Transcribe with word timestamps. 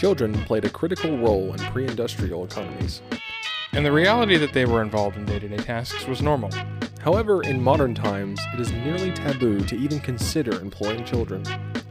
children 0.00 0.32
played 0.44 0.64
a 0.64 0.70
critical 0.70 1.18
role 1.18 1.52
in 1.52 1.58
pre 1.72 1.86
industrial 1.86 2.42
economies. 2.42 3.02
And 3.72 3.84
the 3.84 3.92
reality 3.92 4.38
that 4.38 4.54
they 4.54 4.64
were 4.64 4.80
involved 4.80 5.18
in 5.18 5.26
day 5.26 5.38
to 5.38 5.46
day 5.46 5.58
tasks 5.58 6.06
was 6.06 6.22
normal. 6.22 6.50
However, 7.00 7.42
in 7.42 7.62
modern 7.62 7.94
times, 7.94 8.40
it 8.54 8.60
is 8.60 8.72
nearly 8.72 9.12
taboo 9.12 9.60
to 9.60 9.76
even 9.76 10.00
consider 10.00 10.58
employing 10.58 11.04
children. 11.04 11.44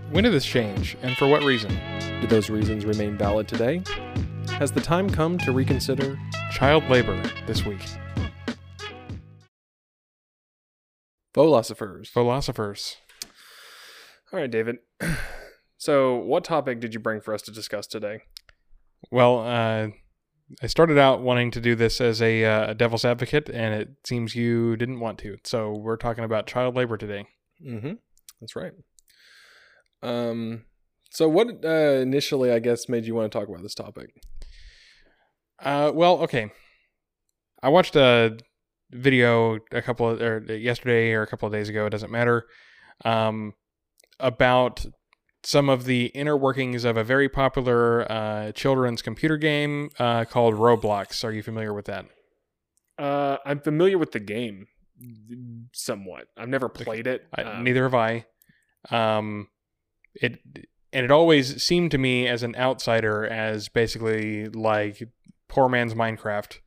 When 0.09 0.23
did 0.23 0.33
this 0.33 0.43
change, 0.43 0.97
and 1.03 1.15
for 1.17 1.27
what 1.27 1.43
reason? 1.43 1.69
Do 2.19 2.25
those 2.25 2.49
reasons 2.49 2.83
remain 2.83 3.15
valid 3.15 3.47
today? 3.47 3.83
Has 4.53 4.71
the 4.71 4.81
time 4.81 5.07
come 5.07 5.37
to 5.37 5.51
reconsider? 5.51 6.17
Child 6.51 6.89
labor 6.89 7.21
this 7.45 7.63
week. 7.63 7.85
Philosophers. 11.35 12.09
Philosophers. 12.09 12.97
All 14.33 14.39
right, 14.39 14.49
David. 14.49 14.77
So, 15.79 16.17
what 16.17 16.43
topic 16.43 16.81
did 16.81 16.93
you 16.93 16.99
bring 16.99 17.21
for 17.21 17.33
us 17.33 17.41
to 17.43 17.51
discuss 17.51 17.87
today? 17.87 18.23
Well, 19.11 19.39
uh, 19.39 19.87
I 20.61 20.67
started 20.67 20.97
out 20.97 21.21
wanting 21.21 21.51
to 21.51 21.61
do 21.61 21.73
this 21.73 22.01
as 22.01 22.21
a, 22.21 22.43
uh, 22.43 22.71
a 22.71 22.75
devil's 22.75 23.05
advocate, 23.05 23.49
and 23.49 23.73
it 23.73 23.89
seems 24.03 24.35
you 24.35 24.75
didn't 24.75 24.99
want 24.99 25.19
to. 25.19 25.37
So, 25.45 25.71
we're 25.71 25.95
talking 25.95 26.25
about 26.25 26.47
child 26.47 26.75
labor 26.75 26.97
today. 26.97 27.27
Mm-hmm. 27.65 27.93
That's 28.41 28.57
right. 28.57 28.73
Um. 30.03 30.65
So, 31.11 31.29
what 31.29 31.63
uh, 31.63 32.01
initially, 32.01 32.51
I 32.51 32.59
guess, 32.59 32.89
made 32.89 33.05
you 33.05 33.15
want 33.15 33.31
to 33.31 33.39
talk 33.39 33.47
about 33.47 33.63
this 33.63 33.73
topic? 33.73 34.09
Uh, 35.63 35.93
well, 35.95 36.19
okay. 36.23 36.51
I 37.63 37.69
watched 37.69 37.95
a 37.95 38.37
video 38.91 39.59
a 39.71 39.81
couple 39.81 40.09
of, 40.09 40.21
or 40.21 40.39
yesterday 40.53 41.13
or 41.13 41.21
a 41.21 41.27
couple 41.27 41.47
of 41.47 41.53
days 41.53 41.69
ago. 41.69 41.85
It 41.85 41.91
doesn't 41.91 42.11
matter. 42.11 42.47
Um, 43.05 43.53
about 44.19 44.85
some 45.43 45.69
of 45.69 45.85
the 45.85 46.07
inner 46.07 46.35
workings 46.35 46.83
of 46.83 46.97
a 46.97 47.03
very 47.03 47.29
popular 47.29 48.09
uh, 48.11 48.51
children's 48.51 49.01
computer 49.01 49.37
game 49.37 49.89
uh, 49.99 50.25
called 50.25 50.55
Roblox. 50.55 51.23
Are 51.23 51.31
you 51.31 51.43
familiar 51.43 51.73
with 51.73 51.85
that? 51.85 52.05
Uh, 52.97 53.37
I'm 53.45 53.59
familiar 53.59 53.97
with 53.97 54.11
the 54.11 54.19
game 54.19 54.67
somewhat. 55.73 56.27
I've 56.37 56.49
never 56.49 56.67
played 56.67 57.07
it. 57.07 57.25
Um, 57.37 57.63
neither 57.63 57.83
have 57.83 57.95
I. 57.95 58.25
Um, 58.89 59.47
it 60.15 60.39
and 60.91 61.05
it 61.05 61.11
always 61.11 61.61
seemed 61.63 61.91
to 61.91 61.97
me 61.97 62.27
as 62.27 62.43
an 62.43 62.55
outsider 62.55 63.25
as 63.25 63.69
basically 63.69 64.49
like 64.49 65.07
poor 65.47 65.69
man's 65.69 65.93
Minecraft. 65.93 66.59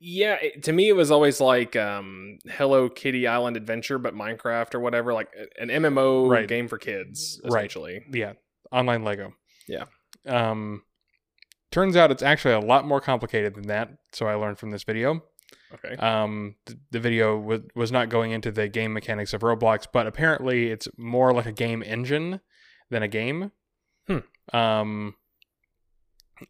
Yeah, 0.00 0.36
it, 0.42 0.62
to 0.64 0.72
me 0.72 0.88
it 0.88 0.92
was 0.96 1.10
always 1.10 1.40
like 1.40 1.76
um, 1.76 2.38
Hello 2.48 2.88
Kitty 2.88 3.26
Island 3.26 3.56
Adventure, 3.56 3.98
but 3.98 4.14
Minecraft 4.14 4.74
or 4.74 4.80
whatever, 4.80 5.14
like 5.14 5.28
an 5.58 5.68
MMO 5.68 6.28
Right. 6.28 6.46
game 6.48 6.68
for 6.68 6.78
kids, 6.78 7.40
Right. 7.44 7.60
essentially. 7.64 8.04
Yeah, 8.12 8.34
online 8.70 9.02
Lego. 9.04 9.32
Yeah. 9.66 9.84
Um, 10.26 10.82
turns 11.70 11.96
out 11.96 12.10
it's 12.10 12.22
actually 12.22 12.54
a 12.54 12.60
lot 12.60 12.86
more 12.86 13.00
complicated 13.00 13.54
than 13.54 13.68
that. 13.68 13.90
So 14.12 14.26
I 14.26 14.34
learned 14.34 14.58
from 14.58 14.70
this 14.70 14.82
video. 14.82 15.22
Okay. 15.72 15.96
Um, 15.96 16.54
th- 16.66 16.78
the 16.90 17.00
video 17.00 17.36
was 17.38 17.62
was 17.74 17.90
not 17.90 18.08
going 18.08 18.30
into 18.32 18.52
the 18.52 18.68
game 18.68 18.92
mechanics 18.92 19.32
of 19.32 19.40
Roblox, 19.40 19.86
but 19.90 20.06
apparently 20.06 20.70
it's 20.70 20.86
more 20.98 21.32
like 21.32 21.46
a 21.46 21.52
game 21.52 21.82
engine 21.82 22.40
than 22.90 23.02
a 23.02 23.08
game. 23.08 23.50
Hmm. 24.06 24.18
Um, 24.52 25.14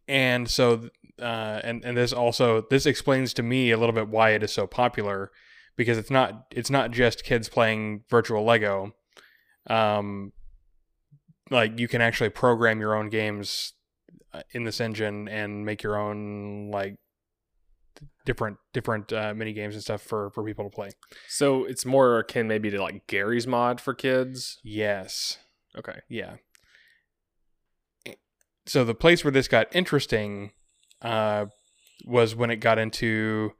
and 0.09 0.51
so, 0.51 0.89
uh, 1.21 1.61
and 1.65 1.85
and 1.85 1.97
this 1.97 2.13
also 2.13 2.65
this 2.71 2.87
explains 2.87 3.35
to 3.35 3.43
me 3.43 3.71
a 3.71 3.77
little 3.77 3.95
bit 3.95 4.09
why 4.09 4.31
it 4.31 4.43
is 4.43 4.53
so 4.53 4.67
popular, 4.67 5.31
because 5.77 5.99
it's 5.99 6.11
not 6.11 6.47
it's 6.51 6.71
not 6.71 6.91
just 6.91 7.25
kids 7.25 7.49
playing 7.49 8.03
virtual 8.09 8.45
Lego. 8.45 8.95
Um, 9.69 10.33
like 11.51 11.79
you 11.79 11.89
can 11.89 12.01
actually 12.01 12.31
program 12.31 12.81
your 12.81 12.95
own 12.95 13.11
games 13.11 13.75
uh, 14.33 14.43
in 14.53 14.65
this 14.65 14.81
engine 14.81 15.29
and 15.29 15.65
make 15.65 15.83
your 15.83 15.97
own 15.97 16.71
like 16.71 16.97
different 18.27 18.57
different 18.73 19.13
uh, 19.13 19.33
mini 19.35 19.53
games 19.53 19.75
and 19.75 19.83
stuff 19.83 20.03
for 20.03 20.31
for 20.31 20.45
people 20.45 20.65
to 20.65 20.75
play. 20.75 20.91
So 21.29 21.65
it's 21.65 21.87
more 21.87 22.19
akin 22.19 22.49
maybe 22.49 22.71
to 22.71 22.83
like 22.83 23.07
Garry's 23.07 23.47
Mod 23.47 23.81
for 23.81 23.95
kids. 23.95 24.59
Yes. 24.65 25.39
Okay. 25.77 26.01
Yeah. 26.09 26.37
So 28.67 28.85
the 28.85 28.95
place 28.95 29.25
where 29.25 29.31
this 29.31 29.49
got 29.49 29.75
interesting 29.75 30.53
uh, 31.05 31.47
was 32.05 32.35
when 32.35 32.51
it 32.51 32.57
got 32.57 32.79
into 32.79 33.53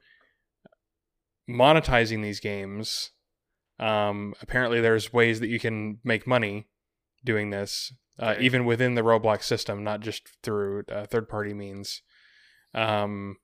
monetizing 1.49 2.21
these 2.21 2.41
games. 2.41 3.11
Um, 3.79 4.33
apparently, 4.41 4.81
there's 4.81 5.13
ways 5.13 5.39
that 5.39 5.47
you 5.47 5.59
can 5.59 5.99
make 6.03 6.27
money 6.27 6.67
doing 7.23 7.51
this, 7.51 7.93
uh, 8.19 8.35
even 8.39 8.65
within 8.65 8.95
the 8.95 9.03
Roblox 9.03 9.43
system, 9.43 9.83
not 9.83 10.01
just 10.01 10.27
through 10.43 10.83
uh, 10.91 11.05
third-party 11.05 11.53
means. 11.53 12.01
Um, 12.73 13.37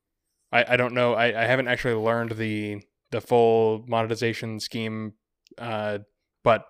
I, 0.51 0.73
I 0.73 0.77
don't 0.77 0.93
know. 0.93 1.13
I, 1.13 1.43
I 1.43 1.45
haven't 1.45 1.67
actually 1.67 1.93
learned 1.93 2.31
the 2.31 2.81
the 3.11 3.21
full 3.21 3.83
monetization 3.87 4.59
scheme, 4.59 5.13
uh, 5.57 5.99
but 6.43 6.65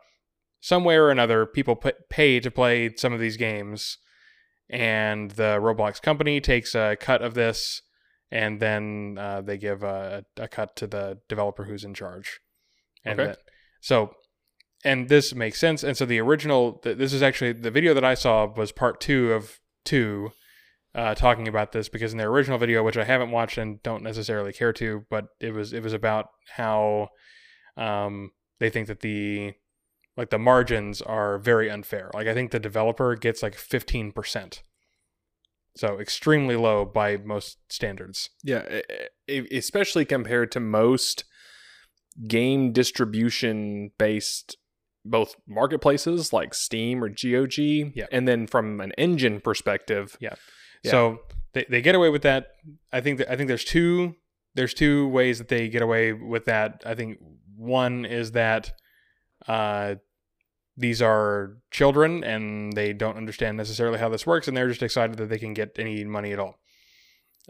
some 0.59 0.83
way 0.83 0.95
or 0.95 1.09
another, 1.11 1.45
people 1.45 1.75
put, 1.75 2.09
pay 2.09 2.39
to 2.39 2.49
play 2.49 2.91
some 2.95 3.13
of 3.13 3.19
these 3.19 3.37
games, 3.37 3.97
and 4.71 5.29
the 5.31 5.59
Roblox 5.61 6.01
company 6.01 6.41
takes 6.41 6.73
a 6.73 6.95
cut 6.99 7.21
of 7.21 7.35
this, 7.35 7.81
and 8.31 8.59
then 8.59 9.17
uh, 9.19 9.41
they 9.41 9.57
give 9.57 9.83
a, 9.83 10.25
a 10.37 10.47
cut 10.47 10.75
to 10.77 10.87
the 10.87 11.19
developer 11.29 11.65
who's 11.65 11.83
in 11.83 11.93
charge. 11.93 12.39
And 13.05 13.19
Okay. 13.19 13.29
that- 13.29 13.39
so, 13.81 14.15
and 14.85 15.09
this 15.09 15.35
makes 15.35 15.59
sense. 15.59 15.83
And 15.83 15.95
so 15.97 16.05
the 16.05 16.19
original, 16.19 16.79
this 16.83 17.13
is 17.13 17.21
actually 17.21 17.51
the 17.51 17.69
video 17.71 17.93
that 17.93 18.03
I 18.05 18.13
saw 18.15 18.45
was 18.45 18.71
part 18.71 18.99
two 18.99 19.33
of 19.33 19.59
two. 19.85 20.31
Uh, 20.93 21.15
talking 21.15 21.47
about 21.47 21.71
this 21.71 21.87
because 21.87 22.11
in 22.11 22.17
their 22.17 22.27
original 22.27 22.57
video, 22.57 22.83
which 22.83 22.97
I 22.97 23.05
haven't 23.05 23.31
watched 23.31 23.57
and 23.57 23.81
don't 23.81 24.03
necessarily 24.03 24.51
care 24.51 24.73
to, 24.73 25.05
but 25.09 25.27
it 25.39 25.53
was 25.53 25.71
it 25.71 25.81
was 25.83 25.93
about 25.93 26.27
how 26.57 27.07
um, 27.77 28.31
they 28.59 28.69
think 28.69 28.87
that 28.87 28.99
the 28.99 29.53
like 30.17 30.29
the 30.29 30.39
margins 30.39 31.01
are 31.01 31.37
very 31.37 31.69
unfair. 31.69 32.11
Like 32.13 32.27
I 32.27 32.33
think 32.33 32.51
the 32.51 32.59
developer 32.59 33.15
gets 33.15 33.41
like 33.41 33.55
fifteen 33.55 34.11
percent, 34.11 34.61
so 35.75 35.99
extremely 35.99 36.55
low 36.55 36.85
by 36.85 37.17
most 37.17 37.57
standards. 37.69 38.29
Yeah, 38.43 38.81
especially 39.29 40.05
compared 40.05 40.51
to 40.53 40.59
most 40.59 41.23
game 42.27 42.73
distribution 42.73 43.91
based 43.97 44.57
both 45.03 45.35
marketplaces 45.47 46.31
like 46.31 46.53
Steam 46.53 47.03
or 47.03 47.09
GOG, 47.09 47.57
Yeah. 47.95 48.05
and 48.11 48.27
then 48.27 48.45
from 48.47 48.79
an 48.81 48.91
engine 48.97 49.41
perspective, 49.41 50.15
Yeah. 50.19 50.35
So 50.85 51.19
they, 51.53 51.65
they 51.69 51.81
get 51.81 51.95
away 51.95 52.09
with 52.09 52.21
that. 52.23 52.47
I 52.91 53.01
think 53.01 53.17
that 53.19 53.31
I 53.31 53.35
think 53.35 53.47
there's 53.47 53.63
two 53.65 54.15
there's 54.55 54.73
two 54.73 55.07
ways 55.07 55.37
that 55.37 55.47
they 55.47 55.69
get 55.69 55.81
away 55.81 56.11
with 56.11 56.45
that. 56.45 56.83
I 56.85 56.95
think 56.95 57.17
one 57.55 58.03
is 58.05 58.31
that 58.33 58.73
uh, 59.47 59.95
these 60.77 61.01
are 61.01 61.57
children 61.69 62.23
and 62.23 62.73
they 62.73 62.93
don't 62.93 63.17
understand 63.17 63.57
necessarily 63.57 63.99
how 63.99 64.09
this 64.09 64.25
works, 64.25 64.47
and 64.47 64.55
they're 64.55 64.69
just 64.69 64.81
excited 64.83 65.17
that 65.17 65.29
they 65.29 65.37
can 65.39 65.53
get 65.53 65.77
any 65.77 66.03
money 66.03 66.31
at 66.33 66.39
all. 66.39 66.59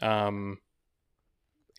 Um, 0.01 0.59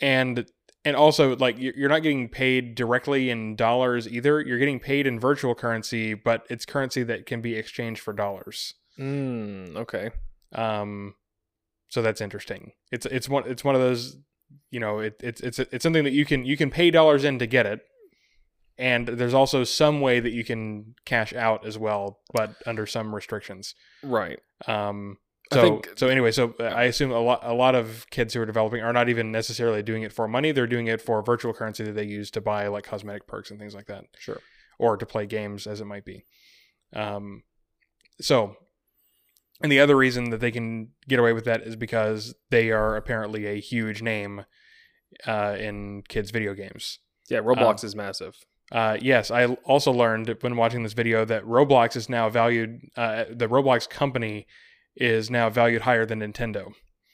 and 0.01 0.47
and 0.85 0.97
also 0.97 1.37
like 1.37 1.59
you- 1.59 1.73
you're 1.77 1.89
not 1.89 2.03
getting 2.03 2.29
paid 2.29 2.75
directly 2.75 3.31
in 3.31 3.55
dollars 3.55 4.09
either. 4.09 4.41
You're 4.41 4.59
getting 4.59 4.81
paid 4.81 5.07
in 5.07 5.21
virtual 5.21 5.55
currency, 5.55 6.15
but 6.15 6.45
it's 6.51 6.67
currency 6.67 7.05
that 7.05 7.25
can 7.27 7.41
be 7.41 7.55
exchanged 7.55 8.01
for 8.01 8.13
dollars. 8.13 8.75
mm, 8.99 9.75
okay, 9.77 10.11
Um, 10.53 11.15
so 11.89 12.03
that's 12.03 12.21
interesting. 12.21 12.73
It's 12.91 13.07
it's 13.07 13.29
one 13.29 13.45
it's 13.47 13.65
one 13.65 13.75
of 13.75 13.81
those 13.81 14.17
you 14.71 14.81
know 14.81 14.99
it, 14.99 15.17
it's 15.23 15.41
it's 15.41 15.59
it's 15.59 15.83
something 15.83 16.05
that 16.05 16.13
you 16.13 16.25
can 16.27 16.45
you 16.45 16.57
can 16.57 16.71
pay 16.71 16.91
dollars 16.91 17.25
in 17.25 17.39
to 17.39 17.47
get 17.47 17.65
it, 17.67 17.81
and 18.79 19.07
there's 19.09 19.35
also 19.35 19.65
some 19.65 20.01
way 20.01 20.21
that 20.21 20.33
you 20.33 20.45
can 20.45 20.95
cash 21.05 21.33
out 21.35 21.67
as 21.67 21.79
well, 21.79 22.21
but 22.35 22.55
under 22.67 22.87
some 22.87 23.15
restrictions. 23.15 23.75
right. 24.03 24.39
Um, 24.67 25.19
so 25.53 25.61
think- 25.63 25.89
so 25.97 26.09
anyway, 26.09 26.31
so 26.33 26.55
uh, 26.59 26.63
I 26.65 26.85
assume 26.85 27.11
a 27.11 27.21
lot 27.21 27.41
a 27.43 27.53
lot 27.53 27.75
of 27.75 28.07
kids 28.11 28.33
who 28.33 28.41
are 28.41 28.47
developing 28.47 28.81
are 28.83 28.93
not 28.93 29.11
even 29.11 29.31
necessarily 29.31 29.83
doing 29.83 30.03
it 30.03 30.13
for 30.13 30.27
money. 30.27 30.51
They're 30.53 30.67
doing 30.67 30.87
it 30.87 31.03
for 31.03 31.23
virtual 31.23 31.53
currency 31.53 31.85
that 31.85 31.93
they 31.93 32.05
use 32.07 32.31
to 32.31 32.41
buy 32.41 32.69
like 32.69 32.85
cosmetic 32.85 33.27
perks 33.27 33.51
and 33.51 33.61
things 33.61 33.75
like 33.75 33.87
that 33.87 34.05
Sure. 34.19 34.41
or 34.79 34.97
to 34.97 35.05
play 35.05 35.27
games 35.27 35.67
as 35.67 35.81
it 35.83 35.85
might 35.85 36.07
be. 36.07 36.25
Um, 36.95 37.43
so, 38.21 38.57
and 39.63 39.71
the 39.71 39.81
other 39.81 39.97
reason 39.97 40.31
that 40.31 40.41
they 40.41 40.51
can 40.51 40.91
get 41.07 41.19
away 41.19 41.35
with 41.35 41.45
that 41.45 41.63
is 41.63 41.77
because 41.77 42.35
they 42.51 42.71
are 42.71 42.97
apparently 42.97 43.45
a 43.47 43.61
huge 43.61 44.01
name 44.01 44.47
uh, 45.27 45.57
in 45.59 46.03
kids' 46.09 46.31
video 46.31 46.55
games. 46.55 46.99
Yeah, 47.29 47.41
Roblox 47.41 47.85
is 47.85 47.95
massive. 47.95 48.37
Uh, 48.73 48.97
yes, 49.01 49.31
I 49.31 49.47
also 49.65 49.93
learned 49.93 50.35
when 50.41 50.57
watching 50.57 50.83
this 50.83 50.95
video 50.95 51.27
that 51.27 51.45
Roblox 51.45 51.95
is 51.95 52.09
now 52.09 52.31
valued. 52.31 52.81
Uh, 52.97 53.25
the 53.31 53.47
Roblox 53.47 53.89
company 53.89 54.47
is 54.97 55.31
now 55.31 55.51
valued 55.51 55.83
higher 55.83 56.07
than 56.07 56.21
Nintendo. 56.21 56.73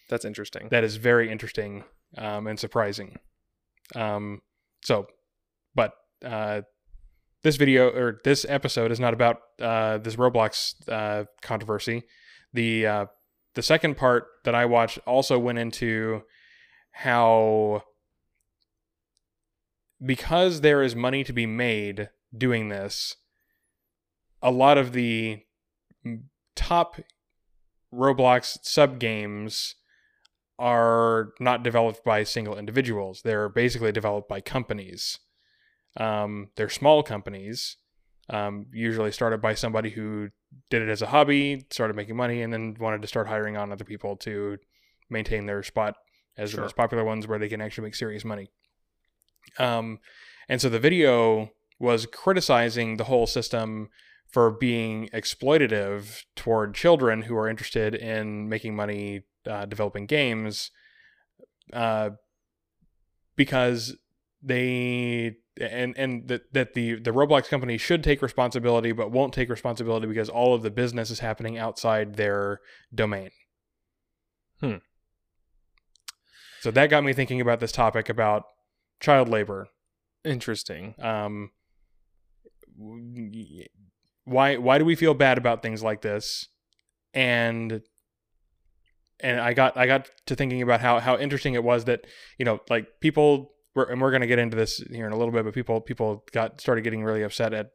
That's 0.08 0.25
interesting. 0.25 0.69
That 0.70 0.84
is 0.84 0.96
very 0.96 1.31
interesting 1.31 1.84
um, 2.16 2.46
and 2.46 2.58
surprising. 2.58 3.19
Um, 3.96 4.40
so, 4.84 5.08
but 5.75 5.94
uh, 6.25 6.62
this 7.43 7.56
video 7.56 7.88
or 7.90 8.20
this 8.22 8.46
episode 8.49 8.93
is 8.93 9.00
not 9.00 9.12
about 9.12 9.40
uh, 9.61 9.99
this 9.99 10.14
Roblox 10.14 10.75
uh, 10.88 11.25
controversy. 11.43 12.04
The 12.52 12.87
uh, 12.87 13.06
the 13.54 13.62
second 13.62 13.96
part 13.96 14.26
that 14.44 14.54
I 14.54 14.66
watched 14.66 14.99
also 15.06 15.38
went 15.38 15.58
into 15.58 16.22
how 16.93 17.82
because 20.04 20.60
there 20.60 20.82
is 20.82 20.94
money 20.94 21.24
to 21.24 21.32
be 21.32 21.46
made 21.46 22.10
doing 22.36 22.68
this, 22.68 23.16
a 24.42 24.50
lot 24.50 24.78
of 24.78 24.92
the 24.92 25.42
top 26.54 26.96
Roblox 27.92 28.58
sub 28.62 28.98
games 28.98 29.74
are 30.58 31.32
not 31.40 31.62
developed 31.62 32.04
by 32.04 32.24
single 32.24 32.58
individuals. 32.58 33.22
They're 33.22 33.48
basically 33.48 33.92
developed 33.92 34.28
by 34.28 34.40
companies. 34.40 35.18
Um, 35.96 36.50
they're 36.56 36.68
small 36.68 37.02
companies, 37.02 37.76
um, 38.28 38.66
usually 38.72 39.12
started 39.12 39.40
by 39.40 39.54
somebody 39.54 39.90
who 39.90 40.28
did 40.70 40.82
it 40.82 40.88
as 40.88 41.02
a 41.02 41.06
hobby, 41.06 41.66
started 41.70 41.96
making 41.96 42.16
money, 42.16 42.42
and 42.42 42.52
then 42.52 42.76
wanted 42.78 43.02
to 43.02 43.08
start 43.08 43.28
hiring 43.28 43.56
on 43.56 43.72
other 43.72 43.84
people 43.84 44.16
to 44.18 44.58
maintain 45.10 45.46
their 45.46 45.62
spot 45.62 45.96
as 46.36 46.50
Sure. 46.50 46.58
the 46.58 46.62
most 46.62 46.76
popular 46.76 47.04
ones 47.04 47.26
where 47.26 47.38
they 47.38 47.48
can 47.48 47.60
actually 47.60 47.84
make 47.84 47.94
serious 47.94 48.24
money. 48.24 48.50
Um, 49.58 49.99
and 50.49 50.61
so 50.61 50.69
the 50.69 50.79
video 50.79 51.50
was 51.79 52.06
criticizing 52.06 52.96
the 52.96 53.05
whole 53.05 53.26
system 53.26 53.88
for 54.26 54.50
being 54.50 55.08
exploitative 55.14 56.25
toward 56.37 56.75
children 56.75 57.23
who 57.23 57.37
are 57.37 57.49
interested 57.49 57.94
in 57.94 58.49
making 58.49 58.76
money 58.76 59.23
uh, 59.46 59.64
developing 59.67 60.06
games 60.06 60.70
uh, 61.73 62.11
because 63.37 63.96
they 64.43 65.37
and 65.61 65.96
and 65.96 66.29
that 66.29 66.52
that 66.52 66.75
the 66.75 66.96
the 66.96 67.11
Roblox 67.11 67.49
company 67.49 67.79
should 67.79 68.05
take 68.05 68.23
responsibility 68.23 68.93
but 68.93 69.11
won't 69.11 69.32
take 69.32 69.49
responsibility 69.49 70.06
because 70.06 70.29
all 70.29 70.55
of 70.55 70.62
the 70.62 70.70
business 70.70 71.11
is 71.11 71.20
happening 71.20 71.58
outside 71.58 72.17
their 72.17 72.61
domain. 72.94 73.31
Hmm. 74.61 74.76
So 76.61 76.70
that 76.70 76.90
got 76.90 77.05
me 77.05 77.12
thinking 77.12 77.40
about 77.40 77.61
this 77.61 77.73
topic 77.73 78.08
about 78.08 78.44
child 79.00 79.28
labor. 79.28 79.68
Interesting. 80.24 80.94
Um, 81.00 81.50
why 84.24 84.56
why 84.56 84.78
do 84.78 84.84
we 84.84 84.94
feel 84.94 85.14
bad 85.14 85.38
about 85.38 85.62
things 85.62 85.82
like 85.82 86.02
this? 86.02 86.48
And 87.14 87.82
and 89.20 89.40
I 89.40 89.52
got 89.52 89.76
I 89.76 89.86
got 89.86 90.10
to 90.26 90.36
thinking 90.36 90.62
about 90.62 90.80
how 90.80 91.00
how 91.00 91.16
interesting 91.16 91.54
it 91.54 91.64
was 91.64 91.84
that 91.86 92.06
you 92.38 92.44
know 92.44 92.60
like 92.68 93.00
people 93.00 93.52
were 93.74 93.84
and 93.84 94.00
we're 94.00 94.10
going 94.10 94.20
to 94.20 94.26
get 94.26 94.38
into 94.38 94.56
this 94.56 94.78
here 94.90 95.06
in 95.06 95.12
a 95.12 95.16
little 95.16 95.32
bit, 95.32 95.44
but 95.44 95.54
people 95.54 95.80
people 95.80 96.24
got 96.32 96.60
started 96.60 96.82
getting 96.82 97.04
really 97.04 97.22
upset 97.22 97.52
at 97.52 97.70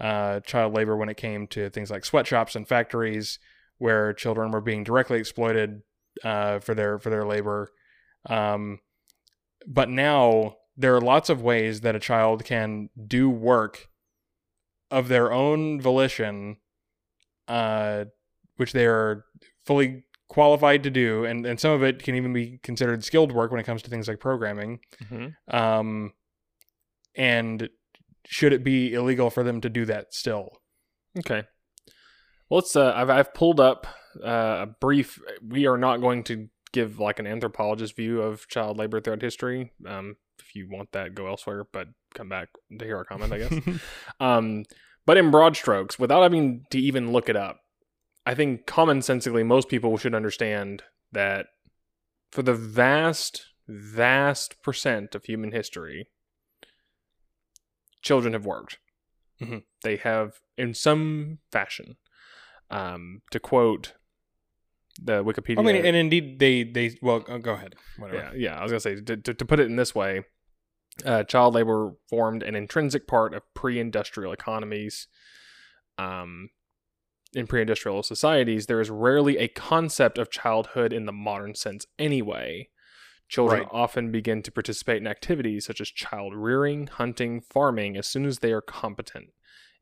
uh, 0.00 0.40
child 0.40 0.74
labor 0.74 0.96
when 0.96 1.08
it 1.08 1.16
came 1.16 1.46
to 1.48 1.70
things 1.70 1.90
like 1.90 2.04
sweatshops 2.04 2.56
and 2.56 2.66
factories 2.66 3.38
where 3.78 4.12
children 4.12 4.50
were 4.50 4.60
being 4.60 4.84
directly 4.84 5.18
exploited 5.18 5.82
uh, 6.24 6.58
for 6.58 6.74
their 6.74 6.98
for 6.98 7.10
their 7.10 7.24
labor. 7.24 7.70
Um, 8.28 8.78
but 9.66 9.88
now 9.88 10.56
there 10.76 10.94
are 10.94 11.00
lots 11.00 11.28
of 11.28 11.42
ways 11.42 11.80
that 11.82 11.94
a 11.94 12.00
child 12.00 12.44
can 12.44 12.88
do 13.06 13.28
work 13.28 13.88
of 14.90 15.08
their 15.08 15.32
own 15.32 15.80
volition, 15.80 16.56
uh, 17.48 18.04
which 18.56 18.72
they 18.72 18.86
are 18.86 19.24
fully 19.64 20.04
qualified 20.28 20.82
to 20.82 20.90
do, 20.90 21.24
and, 21.24 21.44
and 21.44 21.60
some 21.60 21.72
of 21.72 21.82
it 21.82 22.02
can 22.02 22.14
even 22.14 22.32
be 22.32 22.58
considered 22.62 23.04
skilled 23.04 23.32
work 23.32 23.50
when 23.50 23.60
it 23.60 23.66
comes 23.66 23.82
to 23.82 23.90
things 23.90 24.08
like 24.08 24.20
programming. 24.20 24.80
hmm 25.08 25.28
Um, 25.48 26.12
and 27.14 27.68
should 28.24 28.52
it 28.52 28.64
be 28.64 28.94
illegal 28.94 29.28
for 29.28 29.42
them 29.42 29.60
to 29.60 29.68
do 29.68 29.84
that 29.84 30.14
still? 30.14 30.50
Okay. 31.18 31.42
Well, 32.48 32.58
let's. 32.60 32.74
Uh, 32.74 32.92
I've 32.94 33.10
I've 33.10 33.34
pulled 33.34 33.60
up 33.60 33.86
uh, 34.24 34.66
a 34.66 34.66
brief. 34.80 35.20
We 35.46 35.66
are 35.66 35.76
not 35.76 36.00
going 36.00 36.24
to 36.24 36.48
give 36.72 36.98
like 36.98 37.18
an 37.18 37.26
anthropologist 37.26 37.96
view 37.96 38.22
of 38.22 38.48
child 38.48 38.78
labor 38.78 39.00
throughout 39.00 39.22
history. 39.22 39.72
Um, 39.86 40.16
if 40.38 40.54
you 40.54 40.68
want 40.70 40.92
that, 40.92 41.14
go 41.14 41.26
elsewhere. 41.26 41.66
But 41.70 41.88
come 42.14 42.28
back 42.28 42.48
to 42.78 42.84
hear 42.84 42.96
our 42.96 43.04
comment, 43.04 43.32
I 43.32 43.38
guess. 43.38 43.80
um, 44.20 44.64
but 45.06 45.16
in 45.16 45.30
broad 45.30 45.56
strokes, 45.56 45.98
without 45.98 46.22
having 46.22 46.64
to 46.70 46.78
even 46.78 47.12
look 47.12 47.28
it 47.28 47.36
up, 47.36 47.60
I 48.24 48.34
think 48.34 48.66
commonsensically 48.66 49.44
most 49.44 49.68
people 49.68 49.96
should 49.96 50.14
understand 50.14 50.84
that 51.12 51.46
for 52.30 52.42
the 52.42 52.54
vast, 52.54 53.46
vast 53.68 54.62
percent 54.62 55.14
of 55.14 55.24
human 55.24 55.52
history, 55.52 56.08
children 58.00 58.32
have 58.32 58.46
worked. 58.46 58.78
Mhm. 59.40 59.64
They 59.82 59.96
have, 59.96 60.40
in 60.56 60.74
some 60.74 61.38
fashion. 61.50 61.96
Um, 62.70 63.20
to 63.30 63.38
quote 63.38 63.94
the 65.00 65.24
Wikipedia. 65.24 65.58
I 65.58 65.62
mean, 65.62 65.76
and 65.84 65.96
indeed, 65.96 66.38
they 66.38 66.64
they 66.64 66.96
well, 67.00 67.24
uh, 67.28 67.38
go 67.38 67.52
ahead. 67.52 67.74
Whatever. 67.98 68.36
Yeah, 68.36 68.50
yeah. 68.50 68.58
I 68.58 68.62
was 68.62 68.72
gonna 68.72 68.80
say 68.80 69.00
to, 69.00 69.16
to, 69.16 69.34
to 69.34 69.44
put 69.44 69.60
it 69.60 69.66
in 69.66 69.76
this 69.76 69.94
way, 69.94 70.24
uh, 71.04 71.24
child 71.24 71.54
labor 71.54 71.92
formed 72.08 72.42
an 72.42 72.54
intrinsic 72.54 73.06
part 73.06 73.34
of 73.34 73.42
pre-industrial 73.54 74.32
economies. 74.32 75.08
Um, 75.98 76.50
in 77.34 77.46
pre-industrial 77.46 78.02
societies, 78.02 78.66
there 78.66 78.80
is 78.80 78.90
rarely 78.90 79.38
a 79.38 79.48
concept 79.48 80.18
of 80.18 80.30
childhood 80.30 80.92
in 80.92 81.06
the 81.06 81.12
modern 81.12 81.54
sense. 81.54 81.86
Anyway, 81.98 82.68
children 83.28 83.60
Right. 83.62 83.68
often 83.72 84.10
begin 84.12 84.42
to 84.42 84.52
participate 84.52 84.98
in 84.98 85.06
activities 85.06 85.64
such 85.64 85.80
as 85.80 85.88
child 85.88 86.34
rearing, 86.34 86.88
hunting, 86.88 87.40
farming 87.40 87.96
as 87.96 88.06
soon 88.06 88.26
as 88.26 88.40
they 88.40 88.52
are 88.52 88.60
competent. 88.60 89.30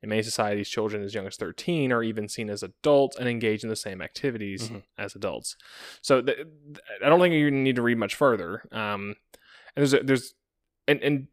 In 0.02 0.08
many 0.08 0.22
societies, 0.22 0.68
children 0.70 1.02
as 1.02 1.14
young 1.14 1.26
as 1.26 1.36
13 1.36 1.92
are 1.92 2.02
even 2.02 2.26
seen 2.28 2.48
as 2.48 2.62
adults 2.62 3.16
and 3.18 3.28
engage 3.28 3.62
in 3.62 3.68
the 3.68 3.76
same 3.76 4.00
activities 4.00 4.70
Mhm. 4.70 4.82
as 4.96 5.14
adults. 5.14 5.56
So 6.00 6.22
th- 6.22 6.38
th- 6.38 6.48
I 7.04 7.08
don't 7.10 7.20
think 7.20 7.34
you 7.34 7.50
need 7.50 7.76
to 7.76 7.82
read 7.82 7.98
much 7.98 8.14
further. 8.14 8.62
Um, 8.72 9.16
and 9.74 9.76
there's 9.76 9.92
a, 9.92 10.00
there's 10.02 10.34
and 10.88 11.02
and 11.02 11.28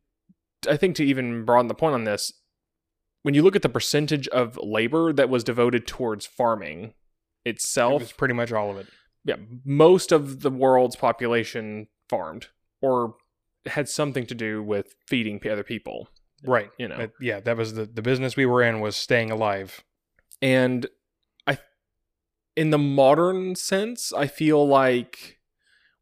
I 0.69 0.75
think 0.75 0.95
to 0.97 1.05
even 1.05 1.45
broaden 1.45 1.67
the 1.67 1.75
point 1.75 1.93
on 1.93 2.03
this, 2.03 2.33
when 3.23 3.33
you 3.33 3.41
look 3.41 3.55
at 3.55 3.61
the 3.61 3.69
percentage 3.69 4.27
of 4.29 4.57
labor 4.61 5.13
that 5.13 5.29
was 5.29 5.43
devoted 5.45 5.87
towards 5.87 6.25
farming 6.25 6.93
itself, 7.45 8.01
was 8.01 8.11
pretty 8.11 8.33
much 8.33 8.51
all 8.51 8.69
of 8.71 8.77
it. 8.77 8.87
yeah, 9.23 9.37
most 9.63 10.11
of 10.11 10.41
the 10.41 10.51
world's 10.51 10.95
population 10.97 11.87
farmed 12.09 12.47
or 12.81 13.15
had 13.65 13.87
something 13.87 14.25
to 14.25 14.35
do 14.35 14.61
with 14.61 14.95
feeding 15.05 15.39
other 15.49 15.63
people. 15.63 16.09
Right. 16.43 16.69
You 16.77 16.87
know, 16.87 17.09
yeah, 17.19 17.39
that 17.39 17.57
was 17.57 17.73
the 17.73 17.85
the 17.85 18.01
business 18.01 18.35
we 18.35 18.45
were 18.45 18.61
in 18.61 18.79
was 18.79 18.95
staying 18.95 19.31
alive. 19.31 19.83
and 20.41 20.85
I, 21.47 21.57
in 22.55 22.69
the 22.69 22.77
modern 22.77 23.55
sense, 23.55 24.13
I 24.13 24.27
feel 24.27 24.67
like 24.67 25.39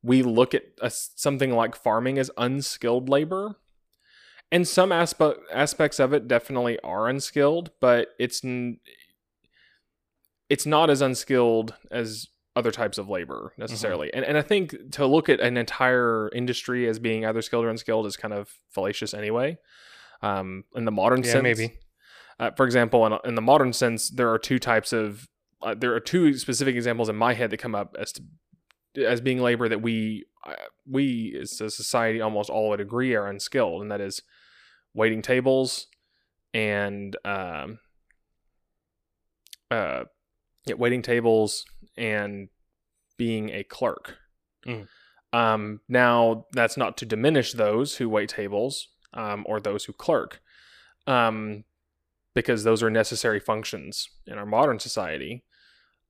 we 0.04 0.22
look 0.22 0.54
at 0.54 0.64
a, 0.82 0.90
something 0.90 1.52
like 1.52 1.76
farming 1.76 2.20
as 2.20 2.30
unskilled 2.38 3.10
labor. 3.10 3.56
And 4.52 4.68
some 4.68 4.92
aspe- 4.92 5.38
aspects 5.52 6.00
of 6.00 6.14
it 6.14 6.28
definitely 6.28 6.80
are 6.82 7.10
unskilled, 7.10 7.72
but 7.82 8.10
it's 8.20 8.46
n- 8.46 8.80
it's 10.50 10.66
not 10.66 10.92
as 10.92 11.02
unskilled 11.02 11.74
as 11.90 12.28
other 12.56 12.72
types 12.72 12.98
of 12.98 13.10
labor 13.10 13.52
mm-hmm. 13.52 13.62
necessarily. 13.62 14.14
And 14.14 14.24
and 14.24 14.38
I 14.38 14.42
think 14.42 14.92
to 14.92 15.06
look 15.06 15.30
at 15.30 15.40
an 15.40 15.58
entire 15.58 16.30
industry 16.34 16.88
as 16.88 17.00
being 17.00 17.26
either 17.26 17.42
skilled 17.42 17.66
or 17.66 17.70
unskilled 17.70 18.06
is 18.06 18.16
kind 18.16 18.34
of 18.34 18.50
fallacious 18.70 19.14
anyway. 19.14 19.58
Um, 20.22 20.64
in 20.76 20.86
the 20.86 20.92
modern 20.92 21.24
Yeah, 21.24 21.32
sense, 21.34 21.44
maybe. 21.44 21.80
uh, 22.40 22.52
for 22.52 22.66
example, 22.66 23.06
in, 23.06 23.18
in 23.26 23.36
the 23.36 23.42
modern 23.42 23.74
sense, 23.74 24.10
there 24.10 24.30
are 24.32 24.40
two 24.40 24.60
types 24.60 24.94
of 24.94 25.28
uh, 25.62 25.74
there 25.76 25.94
are 25.94 26.00
two 26.00 26.38
specific 26.38 26.76
examples 26.76 27.10
in 27.10 27.16
my 27.16 27.34
head 27.34 27.50
that 27.50 27.58
come 27.58 27.76
up 27.76 27.96
as 28.00 28.12
to, 28.14 28.24
as 29.06 29.22
being 29.22 29.40
labor 29.42 29.68
that 29.70 29.82
we 29.82 30.26
uh, 30.46 30.54
we 30.90 31.38
as 31.42 31.60
a 31.62 31.70
society 31.70 32.22
almost 32.22 32.50
all 32.50 32.70
would 32.70 32.80
agree 32.82 33.16
are 33.16 33.28
unskilled, 33.28 33.82
and 33.82 33.92
that 33.92 34.02
is 34.02 34.22
waiting 34.94 35.22
tables 35.22 35.88
and 36.54 37.18
um, 37.26 37.80
uh, 39.72 40.04
yeah, 40.66 40.76
waiting 40.76 41.02
tables 41.02 41.66
and 41.98 42.50
being 43.18 43.50
a 43.50 43.64
clerk. 43.64 44.16
Mm. 44.66 44.88
Um, 45.34 45.82
now, 45.90 46.46
that's 46.54 46.78
not 46.78 46.98
to 46.98 47.06
diminish 47.06 47.52
those 47.54 47.98
who 47.98 48.08
wait 48.08 48.30
tables 48.30 48.90
um, 49.16 49.44
or 49.48 49.60
those 49.60 49.86
who 49.86 49.94
clerk, 49.94 50.42
um, 51.08 51.64
because 52.34 52.64
those 52.64 52.84
are 52.84 52.90
necessary 52.90 53.40
functions 53.40 54.10
in 54.28 54.38
our 54.38 54.46
modern 54.46 54.80
society. 54.80 55.44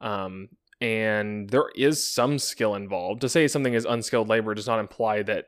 Um, 0.02 0.50
and 0.82 1.50
there 1.50 1.70
is 1.76 2.06
some 2.06 2.38
skill 2.38 2.76
involved. 2.76 3.22
To 3.22 3.30
say 3.30 3.48
something 3.48 3.74
is 3.74 3.86
unskilled 3.86 4.28
labor 4.28 4.54
does 4.54 4.68
not 4.68 4.80
imply 4.80 5.24
that 5.24 5.46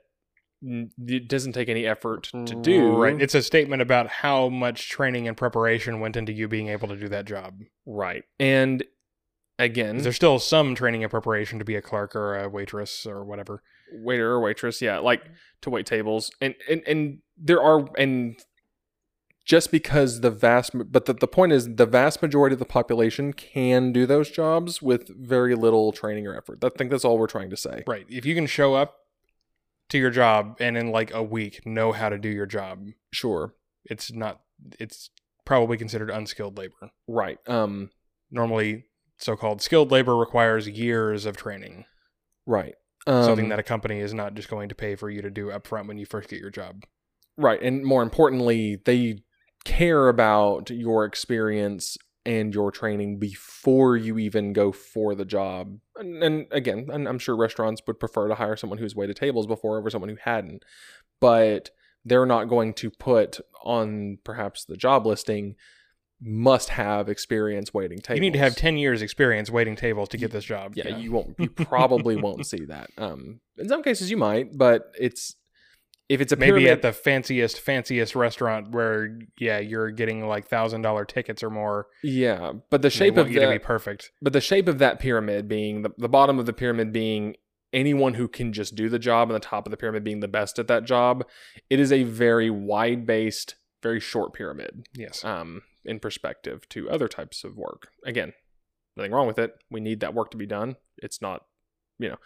it 0.61 1.27
doesn't 1.27 1.51
take 1.51 1.69
any 1.69 1.85
effort 1.85 2.23
to 2.31 2.55
do. 2.61 2.95
Right. 2.95 3.21
It's 3.21 3.35
a 3.35 3.43
statement 3.43 3.81
about 3.81 4.07
how 4.07 4.49
much 4.49 4.89
training 4.89 5.27
and 5.27 5.37
preparation 5.37 5.99
went 5.99 6.15
into 6.15 6.33
you 6.33 6.47
being 6.47 6.69
able 6.69 6.87
to 6.87 6.95
do 6.95 7.09
that 7.09 7.25
job. 7.25 7.61
right. 7.85 8.23
And 8.39 8.83
again, 9.59 9.97
There's 9.99 10.15
still 10.15 10.39
some 10.39 10.75
training 10.75 11.03
and 11.03 11.11
preparation 11.11 11.59
to 11.59 11.65
be 11.65 11.75
a 11.75 11.81
clerk 11.81 12.15
or 12.15 12.37
a 12.37 12.49
waitress 12.49 13.05
or 13.05 13.23
whatever. 13.23 13.61
Waiter 13.91 14.31
or 14.31 14.39
waitress, 14.39 14.81
yeah, 14.81 14.99
like 14.99 15.23
to 15.61 15.69
wait 15.69 15.85
tables, 15.85 16.31
and 16.41 16.55
and 16.69 16.81
and 16.87 17.19
there 17.37 17.61
are 17.61 17.87
and 17.97 18.39
just 19.47 19.71
because 19.71 20.19
the 20.19 20.29
vast 20.29 20.71
but 20.91 21.05
the, 21.05 21.13
the 21.13 21.27
point 21.27 21.53
is 21.53 21.75
the 21.75 21.85
vast 21.85 22.21
majority 22.21 22.53
of 22.53 22.59
the 22.59 22.65
population 22.65 23.31
can 23.31 23.93
do 23.93 24.05
those 24.05 24.29
jobs 24.29 24.81
with 24.81 25.07
very 25.17 25.55
little 25.55 25.91
training 25.93 26.27
or 26.27 26.35
effort. 26.35 26.63
I 26.63 26.69
think 26.69 26.91
that's 26.91 27.05
all 27.05 27.17
we're 27.17 27.27
trying 27.27 27.49
to 27.51 27.57
say. 27.57 27.83
Right. 27.87 28.05
If 28.09 28.25
you 28.25 28.35
can 28.35 28.45
show 28.45 28.73
up 28.73 28.95
to 29.89 29.97
your 29.97 30.09
job 30.09 30.57
and 30.59 30.77
in 30.77 30.91
like 30.91 31.13
a 31.13 31.23
week 31.23 31.65
know 31.65 31.93
how 31.93 32.09
to 32.09 32.17
do 32.17 32.27
your 32.27 32.45
job, 32.45 32.87
sure. 33.11 33.53
it's 33.85 34.11
not 34.11 34.41
it's 34.79 35.11
probably 35.45 35.77
considered 35.77 36.09
unskilled 36.09 36.57
labor. 36.57 36.91
right. 37.07 37.39
Um 37.47 37.89
Normally 38.29 38.83
so-called 39.17 39.61
skilled 39.61 39.89
labor 39.89 40.17
requires 40.17 40.67
years 40.67 41.25
of 41.25 41.37
training. 41.37 41.85
right 42.45 42.75
um, 43.07 43.23
something 43.23 43.49
that 43.49 43.59
a 43.59 43.63
company 43.63 43.99
is 43.99 44.13
not 44.13 44.33
just 44.35 44.49
going 44.49 44.69
to 44.69 44.75
pay 44.75 44.95
for 44.95 45.09
you 45.09 45.21
to 45.21 45.29
do 45.29 45.47
upfront 45.47 45.87
when 45.87 45.97
you 45.97 46.05
first 46.05 46.29
get 46.29 46.39
your 46.39 46.51
job. 46.51 46.83
right 47.37 47.61
and 47.61 47.83
more 47.83 48.03
importantly 48.03 48.77
they 48.85 49.19
care 49.65 50.07
about 50.07 50.69
your 50.69 51.05
experience 51.05 51.97
and 52.25 52.53
your 52.53 52.71
training 52.71 53.17
before 53.19 53.95
you 53.95 54.17
even 54.17 54.51
go 54.53 54.71
for 54.71 55.15
the 55.15 55.25
job 55.25 55.77
and, 55.95 56.23
and 56.23 56.45
again 56.51 56.87
and 56.91 57.07
i'm 57.07 57.19
sure 57.19 57.35
restaurants 57.35 57.81
would 57.87 57.99
prefer 57.99 58.27
to 58.27 58.35
hire 58.35 58.55
someone 58.55 58.79
who's 58.79 58.95
waited 58.95 59.15
tables 59.15 59.47
before 59.47 59.77
over 59.77 59.89
someone 59.89 60.09
who 60.09 60.17
hadn't 60.21 60.63
but 61.21 61.69
they're 62.05 62.25
not 62.25 62.45
going 62.45 62.73
to 62.73 62.89
put 62.89 63.39
on 63.63 64.17
perhaps 64.23 64.65
the 64.65 64.77
job 64.77 65.05
listing 65.05 65.55
must 66.21 66.69
have 66.69 67.09
experience 67.09 67.73
waiting 67.73 67.99
tables 67.99 68.17
You 68.17 68.21
need 68.21 68.33
to 68.33 68.39
have 68.39 68.55
10 68.55 68.77
years 68.77 69.01
experience 69.01 69.49
waiting 69.51 69.75
tables 69.75 70.09
to 70.09 70.17
get 70.17 70.31
this 70.31 70.43
job. 70.45 70.73
yeah, 70.75 70.97
you 70.97 71.11
won't 71.11 71.35
you 71.37 71.49
probably 71.49 72.15
won't 72.15 72.45
see 72.47 72.65
that 72.65 72.89
um 72.97 73.39
in 73.57 73.69
some 73.69 73.83
cases 73.83 74.09
you 74.09 74.17
might 74.17 74.57
but 74.57 74.91
it's 74.99 75.35
if 76.09 76.21
it's 76.21 76.31
a 76.31 76.37
Maybe 76.37 76.51
pyramid, 76.61 76.69
at 76.71 76.81
the 76.83 76.93
fanciest, 76.93 77.59
fanciest 77.59 78.15
restaurant 78.15 78.71
where, 78.71 79.19
yeah, 79.41 79.59
you're 79.59 79.91
getting 79.91 80.25
like 80.25 80.47
thousand 80.47 80.81
dollar 80.81 81.03
tickets 81.03 81.43
or 81.43 81.49
more. 81.49 81.87
yeah 82.01 82.53
but 82.69 82.81
the 82.81 82.89
shape 82.89 83.17
of 83.17 83.27
you 83.29 83.39
to 83.41 83.47
be 83.47 83.53
that 83.57 83.63
perfect. 83.63 84.11
but 84.21 84.31
the 84.33 84.39
shape 84.41 84.67
of 84.69 84.79
that 84.79 84.99
pyramid 84.99 85.47
being 85.49 85.81
the, 85.81 85.89
the 85.97 86.07
bottom 86.09 86.39
of 86.39 86.45
the 86.45 86.53
pyramid 86.53 86.93
being 86.93 87.35
anyone 87.73 88.13
who 88.13 88.29
can 88.29 88.53
just 88.53 88.73
do 88.75 88.87
the 88.87 88.97
job 88.97 89.29
and 89.29 89.35
the 89.35 89.39
top 89.45 89.67
of 89.67 89.71
the 89.71 89.75
pyramid 89.77 90.01
being 90.03 90.21
the 90.21 90.27
best 90.29 90.57
at 90.57 90.67
that 90.69 90.85
job 90.85 91.25
it 91.69 91.77
is 91.79 91.91
a 91.91 92.03
very 92.03 92.49
wide 92.49 93.05
based 93.05 93.55
very 93.83 93.99
short 93.99 94.33
pyramid 94.33 94.87
Yes. 94.95 95.25
um, 95.25 95.61
in 95.87 95.99
perspective 95.99 96.67
to 96.69 96.89
other 96.89 97.07
types 97.07 97.43
of 97.43 97.57
work. 97.57 97.89
Again 98.05 98.33
nothing 98.95 99.11
wrong 99.11 99.27
with 99.27 99.37
it. 99.37 99.53
We 99.69 99.79
need 99.79 99.99
that 99.99 100.15
work 100.15 100.31
to 100.31 100.37
be 100.37 100.47
done. 100.47 100.75
It's 100.97 101.21
not 101.21 101.43
you 101.99 102.09
know 102.09 102.17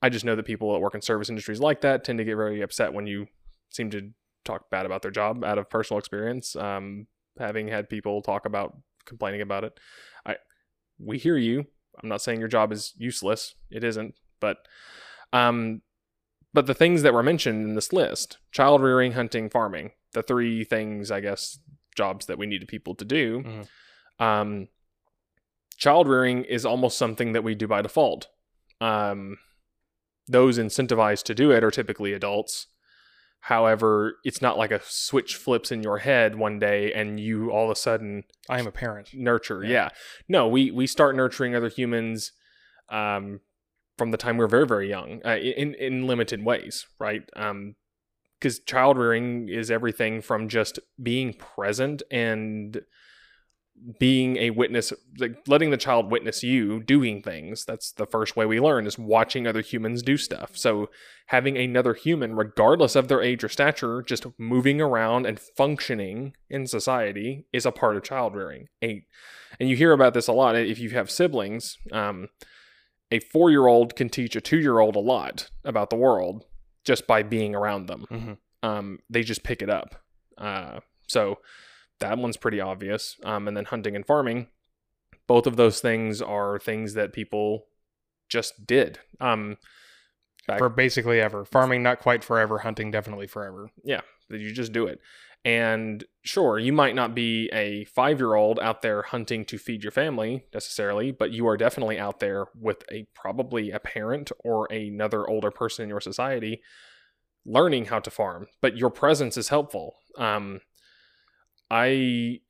i 0.00 0.08
just 0.08 0.24
know 0.24 0.36
that 0.36 0.44
people 0.44 0.72
that 0.72 0.78
work 0.78 0.94
in 0.94 1.02
service 1.02 1.28
industries 1.28 1.58
like 1.58 1.80
that 1.80 2.04
tend 2.04 2.16
to 2.16 2.24
get 2.24 2.36
very 2.36 2.60
upset 2.60 2.92
when 2.92 3.08
you 3.08 3.26
seem 3.70 3.90
to 3.90 4.10
talk 4.44 4.70
bad 4.70 4.86
about 4.86 5.02
their 5.02 5.10
job 5.10 5.42
out 5.42 5.58
of 5.58 5.68
personal 5.68 5.98
experience 5.98 6.54
um, 6.54 7.08
having 7.38 7.68
had 7.68 7.88
people 7.88 8.22
talk 8.22 8.46
about 8.46 8.76
complaining 9.04 9.40
about 9.40 9.64
it. 9.64 9.78
I 10.24 10.36
we 10.98 11.18
hear 11.18 11.36
you. 11.36 11.66
I'm 12.02 12.08
not 12.08 12.22
saying 12.22 12.40
your 12.40 12.48
job 12.48 12.72
is 12.72 12.92
useless. 12.96 13.54
It 13.70 13.84
isn't. 13.84 14.14
But 14.40 14.58
um 15.32 15.82
but 16.52 16.66
the 16.66 16.74
things 16.74 17.02
that 17.02 17.14
were 17.14 17.22
mentioned 17.22 17.66
in 17.66 17.74
this 17.74 17.92
list 17.92 18.38
child 18.52 18.80
rearing 18.80 19.12
hunting 19.12 19.50
farming 19.50 19.90
the 20.12 20.22
three 20.22 20.62
things 20.62 21.10
i 21.10 21.18
guess 21.18 21.58
jobs 21.94 22.26
that 22.26 22.38
we 22.38 22.46
needed 22.46 22.68
people 22.68 22.94
to 22.94 23.04
do 23.04 23.42
Mhm. 23.42 23.68
um 24.24 24.68
child 25.76 26.08
rearing 26.08 26.44
is 26.44 26.64
almost 26.64 26.96
something 26.98 27.32
that 27.32 27.42
we 27.44 27.54
do 27.54 27.66
by 27.66 27.82
default 27.82 28.28
um 28.80 29.38
those 30.28 30.58
incentivized 30.58 31.24
to 31.24 31.34
do 31.34 31.50
it 31.50 31.62
are 31.64 31.70
typically 31.70 32.12
adults 32.12 32.66
however 33.40 34.16
it's 34.24 34.40
not 34.40 34.56
like 34.56 34.70
a 34.70 34.80
switch 34.84 35.36
flips 35.36 35.70
in 35.70 35.82
your 35.82 35.98
head 35.98 36.36
one 36.36 36.58
day 36.58 36.92
and 36.92 37.20
you 37.20 37.50
all 37.50 37.64
of 37.64 37.70
a 37.70 37.74
sudden 37.76 38.24
I 38.48 38.58
am 38.58 38.66
a 38.66 38.72
parent. 38.72 39.10
nurture 39.12 39.62
Yeah. 39.62 39.70
yeah. 39.70 39.88
no 40.28 40.48
we 40.48 40.70
we 40.70 40.86
start 40.86 41.14
nurturing 41.16 41.54
other 41.54 41.68
humans 41.68 42.32
um 42.88 43.40
from 43.98 44.10
the 44.12 44.16
time 44.16 44.36
we're 44.38 44.46
very 44.48 44.66
very 44.66 44.88
young 44.88 45.20
uh, 45.24 45.36
in 45.36 45.74
in 45.74 46.06
limited 46.06 46.44
ways 46.44 46.86
right 46.98 47.22
um 47.36 47.74
because 48.44 48.58
child 48.60 48.98
rearing 48.98 49.48
is 49.48 49.70
everything 49.70 50.20
from 50.20 50.50
just 50.50 50.78
being 51.02 51.32
present 51.32 52.02
and 52.10 52.82
being 53.98 54.36
a 54.36 54.50
witness 54.50 54.92
like 55.18 55.36
letting 55.48 55.70
the 55.70 55.78
child 55.78 56.10
witness 56.10 56.42
you 56.42 56.82
doing 56.82 57.22
things. 57.22 57.64
That's 57.64 57.90
the 57.90 58.04
first 58.04 58.36
way 58.36 58.44
we 58.44 58.60
learn 58.60 58.86
is 58.86 58.98
watching 58.98 59.46
other 59.46 59.62
humans 59.62 60.02
do 60.02 60.18
stuff. 60.18 60.58
So 60.58 60.90
having 61.28 61.56
another 61.56 61.94
human 61.94 62.36
regardless 62.36 62.94
of 62.96 63.08
their 63.08 63.22
age 63.22 63.42
or 63.42 63.48
stature 63.48 64.02
just 64.02 64.26
moving 64.38 64.78
around 64.78 65.24
and 65.24 65.40
functioning 65.40 66.34
in 66.50 66.66
society 66.66 67.46
is 67.50 67.64
a 67.64 67.72
part 67.72 67.96
of 67.96 68.02
child 68.02 68.36
rearing. 68.36 68.68
A 68.82 69.06
and 69.58 69.70
you 69.70 69.76
hear 69.76 69.92
about 69.92 70.12
this 70.12 70.28
a 70.28 70.32
lot 70.32 70.54
if 70.54 70.78
you 70.78 70.90
have 70.90 71.10
siblings 71.10 71.78
um, 71.92 72.28
a 73.10 73.20
four-year-old 73.20 73.96
can 73.96 74.10
teach 74.10 74.36
a 74.36 74.40
two-year-old 74.42 74.96
a 74.96 75.00
lot 75.00 75.48
about 75.64 75.88
the 75.88 75.96
world 75.96 76.44
just 76.84 77.06
by 77.06 77.22
being 77.22 77.54
around 77.54 77.86
them 77.86 78.04
Mhm. 78.10 78.38
um, 78.62 78.98
they 79.10 79.22
just 79.22 79.42
pick 79.42 79.62
it 79.62 79.70
up 79.70 80.02
uh, 80.38 80.80
so 81.08 81.38
that 82.00 82.18
one's 82.18 82.36
pretty 82.36 82.60
obvious 82.60 83.16
um, 83.24 83.46
and 83.48 83.56
then 83.56 83.64
hunting 83.66 83.94
and 83.96 84.06
farming 84.06 84.48
both 85.26 85.46
of 85.46 85.56
those 85.56 85.80
things 85.80 86.20
are 86.20 86.58
things 86.58 86.94
that 86.94 87.12
people 87.12 87.66
just 88.28 88.66
did 88.66 88.98
um, 89.20 89.56
back- 90.46 90.58
For 90.58 90.68
basically 90.68 91.20
ever. 91.20 91.44
Farming, 91.46 91.82
not 91.82 92.00
quite 92.00 92.22
forever. 92.22 92.58
Hunting, 92.58 92.90
definitely 92.90 93.26
forever. 93.26 93.70
Yeah, 93.82 94.00
you 94.28 94.52
just 94.52 94.72
do 94.72 94.86
it. 94.86 94.98
And 95.44 96.04
sure, 96.22 96.58
you 96.58 96.72
might 96.72 96.94
not 96.94 97.14
be 97.14 97.50
a 97.52 97.84
five 97.84 98.18
year 98.18 98.34
old 98.34 98.58
out 98.60 98.80
there 98.80 99.02
hunting 99.02 99.44
to 99.46 99.58
feed 99.58 99.82
your 99.82 99.92
family 99.92 100.46
necessarily, 100.54 101.10
but 101.10 101.32
you 101.32 101.46
are 101.46 101.56
definitely 101.56 101.98
out 101.98 102.20
there 102.20 102.46
with 102.58 102.82
a 102.90 103.06
probably 103.14 103.70
a 103.70 103.78
parent 103.78 104.32
or 104.42 104.66
another 104.72 105.28
older 105.28 105.50
person 105.50 105.82
in 105.82 105.90
your 105.90 106.00
society 106.00 106.62
learning 107.46 107.86
how 107.86 108.00
to 108.00 108.10
farm. 108.10 108.46
But 108.60 108.76
your 108.76 108.90
presence 108.90 109.36
is 109.36 109.48
helpful. 109.48 109.96
Um, 110.18 110.60
I 111.70 112.40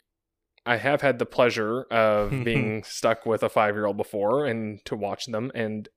I 0.67 0.77
have 0.77 1.03
had 1.03 1.19
the 1.19 1.27
pleasure 1.27 1.83
of 1.91 2.31
being 2.45 2.85
stuck 2.85 3.27
with 3.27 3.43
a 3.43 3.49
five 3.49 3.75
year 3.75 3.87
old 3.87 3.97
before 3.97 4.47
and 4.47 4.85
to 4.85 4.97
watch 4.97 5.27
them. 5.27 5.51
And 5.55 5.89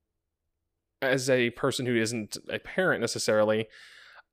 as 1.02 1.30
a 1.30 1.52
person 1.52 1.86
who 1.86 1.96
isn't 1.96 2.38
a 2.50 2.60
parent 2.60 3.02
necessarily, 3.02 3.68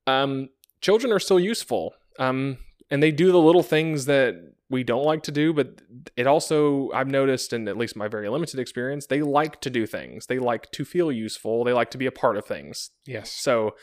um, 0.07 0.49
children 0.81 1.13
are 1.13 1.19
still 1.19 1.39
useful. 1.39 1.93
Um, 2.19 2.57
and 2.89 3.01
they 3.01 3.11
do 3.11 3.31
the 3.31 3.39
little 3.39 3.63
things 3.63 4.05
that 4.05 4.35
we 4.69 4.83
don't 4.83 5.05
like 5.05 5.23
to 5.23 5.31
do, 5.31 5.53
but 5.53 5.81
it 6.17 6.27
also, 6.27 6.91
I've 6.91 7.07
noticed, 7.07 7.53
in 7.53 7.67
at 7.67 7.77
least 7.77 7.95
my 7.95 8.07
very 8.07 8.29
limited 8.29 8.59
experience, 8.59 9.05
they 9.05 9.21
like 9.21 9.61
to 9.61 9.69
do 9.69 9.85
things. 9.85 10.25
They 10.25 10.39
like 10.39 10.71
to 10.71 10.85
feel 10.85 11.11
useful. 11.11 11.63
They 11.63 11.73
like 11.73 11.91
to 11.91 11.97
be 11.97 12.05
a 12.05 12.11
part 12.11 12.37
of 12.37 12.45
things. 12.45 12.89
Yes. 13.05 13.31
So, 13.31 13.75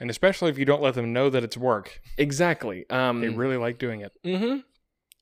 And 0.00 0.10
especially 0.10 0.50
if 0.50 0.58
you 0.58 0.64
don't 0.64 0.82
let 0.82 0.94
them 0.94 1.12
know 1.12 1.28
that 1.30 1.42
it's 1.42 1.56
work, 1.56 2.00
exactly. 2.16 2.88
Um, 2.90 3.20
they 3.20 3.28
really 3.28 3.56
like 3.56 3.78
doing 3.78 4.00
it. 4.00 4.12
Mm-hmm. 4.24 4.58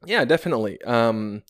Yeah, 0.05 0.25
definitely. 0.25 0.81
Um, 0.83 1.43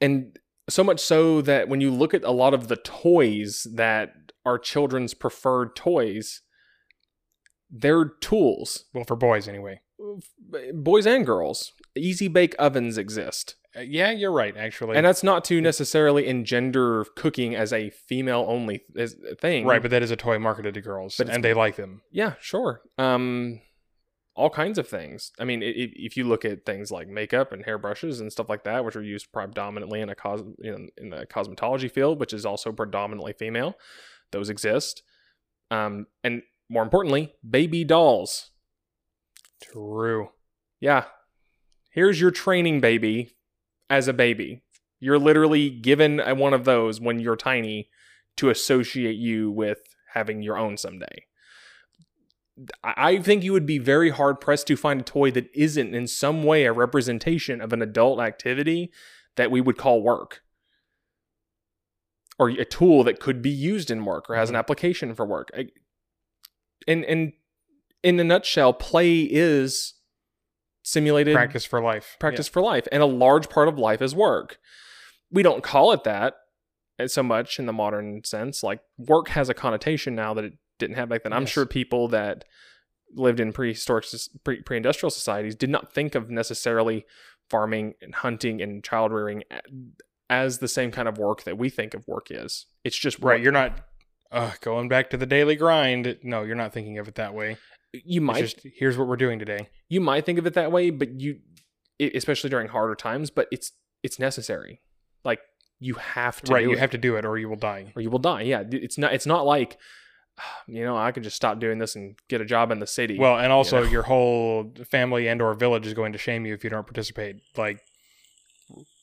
and 0.00 0.38
so 0.68 0.82
much 0.82 1.00
so 1.00 1.42
that 1.42 1.68
when 1.68 1.80
you 1.80 1.90
look 1.90 2.14
at 2.14 2.24
a 2.24 2.30
lot 2.30 2.54
of 2.54 2.68
the 2.68 2.76
toys 2.76 3.66
that 3.74 4.32
are 4.46 4.58
children's 4.58 5.12
preferred 5.12 5.76
toys, 5.76 6.40
they're 7.70 8.06
tools. 8.06 8.86
Well, 8.94 9.04
for 9.04 9.16
boys 9.16 9.46
anyway. 9.46 9.80
Boys 10.74 11.06
and 11.06 11.24
girls. 11.26 11.72
Easy 11.96 12.28
bake 12.28 12.54
ovens 12.58 12.96
exist. 12.98 13.56
Uh, 13.76 13.80
yeah, 13.80 14.10
you're 14.10 14.32
right. 14.32 14.56
Actually, 14.56 14.96
And 14.96 15.06
that's 15.06 15.22
not 15.22 15.44
to 15.46 15.60
necessarily 15.60 16.26
engender 16.26 17.04
cooking 17.16 17.54
as 17.54 17.72
a 17.72 17.90
female 17.90 18.44
only 18.48 18.82
thing. 19.40 19.66
right, 19.66 19.80
but 19.82 19.90
that 19.90 20.02
is 20.02 20.10
a 20.10 20.16
toy 20.16 20.38
marketed 20.38 20.74
to 20.74 20.80
girls, 20.80 21.18
and 21.20 21.44
they 21.44 21.54
like 21.54 21.76
them. 21.76 22.02
Yeah, 22.10 22.34
sure. 22.40 22.82
Um, 22.98 23.60
all 24.34 24.50
kinds 24.50 24.78
of 24.78 24.88
things. 24.88 25.32
I 25.38 25.44
mean, 25.44 25.62
i- 25.62 25.66
i- 25.66 25.92
if 25.96 26.16
you 26.16 26.24
look 26.24 26.44
at 26.44 26.64
things 26.64 26.90
like 26.90 27.08
makeup 27.08 27.52
and 27.52 27.64
hairbrushes 27.64 28.20
and 28.20 28.32
stuff 28.32 28.48
like 28.48 28.64
that, 28.64 28.84
which 28.84 28.96
are 28.96 29.02
used 29.02 29.30
predominantly 29.32 30.00
in 30.00 30.08
a 30.08 30.14
cos, 30.14 30.40
you 30.58 30.70
know, 30.72 30.86
in 30.96 31.10
the 31.10 31.26
cosmetology 31.26 31.90
field, 31.90 32.18
which 32.18 32.32
is 32.32 32.46
also 32.46 32.72
predominantly 32.72 33.32
female, 33.34 33.74
those 34.32 34.48
exist. 34.48 35.02
Um, 35.70 36.06
and 36.24 36.42
more 36.68 36.82
importantly, 36.82 37.34
baby 37.48 37.84
dolls. 37.84 38.49
True. 39.62 40.30
Yeah, 40.80 41.04
here's 41.90 42.20
your 42.20 42.30
training 42.30 42.80
baby 42.80 43.36
as 43.88 44.08
a 44.08 44.12
baby. 44.12 44.62
You're 44.98 45.18
literally 45.18 45.70
given 45.70 46.18
one 46.38 46.54
of 46.54 46.64
those 46.64 47.00
when 47.00 47.20
you're 47.20 47.36
tiny 47.36 47.88
to 48.36 48.50
associate 48.50 49.16
you 49.16 49.50
with 49.50 49.80
having 50.12 50.42
your 50.42 50.56
own 50.56 50.76
someday. 50.76 51.26
I 52.84 53.18
think 53.18 53.42
you 53.42 53.52
would 53.52 53.66
be 53.66 53.78
very 53.78 54.10
hard 54.10 54.40
pressed 54.40 54.66
to 54.66 54.76
find 54.76 55.00
a 55.00 55.04
toy 55.04 55.30
that 55.30 55.48
isn't 55.54 55.94
in 55.94 56.06
some 56.06 56.42
way 56.42 56.64
a 56.64 56.72
representation 56.72 57.60
of 57.60 57.72
an 57.72 57.80
adult 57.80 58.20
activity 58.20 58.92
that 59.36 59.50
we 59.50 59.60
would 59.60 59.78
call 59.78 60.02
work. 60.02 60.42
Or 62.38 62.48
a 62.48 62.64
tool 62.64 63.04
that 63.04 63.20
could 63.20 63.42
be 63.42 63.50
used 63.50 63.90
in 63.90 64.04
work 64.04 64.28
or 64.28 64.36
has 64.36 64.48
an 64.48 64.54
mm-hmm. 64.54 64.60
application 64.60 65.14
for 65.14 65.26
work. 65.26 65.50
And 66.88 67.04
and 67.04 67.32
in 68.02 68.18
a 68.20 68.24
nutshell, 68.24 68.72
play 68.72 69.20
is 69.22 69.94
simulated 70.82 71.34
Practice 71.34 71.64
for 71.64 71.80
life. 71.80 72.16
practice 72.18 72.48
for 72.48 72.62
life 72.62 72.88
and 72.90 73.02
a 73.02 73.06
large 73.06 73.50
part 73.50 73.68
of 73.68 73.78
life 73.78 74.00
is 74.00 74.14
work 74.14 74.58
we 75.30 75.42
don't 75.42 75.62
call 75.62 75.92
it 75.92 76.04
that 76.04 76.34
uh, 76.98 77.06
so 77.06 77.22
much 77.22 77.58
in 77.58 77.66
the 77.66 77.72
modern 77.72 78.24
sense 78.24 78.62
like 78.62 78.80
work 78.96 79.28
has 79.28 79.50
a 79.50 79.54
connotation 79.54 80.14
now 80.14 80.32
that 80.32 80.42
it 80.44 80.54
didn't 80.78 80.96
have 80.96 81.10
back 81.10 81.22
then 81.22 81.34
i'm 81.34 81.44
sure 81.44 81.66
people 81.66 82.08
that 82.08 82.44
lived 83.14 83.40
in 83.40 83.52
prehistoric 83.52 84.06
pre- 84.42 84.62
pre-industrial 84.62 85.10
societies 85.10 85.54
did 85.54 85.68
not 85.68 85.92
think 85.92 86.14
of 86.14 86.30
necessarily 86.30 87.04
farming 87.50 87.92
and 88.00 88.14
hunting 88.16 88.62
and 88.62 88.82
child 88.82 89.12
rearing 89.12 89.42
as 90.30 90.58
the 90.58 90.68
same 90.68 90.90
kind 90.90 91.08
of 91.08 91.18
work 91.18 91.42
that 91.44 91.58
we 91.58 91.68
think 91.68 91.92
of 91.92 92.02
work 92.08 92.28
is 92.30 92.64
it's 92.84 92.96
just 92.96 93.18
Yeah. 93.20 93.26
Right. 93.28 93.42
You're 93.42 93.52
not 93.52 93.80
uh, 94.32 94.52
going 94.62 94.88
back 94.88 95.10
to 95.10 95.16
the 95.16 95.26
daily 95.26 95.56
grind. 95.56 96.16
No, 96.22 96.42
you're 96.42 96.54
not 96.56 96.72
thinking 96.72 96.98
of 96.98 97.06
it 97.08 97.16
that 97.16 97.34
way. 97.34 97.58
You 97.92 98.20
might 98.20 98.40
just 98.40 98.60
here's 98.76 98.96
what 98.96 99.08
we're 99.08 99.16
doing 99.16 99.38
today. 99.38 99.68
you 99.88 100.00
might 100.00 100.24
think 100.24 100.38
of 100.38 100.46
it 100.46 100.54
that 100.54 100.70
way 100.70 100.90
but 100.90 101.20
you 101.20 101.38
especially 102.14 102.48
during 102.48 102.68
harder 102.68 102.94
times 102.94 103.30
but 103.30 103.46
it's 103.50 103.72
it's 104.02 104.18
necessary 104.18 104.80
like 105.24 105.40
you 105.80 105.94
have 105.94 106.40
to 106.42 106.52
right. 106.52 106.62
You 106.62 106.72
it. 106.72 106.78
have 106.78 106.90
to 106.90 106.98
do 106.98 107.16
it 107.16 107.24
or 107.24 107.38
you 107.38 107.48
will 107.48 107.56
die. 107.56 107.92
or 107.96 108.02
you 108.02 108.10
will 108.10 108.18
die. 108.18 108.42
Yeah, 108.42 108.62
it's 108.70 108.98
not. 108.98 109.14
It's 109.14 109.26
not 109.26 109.46
like, 109.46 109.78
you 110.68 110.84
know, 110.84 110.96
I 110.96 111.10
could 111.10 111.24
just 111.24 111.36
stop 111.36 111.58
doing 111.58 111.78
this 111.78 111.96
and 111.96 112.16
get 112.28 112.40
a 112.40 112.44
job 112.44 112.70
in 112.70 112.78
the 112.78 112.86
city. 112.86 113.18
Well, 113.18 113.38
and 113.38 113.50
also 113.50 113.82
know? 113.82 113.90
your 113.90 114.02
whole 114.02 114.72
family 114.90 115.26
and 115.26 115.42
or 115.42 115.54
village 115.54 115.86
is 115.86 115.94
going 115.94 116.12
to 116.12 116.18
shame 116.18 116.46
you 116.46 116.54
if 116.54 116.62
you 116.62 116.70
don't 116.70 116.86
participate. 116.86 117.36
Like 117.56 117.80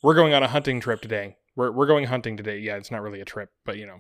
we're 0.04 0.16
going 0.16 0.34
on 0.34 0.44
a 0.44 0.48
hunting 0.48 0.80
trip 0.80 1.02
today. 1.02 1.36
We're 1.56 1.72
we're 1.72 1.88
going 1.88 2.06
hunting 2.06 2.38
today. 2.38 2.60
Yeah, 2.60 2.76
it's 2.76 2.92
not 2.92 3.02
really 3.02 3.22
a 3.22 3.26
trip, 3.26 3.50
but 3.66 3.78
you 3.78 3.88
know, 3.88 4.00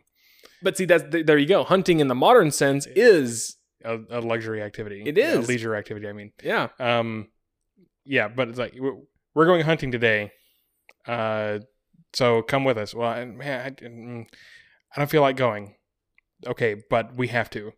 but 0.62 0.78
see, 0.78 0.86
that's 0.86 1.04
th- 1.12 1.26
there 1.26 1.40
you 1.40 1.48
go. 1.48 1.64
Hunting 1.64 2.00
in 2.00 2.08
the 2.08 2.16
modern 2.16 2.52
sense 2.52 2.86
is 2.96 3.57
a, 3.84 4.00
a 4.10 4.22
luxury 4.22 4.62
activity. 4.62 5.04
It 5.06 5.18
is 5.18 5.36
a 5.36 5.42
leisure 5.42 5.76
activity. 5.76 6.08
I 6.08 6.14
mean, 6.14 6.32
yeah, 6.44 6.70
um, 6.80 7.28
yeah, 8.06 8.28
but 8.28 8.48
it's 8.50 8.60
like 8.60 8.76
we're 9.34 9.46
going 9.46 9.62
hunting 9.64 9.92
today. 9.92 10.32
Uh, 11.06 11.60
so 12.14 12.42
come 12.42 12.64
with 12.64 12.78
us. 12.78 12.94
Well, 12.94 13.10
I- 13.10 13.26
man, 13.26 13.66
I, 13.66 13.70
mm, 13.84 14.26
I 14.96 15.00
don't 15.00 15.10
feel 15.10 15.22
like 15.22 15.36
going. 15.38 15.76
Okay, 16.46 16.76
but 16.90 17.16
we 17.16 17.28
have 17.30 17.50
to. 17.52 17.72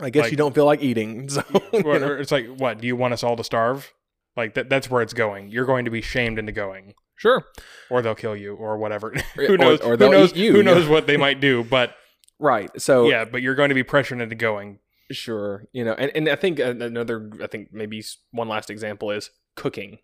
I 0.00 0.10
guess 0.10 0.22
Like- 0.24 0.30
you 0.32 0.36
don't 0.36 0.54
feel 0.54 0.64
like 0.66 0.82
eating. 0.82 1.28
So 1.30 1.42
you 1.72 1.82
know. 1.82 2.12
it's 2.18 2.32
like, 2.32 2.46
what? 2.56 2.80
Do 2.80 2.86
you 2.86 2.96
want 2.96 3.14
us 3.14 3.22
all 3.22 3.36
to 3.36 3.44
starve? 3.44 3.92
Like 4.36 4.54
that? 4.54 4.68
That's 4.68 4.90
where 4.90 5.02
it's 5.02 5.12
going. 5.14 5.50
You're 5.50 5.66
going 5.66 5.84
to 5.84 5.90
be 5.90 6.00
shamed 6.00 6.38
into 6.38 6.52
going. 6.52 6.94
sure, 7.16 7.44
or 7.90 8.02
they'll 8.02 8.14
kill 8.14 8.34
you 8.36 8.54
or 8.54 8.78
whatever. 8.78 9.10
Who 9.36 9.56
knows? 9.56 9.80
or 9.80 9.96
they'll 9.96 10.10
who 10.10 10.18
knows? 10.18 10.30
eat 10.32 10.36
you, 10.36 10.52
who 10.52 10.62
knows 10.62 10.88
what 10.88 11.06
they 11.06 11.16
might 11.16 11.40
do? 11.40 11.62
But 11.64 11.94
right. 12.38 12.70
So 12.80 13.08
yeah, 13.08 13.24
but 13.26 13.42
you're 13.42 13.54
going 13.54 13.68
to 13.68 13.74
be 13.74 13.82
pressured 13.82 14.20
into 14.20 14.34
going. 14.34 14.78
Sure, 15.12 15.66
you 15.72 15.84
know, 15.84 15.92
and 15.94 16.10
and 16.14 16.28
I 16.28 16.36
think 16.36 16.58
another, 16.58 17.30
I 17.42 17.46
think 17.46 17.72
maybe 17.72 18.02
one 18.30 18.48
last 18.48 18.70
example 18.70 19.10
is 19.10 19.30
cooking. 19.56 19.98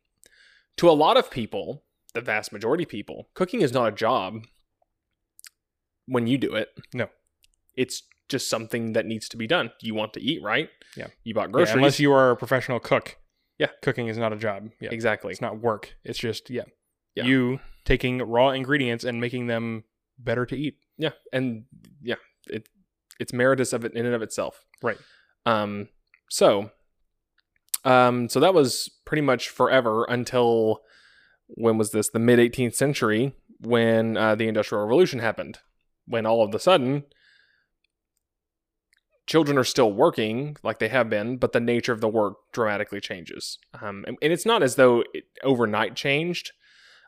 To 0.78 0.88
a 0.88 0.92
lot 0.92 1.16
of 1.16 1.30
people, 1.30 1.84
the 2.14 2.20
vast 2.20 2.52
majority 2.52 2.84
of 2.84 2.88
people, 2.88 3.28
cooking 3.34 3.60
is 3.62 3.72
not 3.72 3.88
a 3.88 3.92
job. 3.92 4.44
When 6.06 6.26
you 6.26 6.38
do 6.38 6.54
it, 6.54 6.68
No. 6.94 7.08
it's 7.76 8.02
just 8.28 8.48
something 8.48 8.92
that 8.94 9.04
needs 9.06 9.28
to 9.30 9.36
be 9.36 9.46
done. 9.46 9.72
You 9.82 9.94
want 9.94 10.12
to 10.14 10.20
eat, 10.20 10.42
right? 10.42 10.70
Yeah. 10.96 11.08
You 11.24 11.34
bought 11.34 11.48
Yeah, 11.48 11.52
groceries. 11.52 11.74
unless 11.76 12.00
you 12.00 12.12
are 12.12 12.30
a 12.30 12.36
professional 12.36 12.80
cook. 12.80 13.16
Yeah. 13.58 13.70
cooking 13.82 14.06
is 14.06 14.16
not 14.16 14.32
a 14.32 14.36
job. 14.36 14.70
Yeah, 14.80 14.90
exactly. 14.92 15.32
it's 15.32 15.40
not 15.40 15.58
work. 15.60 15.96
It's 16.04 16.18
just 16.18 16.48
yeah, 16.48 16.62
Yeah. 17.16 17.24
you 17.24 17.58
taking 17.84 18.18
raw 18.22 18.50
ingredients 18.50 19.02
and 19.02 19.20
making 19.20 19.48
them 19.48 19.82
better 20.16 20.46
to 20.46 20.56
eat. 20.56 20.78
Yeah, 20.96 21.10
and 21.32 21.64
yeah, 22.00 22.16
it 22.48 22.68
it's 23.18 23.32
meritorious 23.32 23.72
of 23.72 23.84
it 23.84 23.94
in 23.94 24.06
and 24.06 24.14
of 24.14 24.22
itself. 24.22 24.64
Right. 24.82 24.98
Um. 25.46 25.88
So. 26.30 26.70
Um. 27.84 28.28
So 28.28 28.40
that 28.40 28.54
was 28.54 28.90
pretty 29.04 29.22
much 29.22 29.48
forever 29.48 30.04
until 30.04 30.80
when 31.48 31.78
was 31.78 31.90
this? 31.90 32.08
The 32.08 32.18
mid 32.18 32.38
18th 32.38 32.74
century 32.74 33.32
when 33.60 34.16
uh, 34.16 34.34
the 34.34 34.48
Industrial 34.48 34.84
Revolution 34.84 35.18
happened. 35.20 35.58
When 36.06 36.24
all 36.24 36.42
of 36.42 36.54
a 36.54 36.58
sudden, 36.58 37.04
children 39.26 39.58
are 39.58 39.64
still 39.64 39.92
working 39.92 40.56
like 40.62 40.78
they 40.78 40.88
have 40.88 41.10
been, 41.10 41.36
but 41.36 41.52
the 41.52 41.60
nature 41.60 41.92
of 41.92 42.00
the 42.00 42.08
work 42.08 42.36
dramatically 42.52 43.00
changes. 43.00 43.58
Um. 43.80 44.04
And, 44.06 44.18
and 44.22 44.32
it's 44.32 44.46
not 44.46 44.62
as 44.62 44.76
though 44.76 45.04
it 45.12 45.24
overnight 45.42 45.94
changed. 45.96 46.52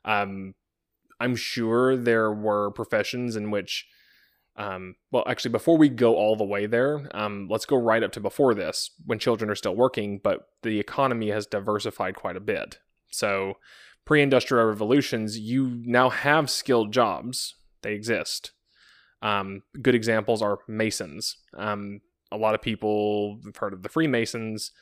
Um. 0.05 0.55
I'm 1.21 1.37
sure 1.37 1.97
there 1.97 2.33
were 2.33 2.71
professions 2.71 3.37
in 3.37 3.51
which, 3.51 3.87
um, 4.57 4.97
well, 5.11 5.25
actually, 5.27 5.53
before 5.53 5.77
we 5.77 5.89
go 5.89 6.17
all 6.17 6.37
the 6.37 6.45
way 6.45 6.67
there, 6.67 7.09
um, 7.13 7.49
let's 7.51 7.67
go 7.67 7.77
right 7.77 8.03
up 8.03 8.13
to 8.13 8.21
before 8.21 8.55
this, 8.55 8.91
when 9.07 9.19
children 9.19 9.51
are 9.51 9.55
still 9.55 9.75
working, 9.75 10.21
but 10.23 10.49
the 10.63 10.79
economy 10.79 11.31
has 11.31 11.47
diversified 11.47 12.15
quite 12.15 12.37
a 12.37 12.41
bit. 12.41 12.79
So, 13.11 13.55
pre 14.05 14.23
industrial 14.23 14.67
revolutions, 14.67 15.39
you 15.39 15.81
now 15.85 16.11
have 16.11 16.51
skilled 16.51 16.93
jobs, 16.93 17.55
they 17.83 17.95
exist. 17.95 18.53
Um, 19.23 19.63
good 19.81 19.95
examples 19.95 20.43
are 20.43 20.59
masons. 20.67 21.37
Um, 21.57 22.01
a 22.33 22.37
lot 22.37 22.55
of 22.55 22.63
people 22.63 23.41
have 23.45 23.57
heard 23.57 23.73
of 23.73 23.83
the 23.83 23.89
Freemasons. 23.89 24.73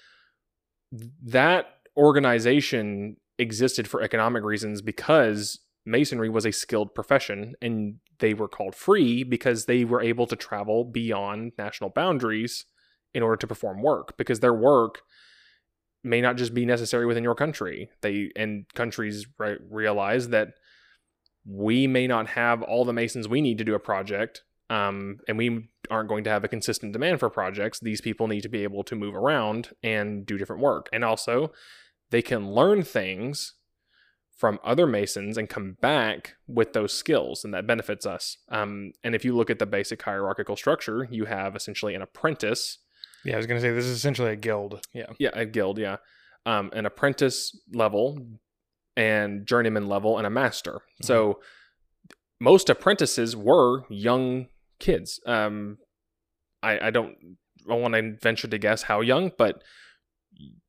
That 1.23 1.67
organization 1.97 3.17
existed 3.39 3.89
for 3.89 4.03
economic 4.03 4.43
reasons 4.43 4.83
because 4.83 5.61
masonry 5.89 6.29
was 6.29 6.47
a 6.47 6.53
skilled 6.53 6.95
profession 6.95 7.55
and 7.61 7.97
they 8.19 8.35
were 8.35 8.49
called 8.49 8.75
free 8.75 9.23
because 9.23 9.65
they 9.65 9.85
were 9.85 10.03
able 10.03 10.27
to 10.27 10.37
travel 10.37 10.85
beyond 10.85 11.53
national 11.59 11.91
boundaries 11.91 12.67
in 13.15 13.23
order 13.23 13.37
to 13.37 13.47
perform 13.47 13.83
work 13.83 14.17
because 14.17 14.41
their 14.41 14.55
work 14.55 15.01
may 16.05 16.21
not 16.21 16.37
just 16.37 16.55
be 16.55 16.65
necessary 16.65 17.07
within 17.07 17.25
your 17.25 17.35
country. 17.35 17.91
They 18.03 18.31
and 18.37 18.67
countries 18.75 19.27
re- 19.39 19.59
realize 19.71 20.29
that 20.29 20.55
we 21.45 21.87
may 21.87 22.07
not 22.07 22.29
have 22.29 22.63
all 22.63 22.85
the 22.85 22.93
masons 22.93 23.27
we 23.27 23.41
need 23.41 23.59
to 23.59 23.65
do 23.65 23.75
a 23.75 23.81
project 23.81 24.43
um, 24.71 25.19
and 25.27 25.39
we 25.39 25.71
aren't 25.91 26.09
going 26.09 26.25
to 26.25 26.31
have 26.31 26.45
a 26.45 26.49
consistent 26.49 26.93
demand 26.93 27.21
for 27.21 27.31
projects. 27.31 27.81
These 27.81 28.03
people 28.03 28.29
need 28.29 28.43
to 28.43 28.49
be 28.49 28.63
able 28.63 28.85
to 28.85 28.95
move 28.95 29.15
around 29.15 29.71
and 29.83 30.27
do 30.27 30.37
different 30.37 30.63
work. 30.63 30.89
And 30.93 31.05
also 31.05 31.53
they 32.11 32.21
can 32.21 32.53
learn 32.53 32.83
things 32.83 33.55
from 34.39 34.61
other 34.65 34.87
masons 34.87 35.37
and 35.37 35.49
come 35.49 35.77
back 35.81 36.37
with 36.47 36.73
those 36.73 36.93
skills 36.93 37.45
and 37.45 37.53
that 37.53 37.67
benefits 37.67 38.07
us. 38.07 38.39
Um, 38.49 38.93
and 39.03 39.15
if 39.15 39.25
you 39.25 39.37
look 39.37 39.51
at 39.51 39.59
the 39.59 39.67
basic 39.67 40.01
hierarchical 40.01 40.57
structure 40.57 41.07
you 41.11 41.25
have 41.27 41.57
essentially 41.57 41.95
an 41.95 42.03
apprentice. 42.03 42.79
Yeah, 43.25 43.35
I 43.35 43.37
was 43.37 43.47
gonna 43.47 43.61
say 43.61 43.73
this 43.73 43.85
is 43.85 43.97
essentially 43.97 44.33
a 44.33 44.37
guild. 44.37 44.81
Yeah, 44.95 45.07
yeah 45.19 45.31
a 45.35 45.45
guild 45.45 45.79
yeah. 45.79 45.97
Um, 46.47 46.71
an 46.73 46.87
apprentice 46.87 47.59
level 47.75 48.19
and 48.97 49.45
journeyman 49.45 49.89
level 49.89 50.17
and 50.17 50.27
a 50.27 50.31
master. 50.31 50.81
So 51.03 51.41
most 52.41 52.71
apprentices 52.71 53.37
were 53.37 53.83
young 53.91 54.47
kids. 54.79 55.21
Um, 55.27 55.79
I, 56.63 56.87
I 56.87 56.91
don't 56.91 57.17
i 57.69 57.75
want 57.75 57.95
to 57.95 58.17
venture 58.23 58.49
to 58.49 58.59
guess 58.59 58.83
how 58.83 59.01
young 59.01 59.31
but 59.37 59.63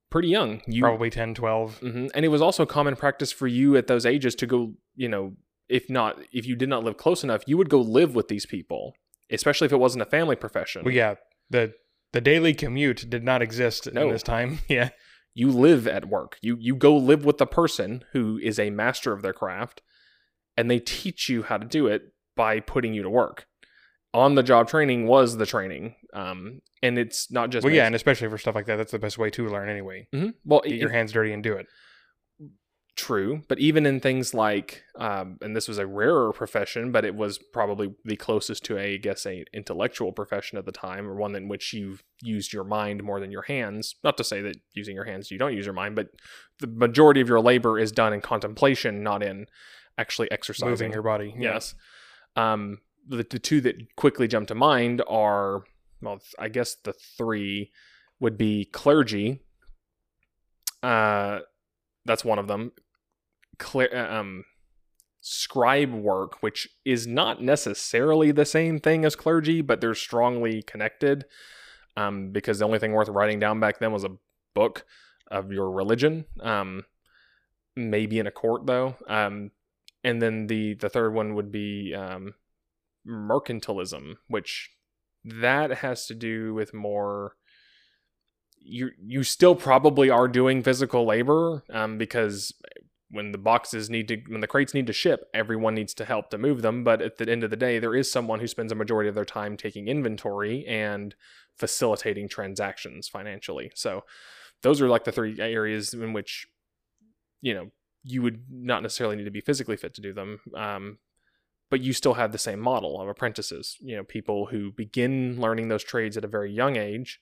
pretty 0.09 0.27
young 0.29 0.61
you 0.67 0.81
probably 0.81 1.09
10, 1.09 1.33
12. 1.35 1.77
hmm 1.79 2.07
And 2.15 2.25
it 2.25 2.29
was 2.29 2.41
also 2.41 2.65
common 2.65 2.95
practice 2.95 3.31
for 3.31 3.47
you 3.47 3.77
at 3.77 3.87
those 3.87 4.05
ages 4.05 4.35
to 4.35 4.47
go, 4.47 4.73
you 4.95 5.07
know, 5.09 5.33
if 5.67 5.89
not, 5.89 6.19
if 6.33 6.45
you 6.47 6.55
did 6.55 6.69
not 6.69 6.83
live 6.83 6.97
close 6.97 7.23
enough, 7.23 7.43
you 7.45 7.57
would 7.57 7.69
go 7.69 7.79
live 7.79 8.15
with 8.15 8.27
these 8.27 8.45
people, 8.45 8.95
especially 9.31 9.65
if 9.65 9.71
it 9.71 9.77
wasn't 9.77 10.01
a 10.01 10.05
family 10.05 10.35
profession. 10.35 10.83
Well, 10.83 10.93
yeah, 10.93 11.15
the 11.49 11.73
the 12.11 12.21
daily 12.21 12.55
commute 12.55 13.07
did 13.09 13.23
not 13.23 13.41
exist 13.43 13.91
No. 13.93 14.07
in 14.07 14.11
this 14.13 14.23
time. 14.23 14.59
Yeah, 14.67 14.89
You 15.35 15.51
live 15.51 15.87
at 15.87 16.05
work. 16.09 16.37
You 16.41 16.57
you 16.59 16.75
go 16.75 16.97
live 16.97 17.23
with 17.23 17.37
the 17.37 17.45
person 17.45 18.03
who 18.13 18.39
is 18.41 18.57
a 18.57 18.71
master 18.71 19.13
of 19.13 19.21
their 19.21 19.33
craft, 19.33 19.81
and 20.57 20.71
they 20.71 20.79
teach 20.79 21.29
you 21.29 21.43
how 21.43 21.57
to 21.57 21.65
do 21.67 21.85
it 21.85 22.01
by 22.35 22.59
putting 22.61 22.93
you 22.95 23.03
to 23.03 23.09
work. 23.09 23.45
On 24.13 24.33
the 24.35 24.41
job 24.43 24.67
training 24.67 25.05
was 25.05 25.37
the 25.37 25.45
training, 25.45 25.95
um, 26.13 26.61
and 26.81 26.97
it's 26.97 27.31
not 27.31 27.51
just 27.51 27.63
well, 27.63 27.73
yeah, 27.73 27.85
and 27.85 27.93
especially 27.93 28.27
for 28.27 28.39
stuff 28.39 28.55
like 28.55 28.65
that, 28.65 28.77
that's 28.77 28.91
the 28.91 28.97
best 28.99 29.17
way 29.19 29.29
to 29.29 29.47
learn 29.47 29.69
anyway. 29.69 30.07
Mhm. 30.13 30.33
well, 30.43 30.61
Get 30.63 30.73
it- 30.73 30.79
your 30.79 30.89
hands 30.89 31.11
dirty 31.11 31.31
and 31.31 31.43
do 31.43 31.53
it. 31.53 31.67
True, 32.95 33.43
but 33.47 33.59
even 33.59 33.85
in 33.85 34.01
things 34.01 34.33
like, 34.33 34.83
um, 34.97 35.37
and 35.41 35.55
this 35.55 35.69
was 35.69 35.77
a 35.77 35.87
rarer 35.87 36.33
profession, 36.33 36.91
but 36.91 37.05
it 37.05 37.15
was 37.15 37.37
probably 37.53 37.93
the 38.03 38.17
closest 38.17 38.65
to 38.65 38.77
a, 38.77 38.95
I 38.95 38.97
guess, 38.97 39.25
a 39.25 39.45
intellectual 39.53 40.11
profession 40.11 40.57
at 40.57 40.65
the 40.65 40.73
time, 40.73 41.07
or 41.07 41.15
one 41.15 41.33
in 41.33 41.47
which 41.47 41.71
you 41.71 41.99
used 42.21 42.51
your 42.51 42.65
mind 42.65 43.01
more 43.03 43.21
than 43.21 43.31
your 43.31 43.43
hands. 43.43 43.95
Not 44.03 44.17
to 44.17 44.23
say 44.25 44.41
that 44.41 44.57
using 44.73 44.95
your 44.95 45.05
hands 45.05 45.31
you 45.31 45.37
don't 45.37 45.53
use 45.55 45.65
your 45.65 45.73
mind, 45.73 45.95
but 45.95 46.07
the 46.59 46.67
majority 46.67 47.21
of 47.21 47.29
your 47.29 47.39
labor 47.39 47.79
is 47.79 47.93
done 47.93 48.11
in 48.11 48.19
contemplation, 48.19 49.01
not 49.01 49.23
in 49.23 49.45
actually 49.97 50.29
exercising. 50.29 50.69
Moving 50.71 50.91
your 50.91 51.03
body. 51.03 51.33
Yeah. 51.37 51.53
Yes. 51.53 51.75
Um, 52.35 52.79
the, 53.09 53.25
the 53.29 53.39
two 53.39 53.59
that 53.61 53.95
quickly 53.97 54.27
jump 54.27 54.47
to 54.47 54.55
mind 54.55 55.01
are, 55.07 55.63
well, 56.01 56.21
I 56.37 56.47
guess 56.47 56.75
the 56.75 56.93
three 56.93 57.71
would 58.19 58.37
be 58.37 58.65
clergy. 58.65 59.41
Uh, 60.81 61.39
that's 62.05 62.23
one 62.23 62.39
of 62.39 62.47
them. 62.47 62.71
Cle- 63.57 63.93
uh, 63.93 63.97
um, 63.97 64.45
scribe 65.19 65.93
work, 65.93 66.41
which 66.41 66.69
is 66.85 67.05
not 67.05 67.41
necessarily 67.41 68.31
the 68.31 68.45
same 68.45 68.79
thing 68.79 69.03
as 69.03 69.15
clergy, 69.15 69.61
but 69.61 69.81
they're 69.81 69.93
strongly 69.95 70.61
connected. 70.61 71.25
Um, 71.97 72.31
because 72.31 72.59
the 72.59 72.65
only 72.65 72.79
thing 72.79 72.93
worth 72.93 73.09
writing 73.09 73.39
down 73.39 73.59
back 73.59 73.79
then 73.79 73.91
was 73.91 74.05
a 74.05 74.15
book. 74.53 74.85
of 75.31 75.51
your 75.51 75.69
religion. 75.71 76.25
Um, 76.39 76.85
maybe 77.75 78.19
in 78.19 78.27
a 78.27 78.31
court 78.31 78.65
though. 78.65 78.95
Um, 79.07 79.51
and 80.03 80.21
then 80.21 80.47
the 80.47 80.75
the 80.75 80.89
third 80.89 81.13
one 81.13 81.35
would 81.35 81.51
be 81.51 81.93
um, 81.93 82.33
mercantilism, 83.07 84.15
which 84.27 84.71
that 85.23 85.79
has 85.79 86.05
to 86.07 86.15
do 86.15 86.53
with 86.53 86.73
more. 86.73 87.35
You 88.61 88.91
you 89.01 89.23
still 89.23 89.55
probably 89.55 90.09
are 90.09 90.27
doing 90.27 90.63
physical 90.63 91.05
labor 91.05 91.63
um, 91.71 91.97
because 91.97 92.53
when 93.11 93.31
the 93.31 93.37
boxes 93.37 93.89
need 93.89 94.07
to 94.07 94.17
when 94.27 94.41
the 94.41 94.47
crates 94.47 94.73
need 94.73 94.87
to 94.87 94.93
ship 94.93 95.29
everyone 95.33 95.73
needs 95.73 95.93
to 95.93 96.05
help 96.05 96.29
to 96.29 96.37
move 96.37 96.61
them 96.61 96.83
but 96.83 97.01
at 97.01 97.17
the 97.17 97.29
end 97.29 97.43
of 97.43 97.49
the 97.49 97.55
day 97.55 97.79
there 97.79 97.95
is 97.95 98.11
someone 98.11 98.39
who 98.39 98.47
spends 98.47 98.71
a 98.71 98.75
majority 98.75 99.09
of 99.09 99.15
their 99.15 99.25
time 99.25 99.57
taking 99.57 99.87
inventory 99.87 100.65
and 100.67 101.15
facilitating 101.57 102.27
transactions 102.27 103.07
financially 103.07 103.71
so 103.73 104.03
those 104.61 104.81
are 104.81 104.89
like 104.89 105.03
the 105.03 105.11
three 105.11 105.39
areas 105.39 105.93
in 105.93 106.13
which 106.13 106.47
you 107.41 107.53
know 107.53 107.69
you 108.03 108.21
would 108.21 108.43
not 108.49 108.83
necessarily 108.83 109.15
need 109.15 109.25
to 109.25 109.31
be 109.31 109.41
physically 109.41 109.75
fit 109.75 109.93
to 109.93 110.01
do 110.01 110.13
them 110.13 110.39
um, 110.55 110.97
but 111.69 111.81
you 111.81 111.93
still 111.93 112.15
have 112.15 112.31
the 112.31 112.37
same 112.37 112.59
model 112.59 112.99
of 113.01 113.07
apprentices 113.07 113.77
you 113.81 113.95
know 113.95 114.03
people 114.03 114.47
who 114.47 114.71
begin 114.71 115.39
learning 115.39 115.67
those 115.69 115.83
trades 115.83 116.17
at 116.17 116.25
a 116.25 116.27
very 116.27 116.51
young 116.51 116.75
age 116.75 117.19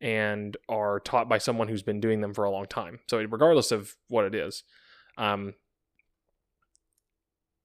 and 0.00 0.56
are 0.68 1.00
taught 1.00 1.28
by 1.28 1.38
someone 1.38 1.68
who's 1.68 1.82
been 1.82 2.00
doing 2.00 2.20
them 2.20 2.32
for 2.34 2.44
a 2.44 2.50
long 2.50 2.66
time 2.66 3.00
so 3.08 3.18
regardless 3.18 3.70
of 3.72 3.96
what 4.08 4.24
it 4.24 4.34
is 4.34 4.62
um, 5.16 5.54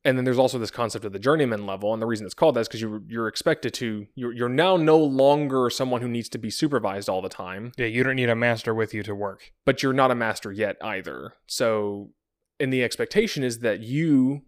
and 0.05 0.17
then 0.17 0.25
there's 0.25 0.39
also 0.39 0.59
this 0.59 0.71
concept 0.71 1.05
of 1.05 1.13
the 1.13 1.19
journeyman 1.19 1.65
level, 1.65 1.93
and 1.93 2.01
the 2.01 2.05
reason 2.05 2.25
it's 2.25 2.33
called 2.33 2.55
that 2.55 2.61
is 2.61 2.67
because 2.67 2.81
you 2.81 3.03
you're 3.07 3.27
expected 3.29 3.73
to 3.75 4.05
you're 4.15 4.33
you're 4.33 4.49
now 4.49 4.75
no 4.75 4.97
longer 4.97 5.69
someone 5.69 6.01
who 6.01 6.09
needs 6.09 6.27
to 6.29 6.37
be 6.37 6.49
supervised 6.49 7.07
all 7.07 7.21
the 7.21 7.29
time, 7.29 7.71
Yeah, 7.77 7.85
you 7.85 8.03
don't 8.03 8.17
need 8.17 8.29
a 8.29 8.35
master 8.35 8.73
with 8.73 8.93
you 8.93 9.01
to 9.03 9.15
work. 9.15 9.51
but 9.65 9.81
you're 9.81 9.93
not 9.93 10.11
a 10.11 10.15
master 10.15 10.51
yet 10.51 10.75
either. 10.81 11.33
So, 11.47 12.09
and 12.59 12.71
the 12.73 12.83
expectation 12.83 13.43
is 13.43 13.59
that 13.59 13.79
you 13.79 14.41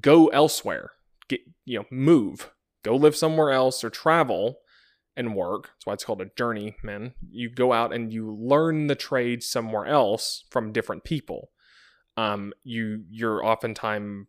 go 0.00 0.28
elsewhere, 0.28 0.90
get 1.28 1.40
you 1.64 1.78
know 1.78 1.84
move, 1.90 2.50
go 2.84 2.96
live 2.96 3.16
somewhere 3.16 3.50
else 3.50 3.82
or 3.84 3.90
travel 3.90 4.58
and 5.16 5.34
work. 5.34 5.64
That's 5.64 5.86
why 5.86 5.92
it's 5.94 6.04
called 6.04 6.22
a 6.22 6.30
journeyman. 6.36 7.14
You 7.28 7.50
go 7.50 7.72
out 7.72 7.92
and 7.92 8.12
you 8.12 8.36
learn 8.40 8.86
the 8.86 8.94
trade 8.94 9.42
somewhere 9.42 9.86
else 9.86 10.44
from 10.50 10.72
different 10.72 11.04
people. 11.04 11.50
Um, 12.16 12.52
you 12.64 13.04
you're 13.10 13.44
oftentimes 13.44 14.26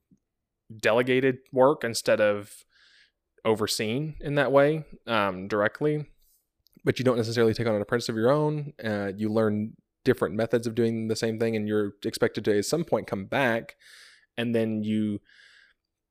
delegated 0.78 1.40
work 1.52 1.84
instead 1.84 2.22
of 2.22 2.64
overseen 3.46 4.16
in 4.20 4.36
that 4.36 4.52
way 4.52 4.84
um, 5.08 5.48
directly 5.48 6.06
but 6.84 7.00
you 7.00 7.06
don't 7.06 7.18
necessarily 7.18 7.54
take 7.54 7.68
on 7.68 7.76
an 7.76 7.82
apprentice 7.82 8.10
of 8.10 8.16
your 8.16 8.32
own 8.32 8.74
uh, 8.84 9.12
you 9.16 9.30
learn 9.30 9.74
different 10.06 10.36
methods 10.36 10.68
of 10.68 10.76
doing 10.76 11.08
the 11.08 11.16
same 11.16 11.40
thing 11.40 11.56
and 11.56 11.68
you're 11.68 11.94
expected 12.06 12.46
to 12.46 12.58
at 12.58 12.66
some 12.66 12.84
point 12.84 13.08
come 13.08 13.26
back 13.26 13.76
and 14.38 14.54
then 14.54 14.84
you 14.84 15.20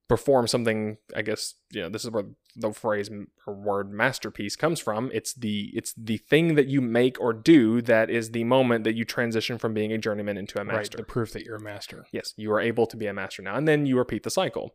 perform 0.08 0.46
something 0.46 0.96
i 1.14 1.20
guess 1.20 1.54
you 1.70 1.82
know 1.82 1.88
this 1.88 2.04
is 2.04 2.10
where 2.10 2.24
the 2.58 2.72
phrase 2.72 3.10
or 3.46 3.54
word 3.54 3.92
masterpiece 3.92 4.56
comes 4.56 4.80
from. 4.80 5.10
It's 5.14 5.32
the 5.32 5.70
it's 5.74 5.94
the 5.96 6.18
thing 6.18 6.56
that 6.56 6.66
you 6.66 6.80
make 6.80 7.20
or 7.20 7.32
do 7.32 7.80
that 7.82 8.10
is 8.10 8.32
the 8.32 8.44
moment 8.44 8.84
that 8.84 8.94
you 8.94 9.04
transition 9.04 9.58
from 9.58 9.74
being 9.74 9.92
a 9.92 9.98
journeyman 9.98 10.36
into 10.36 10.60
a 10.60 10.64
master. 10.64 10.76
Right, 10.76 10.90
the 10.96 11.02
proof 11.04 11.32
that 11.32 11.44
you're 11.44 11.56
a 11.56 11.60
master. 11.60 12.06
yes 12.12 12.34
you 12.36 12.52
are 12.52 12.60
able 12.60 12.86
to 12.86 12.96
be 12.96 13.06
a 13.06 13.14
master 13.14 13.42
now 13.42 13.56
and 13.56 13.66
then 13.66 13.86
you 13.86 13.96
repeat 13.96 14.24
the 14.24 14.30
cycle. 14.30 14.74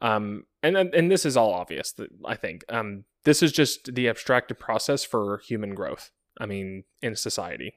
Um, 0.00 0.44
and 0.62 0.76
and 0.76 0.92
and 0.94 1.10
this 1.10 1.24
is 1.24 1.36
all 1.36 1.54
obvious 1.54 1.94
i 2.24 2.34
think. 2.34 2.64
Um, 2.68 3.04
this 3.24 3.42
is 3.42 3.52
just 3.52 3.94
the 3.94 4.08
abstracted 4.08 4.58
process 4.58 5.04
for 5.04 5.40
human 5.46 5.74
growth 5.74 6.10
i 6.40 6.46
mean 6.46 6.84
in 7.00 7.16
society. 7.16 7.74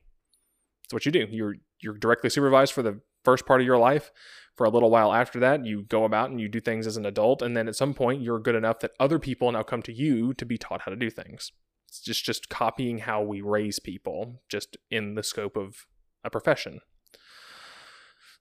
It's 0.85 0.93
what 0.93 1.05
you 1.05 1.11
do. 1.11 1.27
You're 1.29 1.55
you're 1.79 1.97
directly 1.97 2.29
supervised 2.29 2.73
for 2.73 2.81
the 2.81 3.01
first 3.23 3.45
part 3.45 3.59
of 3.59 3.65
your 3.65 3.77
life 3.77 4.11
for 4.55 4.65
a 4.65 4.69
little 4.69 4.89
while 4.89 5.13
after 5.13 5.39
that 5.39 5.65
you 5.65 5.83
go 5.83 6.03
about 6.05 6.29
and 6.29 6.39
you 6.39 6.47
do 6.47 6.59
things 6.61 6.87
as 6.87 6.97
an 6.97 7.05
adult 7.05 7.41
and 7.41 7.55
then 7.57 7.67
at 7.67 7.75
some 7.75 7.93
point 7.93 8.21
you're 8.21 8.39
good 8.39 8.55
enough 8.55 8.79
that 8.79 8.91
other 8.99 9.19
people 9.19 9.51
now 9.51 9.63
come 9.63 9.81
to 9.81 9.91
you 9.93 10.33
to 10.33 10.45
be 10.45 10.57
taught 10.57 10.81
how 10.81 10.91
to 10.91 10.95
do 10.97 11.09
things 11.09 11.51
it's 11.87 11.99
just 11.99 12.23
just 12.25 12.49
copying 12.49 12.99
how 12.99 13.21
we 13.21 13.41
raise 13.41 13.79
people 13.79 14.41
just 14.49 14.77
in 14.89 15.15
the 15.15 15.23
scope 15.23 15.55
of 15.57 15.85
a 16.23 16.29
profession 16.29 16.79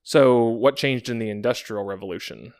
so 0.02 0.44
what 0.44 0.76
changed 0.76 1.08
in 1.08 1.18
the 1.18 1.30
industrial 1.30 1.84
revolution 1.84 2.52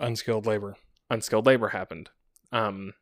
Unskilled 0.00 0.46
labor. 0.46 0.76
unskilled 1.10 1.46
labor 1.46 1.68
happened 1.68 2.10
um 2.52 2.94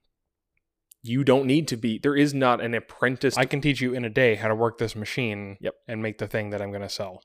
you 1.03 1.25
don't 1.25 1.47
need 1.47 1.67
to 1.69 1.77
be 1.77 1.99
there 1.99 2.15
is 2.17 2.35
not 2.35 2.61
an 2.61 2.75
apprentice 2.75 3.37
I 3.37 3.45
can 3.45 3.61
teach 3.61 3.81
you 3.81 3.95
in 3.95 4.05
a 4.05 4.11
day 4.11 4.35
how 4.35 4.49
to 4.49 4.55
work 4.55 4.79
this 4.79 4.95
machine 4.95 5.57
Yep. 5.61 5.75
and 5.89 6.03
make 6.03 6.19
the 6.19 6.27
thing 6.29 6.51
that 6.51 6.61
I'm 6.63 6.71
going 6.71 6.83
to 6.83 6.89
sell. 6.89 7.23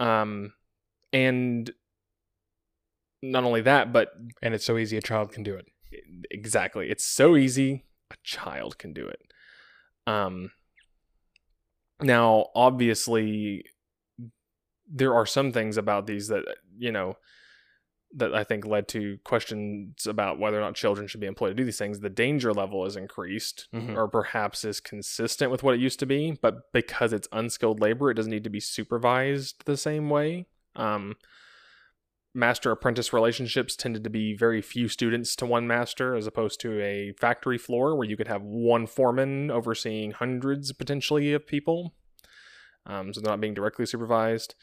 Um 0.00 0.52
and 1.12 1.70
not 3.22 3.44
only 3.44 3.60
that 3.62 3.92
but 3.92 4.08
And 4.42 4.54
it's 4.54 4.64
so 4.64 4.76
easy 4.78 4.96
a 4.96 5.02
child 5.02 5.32
can 5.32 5.42
do 5.42 5.54
it. 5.54 5.66
exactly 6.30 6.90
it's 6.90 7.04
so 7.04 7.36
easy 7.36 7.84
a 8.10 8.16
child 8.22 8.78
can 8.78 8.92
do 8.92 9.06
it 9.06 9.20
um 10.06 10.50
now 12.02 12.46
obviously 12.54 13.64
there 14.86 15.14
are 15.14 15.24
some 15.26 15.52
things 15.52 15.76
about 15.76 16.06
these 16.06 16.28
that 16.28 16.44
you 16.76 16.92
know 16.92 17.16
that 18.16 18.34
I 18.34 18.44
think 18.44 18.64
led 18.64 18.86
to 18.88 19.18
questions 19.24 20.06
about 20.06 20.38
whether 20.38 20.56
or 20.56 20.60
not 20.60 20.76
children 20.76 21.06
should 21.08 21.20
be 21.20 21.26
employed 21.26 21.48
to 21.50 21.54
do 21.54 21.64
these 21.64 21.78
things. 21.78 21.98
The 22.00 22.08
danger 22.08 22.52
level 22.52 22.86
is 22.86 22.94
increased, 22.96 23.66
Mhm. 23.74 23.96
or 23.96 24.06
perhaps 24.08 24.64
is 24.64 24.78
consistent 24.80 25.50
with 25.50 25.62
what 25.62 25.74
it 25.74 25.80
used 25.80 25.98
to 25.98 26.06
be, 26.06 26.38
but 26.40 26.72
because 26.72 27.12
it's 27.12 27.28
unskilled 27.32 27.80
labor, 27.80 28.10
it 28.10 28.14
doesn't 28.14 28.30
need 28.30 28.44
to 28.44 28.50
be 28.50 28.60
supervised 28.60 29.64
the 29.66 29.76
same 29.76 30.10
way. 30.10 30.46
Um, 30.76 31.16
master 32.36 32.70
apprentice 32.70 33.12
relationships 33.12 33.76
tended 33.76 34.02
to 34.04 34.10
be 34.10 34.34
very 34.36 34.60
few 34.60 34.88
students 34.88 35.36
to 35.36 35.46
one 35.46 35.66
master, 35.66 36.14
as 36.16 36.26
opposed 36.26 36.60
to 36.60 36.80
a 36.80 37.12
factory 37.12 37.58
floor 37.58 37.96
where 37.96 38.08
you 38.08 38.16
could 38.16 38.28
have 38.28 38.42
one 38.42 38.86
foreman 38.86 39.50
overseeing 39.50 40.10
hundreds 40.12 40.72
potentially 40.72 41.32
of 41.32 41.46
people. 41.46 41.94
Um, 42.86 43.12
so 43.12 43.20
they're 43.20 43.32
not 43.32 43.40
being 43.40 43.54
directly 43.54 43.86
supervised, 43.86 44.54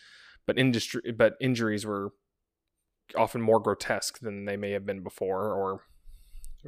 but 0.46 0.58
industry, 0.60 1.12
but 1.12 1.36
injuries 1.40 1.86
were 1.86 2.14
often 3.16 3.42
more 3.42 3.60
grotesque 3.60 4.20
than 4.20 4.46
they 4.46 4.58
may 4.58 4.72
have 4.72 4.86
been 4.86 5.02
before, 5.04 5.54
or 5.54 5.82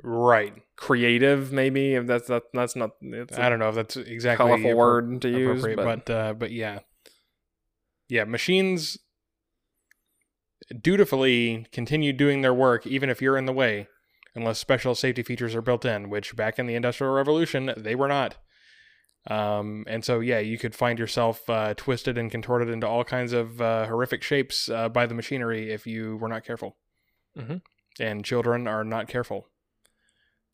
Right. 0.02 0.54
creative 0.76 1.52
maybe. 1.52 1.94
If 1.94 2.08
that's 2.08 2.28
that, 2.28 2.44
that's 2.54 2.76
not 2.76 2.92
it's 3.02 3.38
I 3.38 3.48
a 3.48 3.50
don't 3.50 3.60
know 3.60 3.70
if 3.70 3.76
that's 3.76 3.96
exactly 3.96 4.46
colorful 4.48 4.72
appro- 4.72 4.76
word 4.76 5.22
to 5.22 5.30
use, 5.30 5.60
appropriate, 5.60 5.76
but, 5.76 6.06
but 6.06 6.14
uh, 6.14 6.34
but 6.34 6.52
yeah, 6.52 6.80
yeah. 8.10 8.24
Machines 8.24 8.98
dutifully 10.82 11.68
continue 11.72 12.14
doing 12.14 12.42
their 12.42 12.54
work 12.54 12.88
even 12.88 13.10
if 13.10 13.22
you're 13.22 13.38
in 13.38 13.46
the 13.46 13.54
way, 13.54 13.88
unless 14.34 14.58
special 14.60 14.96
safety 14.96 15.22
features 15.22 15.54
are 15.56 15.62
built 15.62 15.86
in, 15.86 16.10
which 16.10 16.36
back 16.36 16.58
in 16.58 16.66
the 16.66 16.76
Industrial 16.76 17.14
Revolution 17.14 17.74
they 17.78 17.96
were 17.96 18.08
not. 18.08 18.38
Um, 19.28 19.86
and 19.88 20.04
so 20.04 20.20
yeah, 20.20 20.40
you 20.40 20.58
could 20.58 20.76
find 20.76 21.00
yourself 21.00 21.50
uh, 21.50 21.74
twisted 21.76 22.18
and 22.18 22.30
contorted 22.30 22.70
into 22.70 22.88
all 22.88 23.04
kinds 23.06 23.32
of 23.32 23.62
uh, 23.62 23.86
horrific 23.88 24.22
shapes 24.22 24.68
uh, 24.70 24.90
by 24.90 25.06
the 25.06 25.14
machinery 25.14 25.72
if 25.72 25.88
you 25.88 26.18
were 26.18 26.28
not 26.28 26.44
careful. 26.46 26.76
Mhm. 27.38 27.62
And 28.00 28.26
children 28.26 28.68
are 28.68 28.84
not 28.84 29.08
careful. 29.08 29.48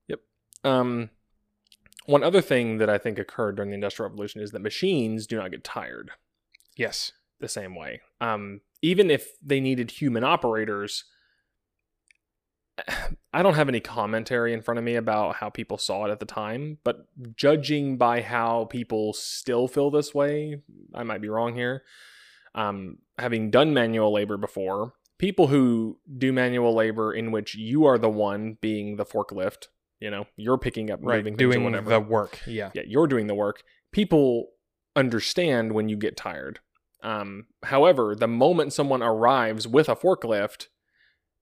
Yep. 0.08 0.20
Um, 0.64 1.10
one 2.06 2.24
other 2.24 2.42
thing 2.42 2.78
that 2.78 2.90
I 2.90 2.98
think 2.98 3.18
occurred 3.18 3.56
during 3.56 3.72
the 3.72 3.76
Industrial 3.76 4.10
Revolution 4.10 4.42
is 4.42 4.52
that 4.52 4.60
machines 4.62 5.26
do 5.28 5.38
not 5.38 5.52
get 5.52 5.64
tired. 5.64 6.12
Yes. 6.76 7.12
the 7.42 7.48
same 7.48 7.74
way. 7.74 8.02
Um, 8.20 8.60
even 8.82 9.10
if 9.10 9.40
they 9.42 9.62
needed 9.62 9.92
human 9.92 10.26
operators, 10.26 11.06
I 13.34 13.44
don't 13.44 13.54
have 13.56 13.70
any 13.70 13.80
commentary 13.80 14.54
in 14.54 14.62
front 14.62 14.78
of 14.80 14.84
me 14.84 14.96
about 14.96 15.36
how 15.36 15.50
people 15.50 15.78
saw 15.78 16.06
it 16.06 16.12
at 16.12 16.20
the 16.20 16.26
time, 16.26 16.80
but 16.84 17.08
judging 17.36 17.98
by 17.98 18.22
how 18.22 18.66
people 18.66 19.14
still 19.14 19.68
feel 19.68 19.92
this 19.92 20.14
way, 20.16 20.62
I 20.94 21.04
might 21.04 21.22
be 21.22 21.30
wrong 21.30 21.56
here. 21.56 21.84
Um, 22.56 22.98
having 23.20 23.52
done 23.52 23.74
manual 23.74 24.12
labor 24.12 24.38
before, 24.38 24.94
people 25.20 25.48
who 25.48 26.00
do 26.18 26.34
manual 26.34 26.74
labor 26.74 27.14
in 27.14 27.32
which 27.32 27.54
you 27.56 27.86
are 27.86 27.98
the 28.00 28.10
one 28.10 28.58
being 28.62 28.96
the 28.96 29.06
forklift, 29.06 29.68
you 30.00 30.10
know, 30.10 30.26
you're 30.36 30.58
picking 30.58 30.90
up, 30.90 31.00
Right. 31.04 31.18
moving 31.18 31.38
things 31.38 31.50
or 31.50 31.52
Doing 31.54 31.66
whatever 31.66 31.90
the 31.92 32.00
work. 32.00 32.40
Yeah. 32.48 32.72
yeah, 32.74 32.84
you're 32.88 33.08
doing 33.08 33.28
the 33.28 33.36
work. 33.36 33.62
People 33.92 34.48
understand 34.96 35.74
when 35.74 35.88
you 35.90 35.98
get 35.98 36.18
tired. 36.18 36.60
Um, 37.04 37.46
however, 37.64 38.16
the 38.16 38.28
moment 38.28 38.74
someone 38.74 39.02
arrives 39.04 39.68
with 39.68 39.88
a 39.88 39.96
forklift, 39.96 40.68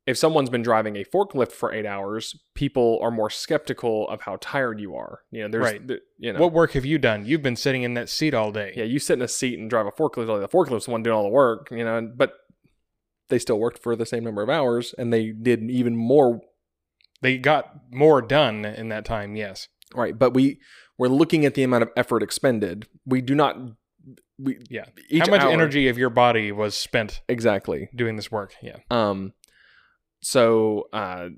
if 0.08 0.18
someone's 0.18 0.50
been 0.50 0.64
driving 0.64 0.96
a 0.96 1.04
forklift 1.04 1.52
for 1.52 1.72
eight 1.74 1.86
hours, 1.86 2.34
people 2.56 2.98
are 3.04 3.12
more 3.12 3.30
skeptical 3.30 4.08
of 4.10 4.22
how 4.22 4.38
tired 4.42 4.80
you 4.80 4.96
are. 4.96 5.20
You 5.32 5.44
know, 5.44 5.50
there's, 5.50 5.64
Right. 5.64 5.86
the, 5.88 6.00
you 6.18 6.32
know, 6.34 6.40
What 6.40 6.54
work 6.54 6.72
have 6.72 6.86
you 6.86 6.98
done? 6.98 7.26
You've 7.26 7.42
been 7.44 7.56
sitting 7.58 7.84
in 7.84 7.94
that 7.96 8.10
seat 8.10 8.34
all 8.34 8.52
day. 8.52 8.74
yeah, 8.76 8.86
you 8.86 8.98
sit 9.00 9.14
in 9.14 9.22
a 9.22 9.28
seat 9.28 9.60
and 9.60 9.70
drive 9.70 9.86
a 9.86 9.92
forklift. 9.92 10.28
The 10.40 10.48
forklift's 10.48 10.86
the 10.86 10.92
one 10.92 11.04
doing 11.04 11.16
all 11.16 11.24
the 11.24 11.30
work, 11.30 11.68
you 11.72 11.84
know, 11.84 12.10
but 12.16 12.34
they 13.30 13.38
still 13.38 13.60
worked 13.60 13.80
for 13.84 13.96
the 13.96 14.06
same 14.06 14.24
number 14.24 14.42
of 14.42 14.50
hours 14.50 14.96
and 14.98 15.12
they 15.12 15.32
did 15.32 15.62
even 15.70 15.96
more 15.96 16.40
They 17.22 17.38
got 17.38 17.74
more 17.92 18.22
done 18.22 18.64
in 18.64 18.90
that 18.90 19.04
time, 19.04 19.36
yes. 19.36 19.68
right? 19.96 20.18
But 20.18 20.34
we 20.34 20.60
we're 21.00 21.08
looking 21.10 21.46
at 21.46 21.54
the 21.56 21.64
amount 21.64 21.84
of 21.84 21.90
effort 21.98 22.24
expended. 22.24 22.88
We 23.06 23.22
do 23.22 23.36
not. 23.36 23.58
We 24.40 24.60
Yeah. 24.70 24.86
each 25.10 25.24
How 25.26 25.32
much 25.32 25.42
hour- 25.42 25.52
energy 25.52 25.88
of 25.90 25.98
your 25.98 26.10
body 26.12 26.52
was 26.52 26.76
spent 26.78 27.22
exactly? 27.28 27.90
doing 27.96 28.16
this 28.18 28.32
work? 28.32 28.54
Yeah. 28.62 28.78
Um, 28.92 29.34
so 30.22 30.88
uh, 30.94 31.30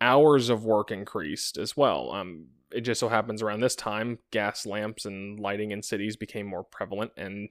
hours 0.00 0.48
of 0.48 0.64
work 0.64 0.90
increased 0.90 1.58
as 1.58 1.76
well. 1.76 2.12
Um, 2.12 2.46
it 2.70 2.82
just 2.82 3.00
so 3.00 3.08
happens 3.08 3.42
around 3.42 3.60
this 3.60 3.74
time, 3.74 4.18
gas 4.30 4.66
lamps 4.66 5.04
and 5.04 5.40
lighting 5.40 5.70
in 5.70 5.82
cities 5.82 6.16
became 6.16 6.46
more 6.46 6.64
prevalent, 6.64 7.12
and 7.16 7.48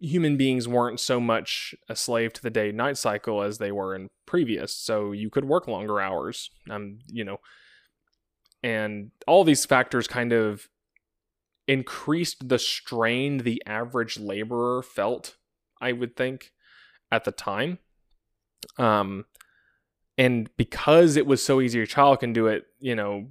human 0.00 0.36
beings 0.36 0.66
weren't 0.66 1.00
so 1.00 1.20
much 1.20 1.74
a 1.88 1.96
slave 1.96 2.32
to 2.32 2.42
the 2.42 2.50
day 2.50 2.72
night 2.72 2.98
cycle 2.98 3.42
as 3.42 3.58
they 3.58 3.72
were 3.72 3.94
in 3.94 4.08
previous. 4.26 4.74
So 4.74 5.12
you 5.12 5.30
could 5.30 5.44
work 5.44 5.68
longer 5.68 6.00
hours. 6.00 6.50
Um, 6.68 6.98
you 7.06 7.24
know, 7.24 7.38
and 8.62 9.10
all 9.26 9.44
these 9.44 9.64
factors 9.64 10.06
kind 10.08 10.32
of 10.32 10.68
increased 11.66 12.48
the 12.48 12.58
strain 12.58 13.38
the 13.38 13.62
average 13.66 14.18
laborer 14.18 14.82
felt. 14.82 15.36
I 15.80 15.92
would 15.92 16.16
think 16.16 16.52
at 17.12 17.24
the 17.24 17.32
time 17.32 17.78
um 18.78 19.26
and 20.16 20.48
because 20.56 21.16
it 21.16 21.26
was 21.26 21.42
so 21.42 21.60
easy 21.60 21.80
a 21.80 21.86
child 21.86 22.20
can 22.20 22.32
do 22.32 22.46
it 22.46 22.64
you 22.78 22.94
know 22.94 23.26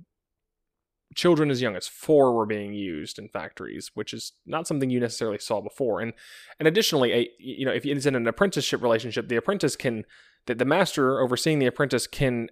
children 1.16 1.52
as 1.52 1.62
young 1.62 1.76
as 1.76 1.88
four 1.88 2.34
were 2.34 2.46
being 2.46 2.74
used 2.74 3.20
in 3.20 3.30
factories 3.30 3.92
which 3.94 4.14
is 4.14 4.34
not 4.46 4.68
something 4.68 4.90
you 4.90 5.00
necessarily 5.00 5.38
saw 5.38 5.62
before 5.62 6.02
and 6.02 6.14
and 6.60 6.68
additionally 6.68 7.14
a 7.14 7.30
you 7.40 7.66
know 7.66 7.72
if 7.72 7.86
it's 7.86 8.06
in 8.06 8.16
an 8.16 8.28
apprenticeship 8.28 8.82
relationship 8.82 9.28
the 9.28 9.36
apprentice 9.36 9.76
can 9.76 10.06
that 10.48 10.58
the 10.58 10.66
master 10.66 11.22
overseeing 11.22 11.60
the 11.60 11.68
apprentice 11.68 12.08
can 12.08 12.50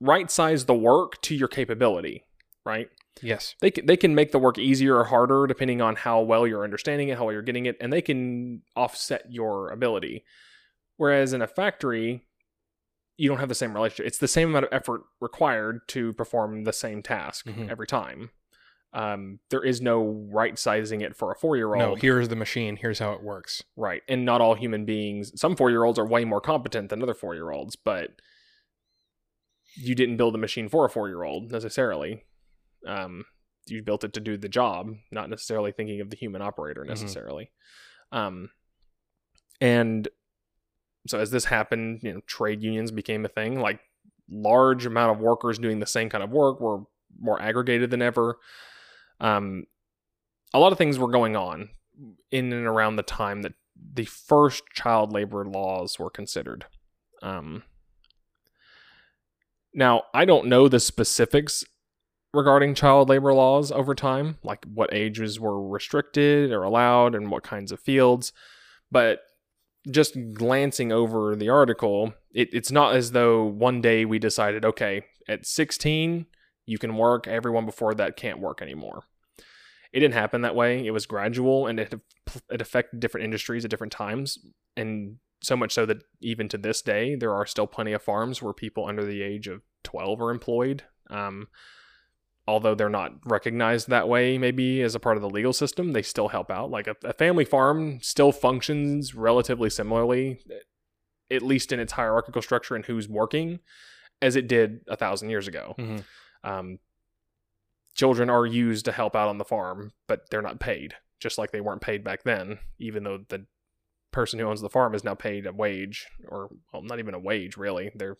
right 0.00 0.30
size 0.30 0.66
the 0.66 0.74
work 0.74 1.20
to 1.22 1.34
your 1.34 1.48
capability 1.48 2.24
right 2.64 2.88
Yes. 3.22 3.54
they 3.60 3.70
can, 3.70 3.86
they 3.86 3.96
can 3.96 4.14
make 4.14 4.32
the 4.32 4.38
work 4.38 4.58
easier 4.58 4.96
or 4.96 5.04
harder 5.04 5.46
depending 5.46 5.82
on 5.82 5.96
how 5.96 6.20
well 6.20 6.46
you're 6.46 6.64
understanding 6.64 7.08
it, 7.08 7.18
how 7.18 7.24
well 7.24 7.32
you're 7.32 7.42
getting 7.42 7.66
it, 7.66 7.76
and 7.80 7.92
they 7.92 8.02
can 8.02 8.62
offset 8.76 9.30
your 9.30 9.70
ability. 9.70 10.24
Whereas 10.96 11.32
in 11.32 11.42
a 11.42 11.46
factory, 11.46 12.24
you 13.20 13.28
don't 13.28 13.38
have 13.38 13.48
the 13.50 13.54
same 13.54 13.74
relationship. 13.74 14.06
It's 14.06 14.18
the 14.18 14.26
same 14.28 14.48
amount 14.48 14.64
of 14.64 14.72
effort 14.72 15.02
required 15.20 15.86
to 15.88 16.12
perform 16.14 16.64
the 16.64 16.72
same 16.72 17.02
task 17.02 17.46
Mhm. 17.46 17.68
every 17.70 17.86
time. 17.86 18.30
Um, 18.94 19.40
there 19.50 19.62
is 19.62 19.80
no 19.82 20.02
right 20.32 20.58
sizing 20.58 21.00
it 21.02 21.14
for 21.14 21.30
a 21.30 21.34
four 21.36 21.56
year 21.56 21.68
old. 21.68 21.78
No, 21.78 21.94
here's 21.96 22.28
the 22.28 22.34
machine. 22.36 22.76
Here's 22.76 22.98
how 22.98 23.12
it 23.12 23.22
works. 23.22 23.62
Right. 23.76 24.02
And 24.08 24.24
not 24.24 24.40
all 24.40 24.54
human 24.54 24.84
beings, 24.86 25.38
some 25.38 25.54
four 25.54 25.70
year 25.70 25.84
olds 25.84 25.98
are 25.98 26.06
way 26.06 26.24
more 26.24 26.40
competent 26.40 26.88
than 26.88 27.02
other 27.02 27.14
four 27.14 27.34
year 27.34 27.50
olds, 27.50 27.76
but 27.76 28.20
you 29.76 29.94
didn't 29.94 30.16
build 30.16 30.34
a 30.34 30.38
machine 30.38 30.68
for 30.68 30.84
a 30.86 30.90
four 30.90 31.08
year 31.08 31.22
old 31.22 31.52
necessarily. 31.52 32.24
Um, 32.86 33.26
you 33.66 33.82
built 33.82 34.02
it 34.02 34.12
to 34.14 34.20
do 34.20 34.36
the 34.38 34.48
job, 34.48 34.94
not 35.12 35.28
necessarily 35.30 35.72
thinking 35.72 36.00
of 36.00 36.08
the 36.10 36.16
human 36.16 36.42
operator 36.42 36.84
necessarily. 36.84 37.52
Um, 38.10 38.50
and 39.60 40.08
so 41.06 41.18
as 41.18 41.30
this 41.30 41.46
happened, 41.46 42.00
you 42.02 42.12
know, 42.12 42.20
trade 42.26 42.62
unions 42.62 42.90
became 42.90 43.24
a 43.24 43.28
thing. 43.28 43.60
Like 43.60 43.80
large 44.30 44.86
amount 44.86 45.16
of 45.16 45.22
workers 45.22 45.58
doing 45.58 45.80
the 45.80 45.86
same 45.86 46.08
kind 46.08 46.22
of 46.22 46.30
work 46.30 46.60
were 46.60 46.82
more 47.18 47.40
aggregated 47.40 47.90
than 47.90 48.02
ever. 48.02 48.38
Um, 49.20 49.64
a 50.52 50.58
lot 50.58 50.72
of 50.72 50.78
things 50.78 50.98
were 50.98 51.10
going 51.10 51.36
on 51.36 51.70
in 52.30 52.52
and 52.52 52.66
around 52.66 52.96
the 52.96 53.02
time 53.02 53.42
that 53.42 53.54
the 53.94 54.04
first 54.04 54.62
child 54.74 55.12
labor 55.12 55.44
laws 55.44 55.98
were 55.98 56.10
considered. 56.10 56.66
Um, 57.22 57.62
now, 59.74 60.04
I 60.12 60.24
don't 60.24 60.46
know 60.46 60.68
the 60.68 60.80
specifics 60.80 61.64
regarding 62.32 62.74
child 62.74 63.08
labor 63.08 63.32
laws 63.32 63.72
over 63.72 63.94
time, 63.94 64.38
like 64.42 64.64
what 64.72 64.92
ages 64.92 65.40
were 65.40 65.68
restricted 65.68 66.52
or 66.52 66.62
allowed 66.62 67.14
and 67.14 67.30
what 67.30 67.42
kinds 67.42 67.72
of 67.72 67.80
fields, 67.80 68.32
but 68.90 69.20
just 69.88 70.16
glancing 70.34 70.92
over 70.92 71.34
the 71.36 71.48
article, 71.48 72.14
it, 72.32 72.48
it's 72.52 72.70
not 72.70 72.94
as 72.94 73.12
though 73.12 73.44
one 73.44 73.80
day 73.80 74.04
we 74.04 74.18
decided, 74.18 74.64
okay, 74.64 75.02
at 75.28 75.46
16, 75.46 76.26
you 76.66 76.78
can 76.78 76.96
work, 76.96 77.26
everyone 77.26 77.66
before 77.66 77.94
that 77.94 78.16
can't 78.16 78.40
work 78.40 78.60
anymore. 78.60 79.04
It 79.92 80.00
didn't 80.00 80.14
happen 80.14 80.42
that 80.42 80.54
way. 80.54 80.84
It 80.84 80.92
was 80.92 81.06
gradual 81.06 81.66
and 81.66 81.80
it, 81.80 81.94
it 82.50 82.60
affected 82.60 83.00
different 83.00 83.24
industries 83.24 83.64
at 83.64 83.70
different 83.70 83.92
times. 83.92 84.38
And 84.76 85.16
so 85.42 85.56
much 85.56 85.72
so 85.72 85.86
that 85.86 86.02
even 86.20 86.48
to 86.48 86.58
this 86.58 86.82
day, 86.82 87.16
there 87.16 87.34
are 87.34 87.46
still 87.46 87.66
plenty 87.66 87.92
of 87.92 88.02
farms 88.02 88.42
where 88.42 88.52
people 88.52 88.86
under 88.86 89.04
the 89.04 89.22
age 89.22 89.48
of 89.48 89.62
12 89.84 90.20
are 90.20 90.30
employed. 90.30 90.84
Um, 91.08 91.48
although 92.50 92.74
they're 92.74 92.88
not 92.88 93.12
recognized 93.24 93.88
that 93.88 94.08
way, 94.08 94.36
maybe 94.36 94.82
as 94.82 94.94
a 94.94 95.00
part 95.00 95.16
of 95.16 95.22
the 95.22 95.30
legal 95.30 95.52
system, 95.52 95.92
they 95.92 96.02
still 96.02 96.28
help 96.28 96.50
out. 96.50 96.70
Like 96.70 96.86
a, 96.88 96.96
a 97.04 97.12
family 97.12 97.44
farm 97.44 98.00
still 98.02 98.32
functions 98.32 99.14
relatively 99.14 99.70
similarly, 99.70 100.40
at 101.30 101.42
least 101.42 101.70
in 101.72 101.78
its 101.80 101.92
hierarchical 101.92 102.42
structure 102.42 102.74
and 102.74 102.84
who's 102.84 103.08
working, 103.08 103.60
as 104.20 104.36
it 104.36 104.48
did 104.48 104.80
a 104.88 104.96
thousand 104.96 105.30
years 105.30 105.46
ago. 105.46 105.74
Mhm. 105.78 106.04
Um, 106.42 106.78
children 107.94 108.28
are 108.28 108.46
used 108.46 108.84
to 108.86 108.92
help 108.92 109.14
out 109.14 109.28
on 109.28 109.38
the 109.38 109.44
farm, 109.44 109.92
but 110.08 110.28
they're 110.30 110.42
not 110.42 110.58
paid, 110.58 110.94
just 111.20 111.38
like 111.38 111.52
they 111.52 111.60
weren't 111.60 111.82
paid 111.82 112.02
back 112.02 112.24
then, 112.24 112.58
even 112.78 113.04
though 113.04 113.20
the 113.28 113.46
person 114.10 114.40
who 114.40 114.46
owns 114.46 114.60
the 114.60 114.68
farm 114.68 114.94
is 114.94 115.04
now 115.04 115.14
paid 115.14 115.46
a 115.46 115.52
wage, 115.52 116.08
or 116.26 116.50
well, 116.72 116.82
not 116.82 116.98
even 116.98 117.14
a 117.14 117.18
wage 117.18 117.56
really. 117.56 117.92
They're 117.94 118.16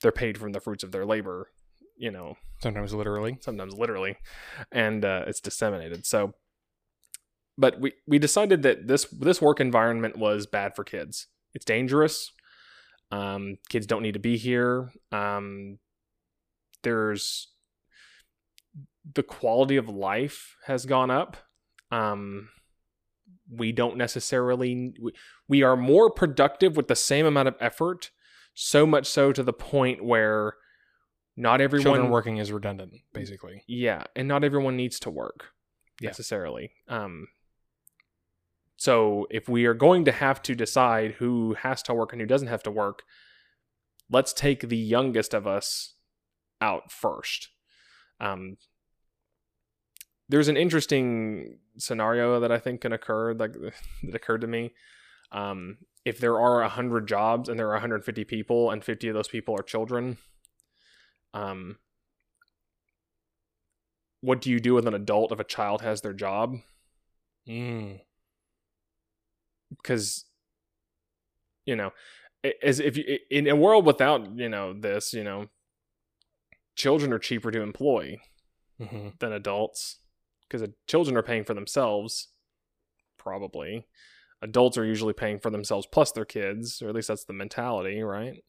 they're 0.00 0.12
paid 0.12 0.38
from 0.38 0.52
the 0.52 0.60
fruits 0.60 0.84
of 0.84 0.92
their 0.92 1.06
labor, 1.06 1.48
you 1.96 2.10
know, 2.10 2.36
Sometimes 2.60 2.94
literally. 2.94 3.38
sometimes 3.40 3.74
literally, 3.74 4.16
and 4.72 5.04
uh, 5.04 5.24
it's 5.26 5.40
disseminated. 5.40 6.06
So, 6.06 6.34
but 7.58 7.80
we 7.80 7.92
we 8.06 8.18
decided 8.18 8.62
that 8.62 8.86
this 8.88 9.04
this 9.06 9.40
work 9.42 9.60
environment 9.60 10.16
was 10.16 10.46
bad 10.46 10.74
for 10.74 10.84
kids. 10.84 11.26
It's 11.54 11.64
dangerous. 11.64 12.32
Um, 13.10 13.58
kids 13.68 13.86
don't 13.86 14.02
need 14.02 14.14
to 14.14 14.18
be 14.20 14.36
here. 14.36 14.90
Um, 15.12 15.78
there's 16.82 17.48
the 19.14 19.22
quality 19.22 19.76
of 19.76 19.88
life 19.88 20.56
has 20.66 20.86
gone 20.86 21.10
up. 21.10 21.36
Um, 21.90 22.48
we 23.50 23.70
don't 23.70 23.96
necessarily 23.96 24.94
we, 25.00 25.12
we 25.48 25.62
are 25.62 25.76
more 25.76 26.10
productive 26.10 26.76
with 26.76 26.88
the 26.88 26.96
same 26.96 27.26
amount 27.26 27.48
of 27.48 27.56
effort. 27.60 28.10
So 28.54 28.86
much 28.86 29.06
so 29.06 29.32
to 29.32 29.42
the 29.42 29.52
point 29.52 30.04
where 30.04 30.54
not 31.36 31.60
everyone 31.60 31.82
Children 31.84 32.10
working 32.10 32.36
is 32.38 32.50
redundant, 32.52 32.92
basically. 33.12 33.62
yeah, 33.66 34.04
and 34.14 34.26
not 34.26 34.42
everyone 34.44 34.76
needs 34.76 34.98
to 35.00 35.10
work 35.10 35.52
Yeah. 36.00 36.08
necessarily. 36.08 36.72
Um, 36.88 37.28
so 38.76 39.26
if 39.30 39.48
we 39.48 39.64
are 39.66 39.74
going 39.74 40.04
to 40.04 40.12
have 40.12 40.42
to 40.42 40.54
decide 40.54 41.12
who 41.12 41.54
has 41.54 41.82
to 41.84 41.94
work 41.94 42.12
and 42.12 42.20
who 42.20 42.26
doesn't 42.26 42.48
have 42.48 42.62
to 42.64 42.70
work, 42.70 43.02
let's 44.10 44.32
take 44.32 44.68
the 44.68 44.76
youngest 44.76 45.34
of 45.34 45.46
us 45.46 45.94
out 46.60 46.90
first. 46.92 47.48
Um, 48.20 48.56
there's 50.28 50.48
an 50.48 50.56
interesting 50.56 51.58
scenario 51.78 52.40
that 52.40 52.50
I 52.50 52.58
think 52.58 52.80
can 52.80 52.92
occur, 52.92 53.32
like 53.34 53.52
that 54.02 54.14
occurred 54.14 54.40
to 54.42 54.46
me. 54.46 54.72
Um, 55.32 55.78
if 56.04 56.18
there 56.18 56.38
are 56.38 56.60
100 56.60 57.08
jobs 57.08 57.48
and 57.48 57.58
there 57.58 57.68
are 57.68 57.72
150 57.74 58.24
people 58.24 58.70
and 58.70 58.82
50 58.84 59.08
of 59.08 59.14
those 59.14 59.28
people 59.28 59.54
are 59.58 59.62
children, 59.62 60.18
um, 61.36 61.76
what 64.22 64.40
do 64.40 64.50
you 64.50 64.58
do 64.58 64.74
with 64.74 64.86
an 64.86 64.94
adult 64.94 65.32
if 65.32 65.38
a 65.38 65.44
child 65.44 65.82
has 65.82 66.00
their 66.00 66.14
job? 66.14 66.56
Mm. 67.46 68.00
Because, 69.70 70.24
you 71.66 71.76
know, 71.76 71.92
as 72.62 72.80
if 72.80 72.96
you, 72.96 73.18
in 73.30 73.46
a 73.48 73.54
world 73.54 73.84
without 73.84 74.38
you 74.38 74.48
know 74.48 74.72
this, 74.72 75.12
you 75.12 75.24
know, 75.24 75.46
children 76.74 77.12
are 77.12 77.18
cheaper 77.18 77.50
to 77.50 77.60
employ 77.60 78.16
hmm 78.78 79.08
than 79.18 79.32
adults 79.32 79.98
because 80.48 80.66
children 80.86 81.16
are 81.16 81.22
paying 81.22 81.44
for 81.44 81.54
themselves, 81.54 82.28
probably. 83.18 83.86
Adults 84.42 84.78
are 84.78 84.84
usually 84.84 85.14
paying 85.14 85.38
for 85.38 85.50
themselves 85.50 85.86
plus 85.90 86.12
their 86.12 86.24
kids, 86.24 86.80
or 86.80 86.88
at 86.88 86.94
least 86.94 87.08
that's 87.08 87.24
the 87.24 87.32
mentality, 87.32 88.02
right? 88.02 88.44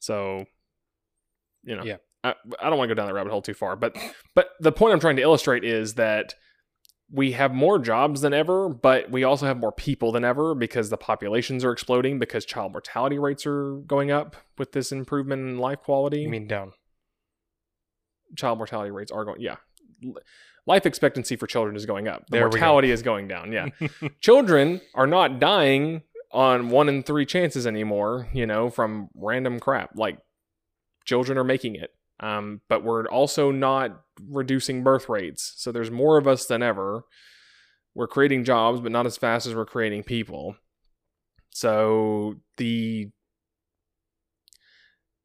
So, 0.00 0.44
you 1.64 1.76
know, 1.76 1.84
Yeah. 1.84 1.96
I, 2.22 2.34
I 2.58 2.70
don't 2.70 2.78
want 2.78 2.88
to 2.88 2.94
go 2.94 2.98
down 2.98 3.08
that 3.08 3.14
rabbit 3.14 3.30
hole 3.30 3.42
too 3.42 3.54
far, 3.54 3.76
but 3.76 3.96
but 4.34 4.50
the 4.60 4.72
point 4.72 4.94
I'm 4.94 5.00
trying 5.00 5.16
to 5.16 5.22
illustrate 5.22 5.62
is 5.62 5.94
that 5.94 6.34
we 7.12 7.32
have 7.32 7.52
more 7.52 7.78
jobs 7.78 8.22
than 8.22 8.32
ever, 8.32 8.68
but 8.68 9.10
we 9.10 9.24
also 9.24 9.46
have 9.46 9.58
more 9.58 9.72
people 9.72 10.10
than 10.10 10.24
ever 10.24 10.54
because 10.54 10.88
the 10.88 10.96
populations 10.96 11.64
are 11.64 11.70
exploding 11.70 12.18
because 12.18 12.46
child 12.46 12.72
mortality 12.72 13.18
rates 13.18 13.44
are 13.46 13.74
going 13.86 14.10
up 14.10 14.36
with 14.56 14.72
this 14.72 14.90
improvement 14.90 15.42
in 15.42 15.58
life 15.58 15.82
quality. 15.82 16.20
You 16.20 16.30
mean 16.30 16.46
down? 16.46 16.72
child 18.36 18.58
mortality 18.58 18.90
rates 18.90 19.12
are 19.12 19.24
going 19.24 19.40
yeah. 19.40 19.56
Life 20.66 20.86
expectancy 20.86 21.36
for 21.36 21.46
children 21.46 21.76
is 21.76 21.86
going 21.86 22.08
up. 22.08 22.26
The 22.26 22.38
There 22.38 22.48
mortality 22.48 22.90
is 22.90 23.02
going 23.02 23.28
down 23.28 23.52
yeah. 23.52 23.68
Children 24.20 24.80
are 24.94 25.06
not 25.06 25.38
dying 25.38 26.02
on 26.32 26.68
one 26.70 26.88
in 26.88 27.02
three 27.02 27.26
chances 27.26 27.66
anymore 27.66 28.28
you 28.32 28.46
know 28.46 28.70
from 28.70 29.08
random 29.14 29.60
crap. 29.60 29.90
Like 29.94 30.18
children 31.04 31.36
are 31.38 31.44
making 31.44 31.74
it 31.76 31.90
Um, 32.20 32.60
but 32.68 32.84
we're 32.84 33.06
also 33.06 33.50
not 33.50 34.02
reducing 34.28 34.82
birth 34.84 35.08
rates. 35.08 35.52
So 35.56 35.72
there's 35.72 35.90
more 35.90 36.16
of 36.16 36.26
us 36.28 36.46
than 36.46 36.62
ever. 36.62 37.02
We're 37.94 38.06
creating 38.06 38.44
jobs, 38.44 38.80
but 38.80 38.92
not 38.92 39.04
as 39.06 39.16
fast 39.16 39.46
as 39.46 39.54
we're 39.54 39.66
creating 39.66 40.04
people. 40.04 40.56
So 41.50 42.36
the 42.56 43.10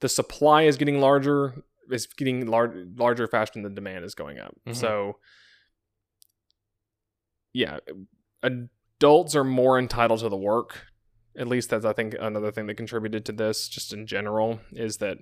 the 0.01 0.09
supply 0.09 0.63
is 0.63 0.77
getting 0.77 0.99
larger, 1.01 1.53
is 1.91 2.07
getting 2.07 2.47
lar- 2.47 2.73
larger 2.95 3.27
faster 3.27 3.53
than 3.55 3.63
the 3.63 3.75
demand 3.75 4.05
is 4.05 4.15
going 4.15 4.39
up. 4.39 4.55
Mhm. 4.67 4.75
So 4.75 5.19
yeah, 7.53 7.79
adults 8.43 9.35
are 9.35 9.43
more 9.43 9.79
entitled 9.79 10.19
to 10.21 10.29
the 10.29 10.37
work. 10.37 10.87
At 11.37 11.47
least 11.47 11.69
that's 11.69 11.85
I 11.85 11.93
think 11.93 12.15
another 12.19 12.51
thing 12.51 12.67
that 12.67 12.75
contributed 12.77 13.25
to 13.25 13.31
this, 13.31 13.67
just 13.67 13.93
in 13.93 14.05
general, 14.07 14.59
is 14.71 14.97
that 14.97 15.17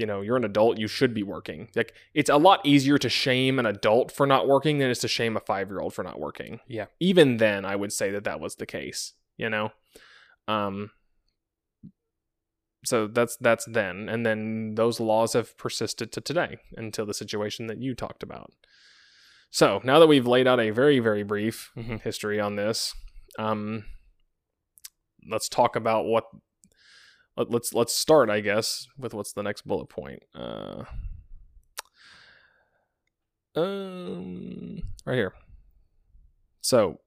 you 0.00 0.06
know 0.06 0.20
you're 0.22 0.36
an 0.36 0.44
adult, 0.44 0.78
you 0.78 0.88
should 0.88 1.12
be 1.14 1.22
working. 1.22 1.68
Like 1.76 1.92
it's 2.14 2.30
a 2.30 2.36
lot 2.38 2.60
easier 2.64 2.98
to 2.98 3.08
shame 3.08 3.58
an 3.58 3.66
adult 3.66 4.10
for 4.10 4.26
not 4.26 4.48
working 4.48 4.78
than 4.78 4.90
it's 4.90 5.00
to 5.02 5.08
shame 5.08 5.36
a 5.36 5.40
five 5.40 5.68
year 5.68 5.80
old 5.80 5.92
for 5.94 6.02
not 6.02 6.18
working. 6.18 6.60
Yeah. 6.66 6.86
Even 6.98 7.36
then, 7.36 7.64
I 7.64 7.76
would 7.76 7.92
say 7.92 8.10
that 8.12 8.24
that 8.24 8.40
was 8.40 8.56
the 8.56 8.66
case. 8.66 9.12
You 9.36 9.50
know, 9.50 9.72
um. 10.48 10.90
So 12.86 13.06
that's 13.08 13.36
that's 13.36 13.66
then, 13.66 14.08
and 14.08 14.24
then 14.24 14.74
those 14.74 15.00
laws 15.00 15.34
have 15.34 15.56
persisted 15.58 16.12
to 16.12 16.20
today 16.22 16.56
until 16.76 17.04
the 17.04 17.12
situation 17.12 17.66
that 17.66 17.78
you 17.82 17.94
talked 17.94 18.22
about. 18.22 18.52
So 19.50 19.80
now 19.84 19.98
that 19.98 20.06
we've 20.06 20.26
laid 20.26 20.46
out 20.46 20.60
a 20.60 20.70
very 20.70 20.98
very 20.98 21.22
brief 21.22 21.70
Mhm. 21.76 22.00
history 22.00 22.40
on 22.40 22.56
this, 22.56 22.94
um, 23.38 23.84
let's 25.30 25.48
talk 25.48 25.76
about 25.76 26.06
what. 26.06 26.24
Let, 27.40 27.50
let's 27.50 27.72
let's 27.72 27.94
start, 27.94 28.28
I 28.28 28.40
guess, 28.40 28.86
with 28.98 29.14
what's 29.14 29.32
the 29.32 29.42
next 29.42 29.66
bullet 29.66 29.88
point. 29.88 30.22
Uh, 30.34 30.84
um, 33.56 34.82
right 35.06 35.14
here. 35.14 35.32
So, 36.60 37.00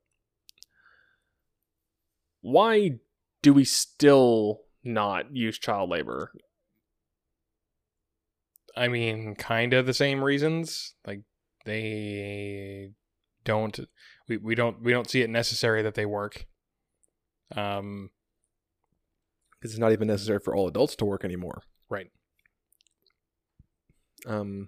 why 2.41 2.93
do 3.43 3.53
we 3.53 3.63
still 3.63 4.61
not 4.83 5.35
use 5.35 5.59
child 5.59 5.91
labor? 5.91 6.31
I 8.75 8.87
mean, 8.87 9.35
kind 9.35 9.75
of 9.75 9.85
the 9.85 9.93
same 9.93 10.23
reasons. 10.23 10.95
Like 11.05 11.21
they 11.65 12.89
don't 13.45 13.79
we, 14.27 14.37
we 14.37 14.55
don't 14.55 14.81
we 14.81 14.93
don't 14.93 15.07
see 15.07 15.21
it 15.21 15.29
necessary 15.29 15.83
that 15.83 15.93
they 15.93 16.07
work. 16.07 16.47
Um 17.55 18.09
Because 19.63 19.75
it's 19.75 19.79
not 19.79 19.93
even 19.93 20.09
necessary 20.09 20.39
for 20.39 20.53
all 20.53 20.67
adults 20.67 20.93
to 20.97 21.05
work 21.05 21.23
anymore. 21.23 21.63
Right. 21.89 22.11
Um, 24.25 24.67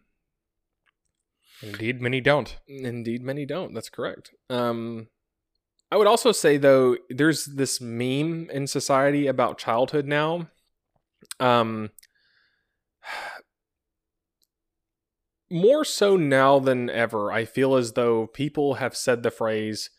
indeed 1.62 2.02
many 2.02 2.22
don't. 2.22 2.58
Indeed, 2.66 3.22
many 3.22 3.46
don't. 3.46 3.74
That's 3.74 3.90
correct. 3.90 4.32
Um, 4.50 5.10
I 5.92 5.98
would 5.98 6.08
also 6.08 6.32
say 6.32 6.56
though, 6.56 6.96
there's 7.10 7.44
this 7.44 7.82
meme 7.82 8.50
in 8.50 8.68
society 8.68 9.28
about 9.28 9.58
childhood 9.58 10.06
now. 10.06 10.48
Um, 11.42 11.90
more 15.52 15.84
so 15.84 16.16
now 16.16 16.60
than 16.60 16.90
ever, 16.90 17.34
I 17.34 17.44
feel 17.44 17.76
as 17.76 17.92
though 17.94 18.28
people 18.28 18.76
have 18.76 18.96
said 18.96 19.24
the 19.24 19.32
phrase, 19.32 19.90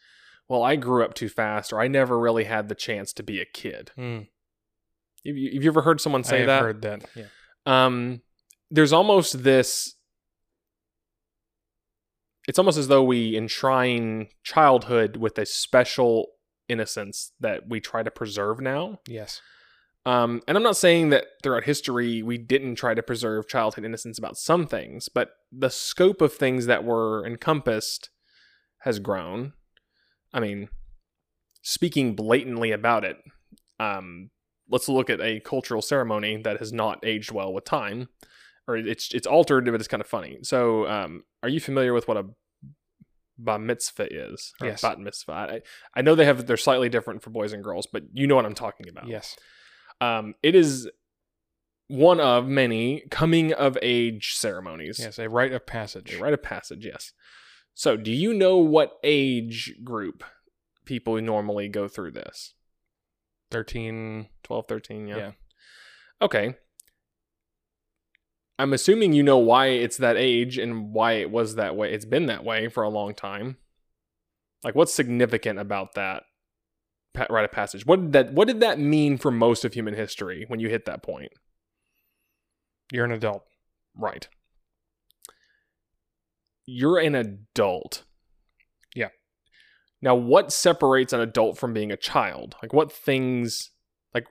"Well, 0.49 0.63
I 0.63 0.77
grew 0.77 1.05
up 1.05 1.13
too 1.13 1.29
fast," 1.29 1.71
or 1.71 1.83
"I 1.83 1.87
never 1.87 2.19
really 2.19 2.45
had 2.45 2.71
the 2.71 2.75
chance 2.75 3.13
to 3.13 3.23
be 3.23 3.43
a 3.43 3.45
kid." 3.45 3.91
Hmm. 3.95 4.21
Have 5.27 5.37
you, 5.37 5.51
have 5.55 5.63
you 5.65 5.71
ever 5.71 5.83
heard 5.83 6.01
someone 6.01 6.25
say 6.25 6.45
that? 6.45 6.49
I 6.49 6.57
that? 6.57 6.63
heard 6.63 6.83
that. 6.83 7.05
Yeah. 7.15 7.25
um 7.67 8.21
there's 8.71 8.93
almost 8.93 9.43
this 9.45 9.95
it's 12.49 12.59
almost 12.59 12.79
as 12.79 12.89
though 12.89 13.03
we 13.03 13.37
enshrine 13.37 14.29
childhood 14.45 15.17
with 15.17 15.39
a 15.39 15.47
special 15.47 16.29
innocence 16.69 17.33
that 17.41 17.69
we 17.69 17.81
try 17.81 18.03
to 18.03 18.11
preserve 18.11 18.61
now 18.61 18.99
Yes. 19.07 19.41
um 20.05 20.43
and 20.49 20.57
i'm 20.57 20.65
not 20.65 20.77
saying 20.77 21.11
that 21.11 21.25
throughout 21.43 21.65
history 21.65 22.23
we 22.23 22.39
didn't 22.39 22.75
try 22.75 22.93
to 22.95 23.03
preserve 23.03 23.49
childhood 23.49 23.85
innocence 23.85 24.19
about 24.19 24.37
some 24.37 24.67
things 24.67 25.09
but 25.09 25.31
the 25.53 25.71
scope 25.71 26.21
of 26.21 26.33
things 26.33 26.67
that 26.67 26.83
were 26.85 27.25
encompassed 27.25 28.11
has 28.81 28.99
grown 28.99 29.53
i 30.35 30.41
mean 30.41 30.69
speaking 31.63 32.15
blatantly 32.17 32.73
about 32.73 33.05
it 33.05 33.17
um 33.79 34.31
let's 34.69 34.89
look 34.89 35.11
at 35.11 35.21
a 35.21 35.41
cultural 35.41 35.83
ceremony 35.83 36.37
that 36.43 36.59
has 36.59 36.73
not 36.73 36.99
aged 37.05 37.31
well 37.33 37.53
with 37.53 37.65
time 37.65 38.09
or 38.69 38.77
it's 38.77 39.13
it's 39.15 39.27
altered 39.27 39.65
but 39.67 39.75
it's 39.75 39.89
kind 39.89 40.01
of 40.01 40.07
funny. 40.07 40.39
So 40.43 40.87
um 40.89 41.23
are 41.43 41.49
you 41.49 41.61
familiar 41.61 41.93
with 41.95 42.09
what 42.09 42.17
a 42.17 42.25
bar 43.39 43.59
mitzvah 43.59 44.09
is? 44.13 44.55
Or 44.61 44.67
Yes. 44.69 44.83
bat 44.83 44.99
mitzvah? 44.99 45.33
I, 45.33 45.61
I 45.95 46.03
know 46.03 46.15
they 46.15 46.25
have 46.25 46.47
they're 46.47 46.57
slightly 46.57 46.89
different 46.89 47.23
for 47.23 47.31
boys 47.31 47.53
and 47.53 47.63
girls 47.63 47.87
but 47.87 48.03
you 48.13 48.27
know 48.27 48.35
what 48.37 48.47
i'm 48.47 48.55
talking 48.55 48.89
about. 48.89 49.07
Yes. 49.09 49.37
um 50.01 50.35
it 50.43 50.55
is 50.55 50.89
one 51.89 52.19
of 52.19 52.49
many 52.49 53.05
coming 53.11 53.53
of 53.53 53.79
age 53.81 54.35
ceremonies. 54.35 54.99
Yes, 54.99 55.21
a 55.21 55.29
rite 55.29 55.53
of 55.53 55.67
passage. 55.67 56.15
a 56.15 56.19
rite 56.19 56.33
of 56.35 56.43
passage 56.43 56.85
yes. 56.85 57.13
So 57.75 57.97
do 57.97 58.11
you 58.11 58.33
know 58.35 58.57
what 58.57 58.95
age 59.05 59.75
group 59.85 60.25
people 60.85 61.21
normally 61.21 61.69
go 61.69 61.87
through 61.89 62.13
this 62.13 62.55
13 63.51 64.29
12 64.43 64.67
13 64.67 65.09
yeah. 65.09 65.17
Yeah. 65.17 65.31
okay 66.21 66.55
i'm 68.59 68.73
assuming 68.73 69.13
you 69.13 69.23
know 69.23 69.39
why 69.39 69.69
it's 69.69 69.97
that 69.99 70.17
age 70.17 70.59
and 70.59 70.93
why 70.93 71.13
it 71.13 71.31
was 71.31 71.55
that 71.55 71.77
way 71.77 71.93
it's 71.93 72.05
been 72.05 72.27
that 72.27 72.45
way 72.45 72.69
for 72.69 72.83
a 72.83 72.89
long 72.89 73.15
time 73.15 73.57
like 74.65 74.75
what's 74.75 74.95
significant 74.95 75.59
about 75.59 75.95
that 75.95 76.25
rite 77.31 77.45
of 77.45 77.53
passage 77.53 77.87
what 77.87 78.01
did 78.01 78.13
that 78.13 78.33
what 78.33 78.49
did 78.49 78.61
that 78.61 78.79
mean 78.79 79.17
for 79.17 79.31
most 79.31 79.65
of 79.65 79.75
human 79.75 79.95
history 79.95 80.45
when 80.49 80.61
you 80.61 80.69
hit 80.69 80.85
that 80.85 81.03
point 81.03 81.33
you're 82.93 83.05
an 83.05 83.13
adult. 83.13 83.45
right 83.97 84.29
you're 86.67 86.99
an 86.99 87.15
adult. 87.15 88.03
Now 90.03 90.15
what 90.15 90.53
separates 90.53 91.13
an 91.13 91.21
adult 91.21 91.57
from 91.59 91.73
being 91.73 91.91
a 91.91 91.97
child 91.97 92.55
like 92.63 92.73
what 92.73 92.93
things 92.93 93.71
like 94.15 94.27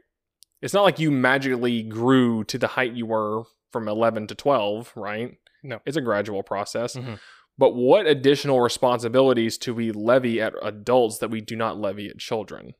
it's 0.61 0.73
not 0.73 0.83
like 0.83 0.99
you 0.99 1.11
magically 1.11 1.81
grew 1.83 2.43
to 2.43 2.57
the 2.57 2.67
height 2.67 2.93
you 2.93 3.05
were 3.05 3.43
from 3.71 3.87
11 3.87 4.27
to 4.27 4.35
12 4.35 4.93
right 4.95 5.37
No. 5.63 5.79
it's 5.85 5.97
a 5.97 6.01
gradual 6.01 6.43
process 6.43 6.95
Mhm. 6.95 7.19
but 7.57 7.75
what 7.75 8.05
additional 8.05 8.61
responsibilities 8.61 9.57
do 9.57 9.73
we 9.73 9.91
levy 9.91 10.39
at 10.41 10.53
adults 10.61 11.17
that 11.19 11.29
we 11.31 11.41
do 11.41 11.55
not 11.55 11.77
levy 11.77 12.07
at 12.09 12.17
children 12.19 12.73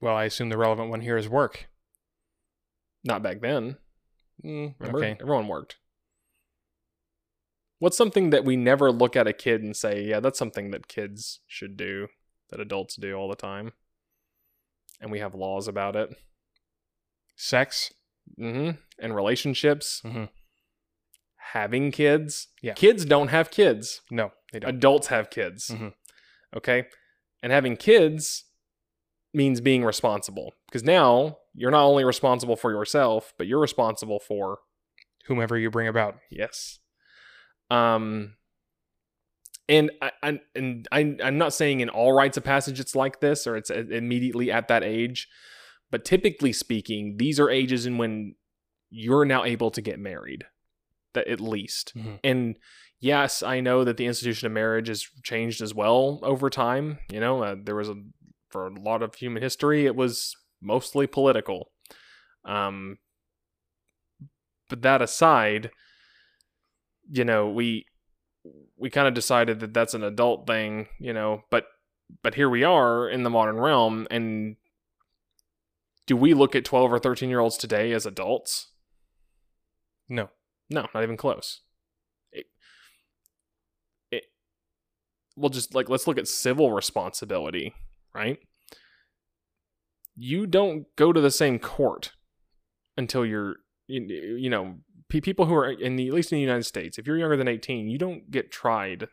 Well, 0.00 0.16
I 0.16 0.24
assume 0.24 0.50
the 0.50 0.58
relevant 0.58 0.90
one 0.90 1.00
here 1.00 1.16
is 1.16 1.28
work. 1.28 1.68
not 3.04 3.22
back 3.22 3.40
then 3.40 3.76
Mm, 4.44 4.74
okay. 4.82 5.16
Everyone 5.20 5.46
worked. 5.46 5.76
What's 7.84 7.98
something 7.98 8.30
that 8.30 8.46
we 8.46 8.56
never 8.56 8.90
look 8.90 9.14
at 9.14 9.26
a 9.26 9.34
kid 9.34 9.62
and 9.62 9.76
say, 9.76 10.04
yeah, 10.04 10.18
that's 10.18 10.38
something 10.38 10.70
that 10.70 10.88
kids 10.88 11.40
should 11.46 11.76
do, 11.76 12.08
that 12.48 12.58
adults 12.58 12.96
do 12.96 13.12
all 13.12 13.28
the 13.28 13.36
time? 13.36 13.72
And 15.02 15.10
we 15.12 15.18
have 15.18 15.34
laws 15.34 15.68
about 15.68 15.94
it. 15.94 16.08
Sex. 17.36 17.92
Mm-hmm. 18.40 18.78
And 18.98 19.14
relationships, 19.14 20.00
Mhm. 20.02 20.30
having 21.52 21.90
kids. 21.92 22.48
Yeah. 22.62 22.72
Kids 22.72 23.04
don't 23.04 23.28
have 23.28 23.50
kids, 23.50 24.00
No, 24.10 24.32
they 24.50 24.60
don't. 24.60 24.70
adults 24.76 25.08
have 25.08 25.28
kids. 25.28 25.68
Mhm. 25.68 25.92
Okay. 26.56 26.88
And 27.42 27.52
having 27.52 27.76
kids 27.76 28.44
means 29.34 29.60
being 29.60 29.84
responsible 29.84 30.54
because 30.68 30.82
now 30.84 31.36
you're 31.52 31.70
not 31.70 31.84
only 31.84 32.04
responsible 32.04 32.56
for 32.56 32.70
yourself, 32.72 33.34
but 33.36 33.46
you're 33.46 33.60
responsible 33.60 34.20
for 34.20 34.60
Whomever 35.26 35.58
you 35.58 35.70
bring 35.70 35.86
about. 35.88 36.18
Yes. 36.30 36.78
Um 37.74 38.34
and 39.68 39.90
I, 40.02 40.12
I 40.22 40.40
and 40.54 40.88
I 40.92 41.16
I'm 41.22 41.38
not 41.38 41.54
saying 41.54 41.80
in 41.80 41.88
all 41.88 42.12
rites 42.12 42.36
of 42.36 42.44
passage 42.44 42.80
it's 42.80 42.94
like 42.94 43.20
this 43.20 43.46
or 43.46 43.56
it's 43.56 43.70
uh, 43.70 43.84
immediately 43.90 44.50
at 44.52 44.68
that 44.68 44.84
age, 44.84 45.28
but 45.90 46.04
typically 46.04 46.52
speaking, 46.52 47.16
these 47.18 47.40
are 47.40 47.50
ages 47.50 47.86
in 47.86 47.98
when 47.98 48.34
you're 48.90 49.24
now 49.24 49.44
able 49.44 49.70
to 49.70 49.80
get 49.80 49.98
married. 49.98 50.44
That 51.14 51.28
at 51.28 51.40
least. 51.40 51.92
Mhm. 51.96 52.18
And 52.24 52.58
yes, 53.00 53.42
I 53.42 53.60
know 53.60 53.84
that 53.84 53.96
the 53.96 54.06
institution 54.06 54.46
of 54.46 54.52
marriage 54.52 54.88
has 54.88 55.06
changed 55.22 55.62
as 55.62 55.72
well 55.72 56.18
over 56.22 56.50
time. 56.50 56.98
You 57.10 57.20
know, 57.20 57.42
uh, 57.42 57.56
there 57.62 57.76
was 57.76 57.88
a 57.88 57.94
for 58.50 58.66
a 58.66 58.80
lot 58.80 59.02
of 59.02 59.14
human 59.16 59.42
history, 59.42 59.86
it 59.86 59.96
was 59.96 60.36
mostly 60.60 61.06
political. 61.06 61.72
Um, 62.44 62.98
but 64.68 64.82
that 64.82 65.02
aside, 65.02 65.70
you 67.10 67.24
know, 67.24 67.48
we 67.48 67.86
we 68.76 68.90
kind 68.90 69.08
of 69.08 69.14
decided 69.14 69.60
that 69.60 69.74
that's 69.74 69.94
an 69.94 70.02
adult 70.02 70.46
thing, 70.46 70.88
you 70.98 71.12
know, 71.12 71.42
but 71.50 71.66
but 72.22 72.34
here 72.34 72.50
we 72.50 72.64
are 72.64 73.08
in 73.08 73.22
the 73.22 73.30
modern 73.30 73.56
realm 73.56 74.06
and 74.10 74.56
do 76.06 76.16
we 76.16 76.34
look 76.34 76.54
at 76.54 76.64
12 76.64 76.92
or 76.92 76.98
13 76.98 77.30
year 77.30 77.40
olds 77.40 77.56
today 77.56 77.92
as 77.92 78.06
adults? 78.06 78.72
No. 80.08 80.28
No, 80.70 80.86
not 80.94 81.02
even 81.02 81.16
close. 81.16 81.60
It, 82.32 82.46
it, 84.10 84.24
well, 85.36 85.50
just 85.50 85.74
like 85.74 85.88
let's 85.88 86.06
look 86.06 86.18
at 86.18 86.28
civil 86.28 86.72
responsibility, 86.72 87.74
right? 88.14 88.38
You 90.16 90.46
don't 90.46 90.86
go 90.96 91.12
to 91.12 91.20
the 91.20 91.30
same 91.30 91.58
court 91.58 92.12
until 92.96 93.26
you're, 93.26 93.56
you, 93.86 94.02
you 94.38 94.48
know, 94.48 94.76
people 95.08 95.46
who 95.46 95.54
are 95.54 95.70
in 95.70 95.96
the 95.96 96.08
at 96.08 96.14
least 96.14 96.32
in 96.32 96.36
the 96.36 96.42
United 96.42 96.64
States, 96.64 96.98
if 96.98 97.06
you're 97.06 97.18
younger 97.18 97.36
than 97.36 97.48
18, 97.48 97.88
you 97.88 97.98
don't 97.98 98.30
get 98.30 98.50
tried 98.50 99.08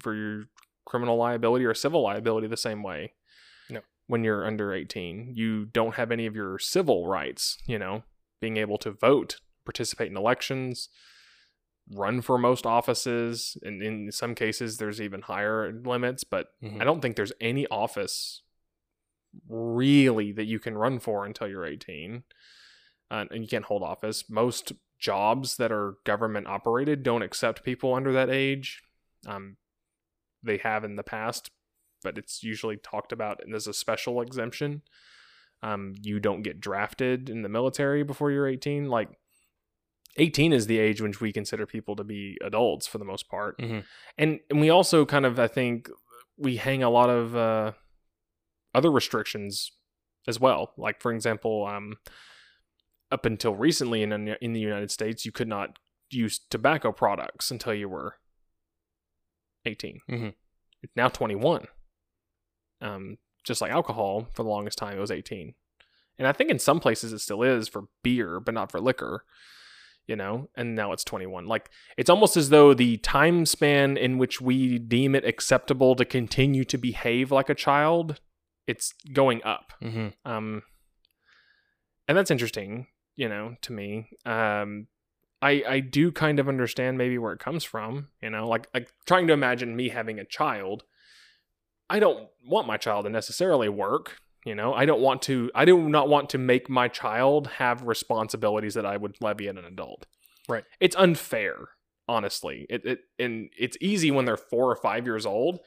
for 0.00 0.14
your 0.14 0.44
criminal 0.86 1.16
liability 1.16 1.64
or 1.64 1.74
civil 1.74 2.02
liability 2.02 2.46
the 2.46 2.56
same 2.56 2.82
way. 2.82 3.12
No. 3.70 3.80
When 4.06 4.22
you're 4.24 4.46
under 4.46 4.72
18, 4.72 5.32
you 5.34 5.64
don't 5.66 5.94
have 5.94 6.10
any 6.12 6.26
of 6.26 6.34
your 6.36 6.58
civil 6.58 7.06
rights, 7.06 7.58
you 7.66 7.78
know, 7.78 8.04
being 8.40 8.56
able 8.58 8.78
to 8.78 8.90
vote, 8.90 9.40
participate 9.64 10.10
in 10.10 10.16
elections, 10.16 10.88
run 11.90 12.20
for 12.20 12.38
most 12.38 12.66
offices, 12.66 13.56
and 13.62 13.82
in 13.82 14.10
some 14.12 14.34
cases 14.34 14.76
there's 14.78 15.00
even 15.00 15.22
higher 15.22 15.72
limits, 15.72 16.24
but 16.24 16.48
Mhm. 16.62 16.80
I 16.80 16.84
don't 16.84 17.00
think 17.00 17.16
there's 17.16 17.32
any 17.40 17.66
office 17.68 18.42
really 19.48 20.32
that 20.32 20.44
you 20.46 20.58
can 20.58 20.76
run 20.76 20.98
for 20.98 21.24
until 21.24 21.48
you're 21.48 21.66
18. 21.66 22.24
Uh, 23.10 23.26
and 23.30 23.42
you 23.42 23.48
can't 23.48 23.66
hold 23.66 23.82
office. 23.82 24.28
Most 24.30 24.72
jobs 25.04 25.58
that 25.58 25.70
are 25.70 25.96
government 26.04 26.46
operated 26.46 27.02
don't 27.02 27.20
accept 27.20 27.62
people 27.62 27.92
under 27.92 28.10
that 28.10 28.30
age. 28.30 28.82
Um, 29.26 29.58
they 30.42 30.56
have 30.56 30.82
in 30.82 30.96
the 30.96 31.02
past, 31.02 31.50
but 32.02 32.16
it's 32.16 32.42
usually 32.42 32.78
talked 32.78 33.12
about 33.12 33.40
as 33.54 33.66
a 33.66 33.74
special 33.74 34.22
exemption. 34.22 34.80
Um, 35.62 35.92
you 36.00 36.20
don't 36.20 36.40
get 36.40 36.58
drafted 36.58 37.28
in 37.28 37.42
the 37.42 37.50
military 37.50 38.02
before 38.02 38.30
you're 38.30 38.48
18. 38.48 38.88
Like 38.88 39.10
18 40.16 40.54
is 40.54 40.68
the 40.68 40.78
age 40.78 41.02
which 41.02 41.20
we 41.20 41.32
consider 41.34 41.66
people 41.66 41.96
to 41.96 42.04
be 42.04 42.38
adults 42.42 42.86
for 42.86 42.96
the 42.96 43.04
most 43.04 43.28
part. 43.28 43.58
Mhm. 43.58 43.84
And 44.16 44.40
and 44.48 44.58
we 44.58 44.70
also 44.70 45.04
kind 45.04 45.26
of 45.26 45.38
I 45.38 45.48
think 45.48 45.90
we 46.38 46.56
hang 46.56 46.82
a 46.82 46.88
lot 46.90 47.10
of 47.10 47.36
uh, 47.36 47.72
other 48.74 48.90
restrictions 48.90 49.70
as 50.26 50.40
well. 50.40 50.72
Like 50.78 51.02
for 51.02 51.12
example, 51.12 51.66
um, 51.66 51.98
up 53.14 53.24
until 53.24 53.54
recently 53.54 54.02
in 54.02 54.12
in 54.12 54.52
the 54.52 54.60
United 54.60 54.90
States, 54.90 55.24
you 55.24 55.32
could 55.32 55.48
not 55.48 55.78
use 56.10 56.38
tobacco 56.50 56.92
products 56.92 57.50
until 57.50 57.74
you 57.74 57.88
were 57.88 58.16
18. 59.64 60.00
Mhm. 60.10 60.34
It's 60.82 60.94
now 60.96 61.08
21. 61.08 61.66
Um, 62.80 63.16
just 63.44 63.60
like 63.60 63.70
alcohol, 63.72 64.28
for 64.34 64.42
the 64.42 64.48
longest 64.48 64.78
time, 64.78 64.96
it 64.96 65.00
was 65.00 65.10
18. 65.10 65.54
And 66.18 66.28
I 66.28 66.32
think 66.32 66.50
in 66.50 66.58
some 66.58 66.80
places 66.80 67.12
it 67.12 67.20
still 67.20 67.42
is 67.42 67.68
for 67.68 67.84
beer, 68.02 68.38
but 68.40 68.54
not 68.54 68.70
for 68.70 68.80
liquor, 68.80 69.24
you 70.06 70.16
know, 70.16 70.50
and 70.54 70.74
now 70.74 70.92
it's 70.92 71.04
21. 71.04 71.46
Like, 71.46 71.70
it's 71.96 72.10
almost 72.10 72.36
as 72.36 72.50
though 72.50 72.74
the 72.74 72.98
time 72.98 73.46
span 73.46 73.96
in 73.96 74.18
which 74.18 74.40
we 74.40 74.78
deem 74.78 75.14
it 75.14 75.24
acceptable 75.24 75.96
to 75.96 76.04
continue 76.04 76.64
to 76.64 76.76
behave 76.78 77.32
like 77.32 77.48
a 77.48 77.54
child, 77.54 78.20
it's 78.66 78.92
going 79.12 79.42
up 79.44 79.72
Mhm. 79.82 80.14
um 80.24 80.62
and 82.08 82.16
that's 82.16 82.30
interesting 82.30 82.86
you 83.16 83.28
know 83.28 83.56
to 83.62 83.72
me 83.72 84.08
um 84.26 84.86
i 85.42 85.62
i 85.68 85.80
do 85.80 86.10
kind 86.12 86.38
of 86.38 86.48
understand 86.48 86.98
maybe 86.98 87.18
where 87.18 87.32
it 87.32 87.38
comes 87.38 87.64
from 87.64 88.08
you 88.22 88.30
know 88.30 88.48
like 88.48 88.68
like 88.74 88.90
trying 89.06 89.26
to 89.26 89.32
imagine 89.32 89.76
me 89.76 89.88
having 89.88 90.18
a 90.18 90.24
child 90.24 90.84
i 91.88 91.98
don't 91.98 92.28
want 92.46 92.66
my 92.66 92.76
child 92.76 93.04
to 93.04 93.10
necessarily 93.10 93.68
work 93.68 94.18
you 94.44 94.54
know 94.54 94.74
i 94.74 94.84
don't 94.84 95.00
want 95.00 95.22
to 95.22 95.50
i 95.54 95.64
do 95.64 95.88
not 95.88 96.08
want 96.08 96.28
to 96.30 96.38
make 96.38 96.68
my 96.68 96.88
child 96.88 97.46
have 97.58 97.82
responsibilities 97.82 98.74
that 98.74 98.86
i 98.86 98.96
would 98.96 99.16
levy 99.20 99.48
at 99.48 99.56
an 99.56 99.64
adult 99.64 100.06
Right. 100.46 100.64
it's 100.78 100.96
unfair 100.96 101.56
honestly 102.06 102.66
it, 102.68 102.84
it 102.84 102.98
and 103.18 103.48
it's 103.58 103.78
easy 103.80 104.10
when 104.10 104.26
they're 104.26 104.36
four 104.36 104.70
or 104.70 104.76
five 104.76 105.06
years 105.06 105.24
old 105.24 105.60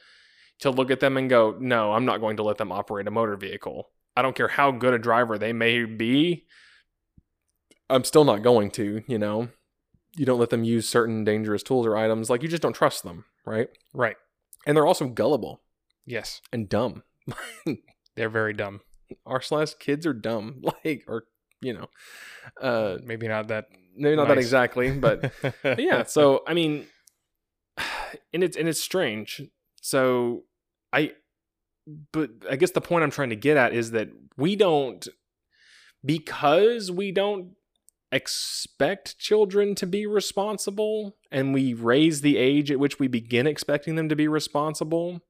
to 0.60 0.70
look 0.70 0.90
at 0.90 1.00
them 1.00 1.16
and 1.16 1.30
go, 1.30 1.56
no, 1.60 1.92
I'm 1.92 2.04
not 2.04 2.20
going 2.20 2.36
to 2.38 2.42
let 2.42 2.58
them 2.58 2.72
operate 2.72 3.06
a 3.06 3.10
motor 3.10 3.36
vehicle. 3.36 3.90
I 4.16 4.22
don't 4.22 4.34
care 4.34 4.48
how 4.48 4.72
good 4.72 4.94
a 4.94 4.98
driver 4.98 5.38
they 5.38 5.52
may 5.52 5.84
be. 5.84 6.46
I'm 7.90 8.04
still 8.04 8.24
not 8.24 8.42
going 8.42 8.70
to, 8.72 9.02
you 9.06 9.18
know. 9.18 9.48
You 10.16 10.26
don't 10.26 10.40
let 10.40 10.50
them 10.50 10.64
use 10.64 10.88
certain 10.88 11.22
dangerous 11.24 11.62
tools 11.62 11.86
or 11.86 11.96
items. 11.96 12.28
Like 12.30 12.42
you 12.42 12.48
just 12.48 12.62
don't 12.62 12.72
trust 12.72 13.02
them, 13.04 13.24
right? 13.46 13.68
Right. 13.94 14.16
And 14.66 14.76
they're 14.76 14.86
also 14.86 15.06
gullible 15.06 15.60
Yes. 16.06 16.40
and 16.52 16.68
dumb. 16.68 17.02
They're 18.16 18.28
very 18.30 18.52
dumb. 18.52 18.80
R 19.24 19.40
slash 19.40 19.74
kids 19.74 20.06
are 20.06 20.12
dumb. 20.14 20.62
Like, 20.84 21.04
or, 21.06 21.24
you 21.60 21.74
know, 21.74 21.86
uh, 22.60 22.98
Maybe 23.04 23.28
not 23.28 23.48
that. 23.48 23.66
maybe 23.96 24.16
not 24.16 24.28
that 24.28 24.38
exactly, 24.38 24.90
but 24.90 25.32
But 25.62 25.78
yeah 25.78 26.02
so 26.04 26.42
i 26.46 26.54
mean 26.54 26.86
and 28.32 28.42
it's 28.44 28.56
and 28.56 28.68
it's 28.68 28.80
strange 28.80 29.42
so 29.80 30.44
i 30.92 31.12
but 32.12 32.30
i 32.50 32.56
guess 32.56 32.70
the 32.72 32.80
point 32.80 33.02
i'm 33.04 33.10
trying 33.10 33.30
to 33.30 33.36
get 33.36 33.56
at 33.56 33.72
is 33.72 33.90
that 33.92 34.08
we 34.36 34.56
don't 34.56 35.06
because 36.04 36.90
we 36.90 37.12
don't 37.12 37.52
expect 38.10 39.18
children 39.18 39.74
to 39.74 39.86
be 39.86 40.06
responsible 40.06 41.16
and 41.30 41.52
we 41.52 41.74
raise 41.74 42.20
the 42.22 42.36
age 42.38 42.70
at 42.70 42.78
which 42.78 42.98
we 42.98 43.06
begin 43.08 43.46
expecting 43.46 43.96
them 43.96 44.08
to 44.08 44.16
be 44.16 44.26
responsible 44.28 45.20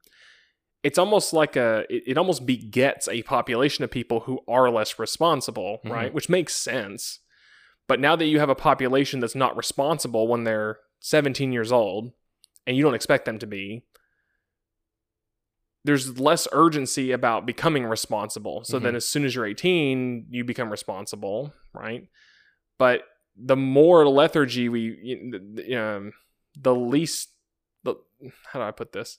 it's 0.84 0.98
almost 0.98 1.32
like 1.32 1.56
a 1.56 1.84
it, 1.90 2.16
almost 2.16 2.46
begets 2.46 3.08
a 3.08 3.22
population 3.24 3.82
of 3.82 3.90
people 3.90 4.20
who 4.20 4.38
are 4.46 4.70
less 4.70 4.96
responsible 4.98 5.80
right 5.84 6.14
which 6.14 6.28
makes 6.28 6.54
sense 6.54 7.18
but 7.88 7.98
now 7.98 8.14
that 8.14 8.26
you 8.26 8.38
have 8.38 8.50
a 8.50 8.54
population 8.54 9.18
that's 9.18 9.34
not 9.34 9.56
responsible 9.56 10.28
when 10.28 10.44
they're 10.44 10.78
17 11.00 11.52
years 11.52 11.72
old 11.72 12.12
and 12.66 12.76
you 12.76 12.82
don't 12.82 12.94
expect 12.94 13.24
them 13.24 13.38
to 13.38 13.46
be, 13.46 13.82
there's 15.84 16.20
less 16.20 16.46
urgency 16.52 17.12
about 17.12 17.46
becoming 17.46 17.86
responsible. 17.86 18.62
So 18.64 18.78
then 18.78 18.92
Mhm. 18.92 18.96
as 18.96 19.08
soon 19.08 19.24
as 19.24 19.34
you're 19.34 19.46
18, 19.46 20.26
you 20.28 20.44
become 20.44 20.70
responsible, 20.70 21.54
right? 21.72 22.08
But 22.78 23.02
the 23.36 23.56
more 23.56 24.08
lethargy 24.08 24.68
we, 24.68 25.74
um, 25.76 26.12
the 26.58 26.74
least, 26.74 27.30
the, 27.84 27.96
how 28.52 28.60
do 28.60 28.64
I 28.64 28.70
put 28.70 28.92
this? 28.92 29.18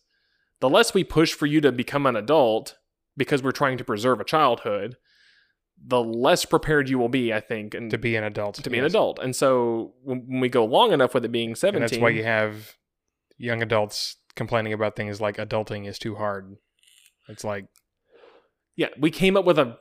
The 0.60 0.70
less 0.70 0.94
we 0.94 1.04
push 1.04 1.34
for 1.34 1.46
you 1.46 1.62
to 1.62 1.72
become 1.72 2.06
an 2.06 2.16
adult 2.16 2.78
because 3.16 3.44
we're 3.44 3.52
trying 3.52 3.78
to 3.78 3.84
preserve 3.84 4.20
a 4.20 4.26
childhood, 4.26 4.98
the 5.82 6.04
less 6.04 6.46
prepared 6.46 6.90
you 6.90 7.00
will 7.00 7.10
be, 7.10 7.34
I 7.34 7.40
think, 7.40 7.74
and 7.74 7.90
to 7.92 7.98
be 7.98 8.16
an 8.16 8.24
adult. 8.24 8.56
to 8.56 8.70
be 8.70 8.80
an 8.80 8.86
adult. 8.86 9.20
And 9.20 9.36
so 9.36 9.94
when, 10.04 10.26
when 10.28 10.40
we 10.42 10.50
go 10.50 10.66
long 10.66 10.92
enough 10.92 11.14
with 11.14 11.24
it 11.24 11.32
being 11.32 11.56
17, 11.56 11.82
And 11.82 11.90
that's 11.90 12.02
why 12.02 12.10
you 12.10 12.24
have 12.24 12.76
young 13.38 13.62
adults 13.62 14.18
complaining 14.36 14.74
about 14.74 14.96
things 14.96 15.22
like 15.22 15.38
adulting 15.38 15.88
is 15.88 15.98
too 15.98 16.16
hard. 16.16 16.58
It's 17.30 17.44
like, 17.44 17.68
yeah, 18.76 18.88
we 18.98 19.12
came 19.12 19.38
up 19.38 19.46
with 19.46 19.60
a 19.60 19.78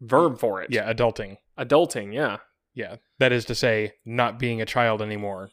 verb 0.00 0.38
for 0.38 0.62
it. 0.62 0.68
yeah, 0.70 0.90
adulting. 0.92 1.36
Adulting, 1.58 2.14
yeah. 2.14 2.38
Yeah. 2.76 2.96
That 3.18 3.32
is 3.32 3.46
to 3.46 3.56
say, 3.56 3.94
not 4.04 4.38
being 4.38 4.60
a 4.60 4.66
child 4.66 5.02
anymore. 5.02 5.50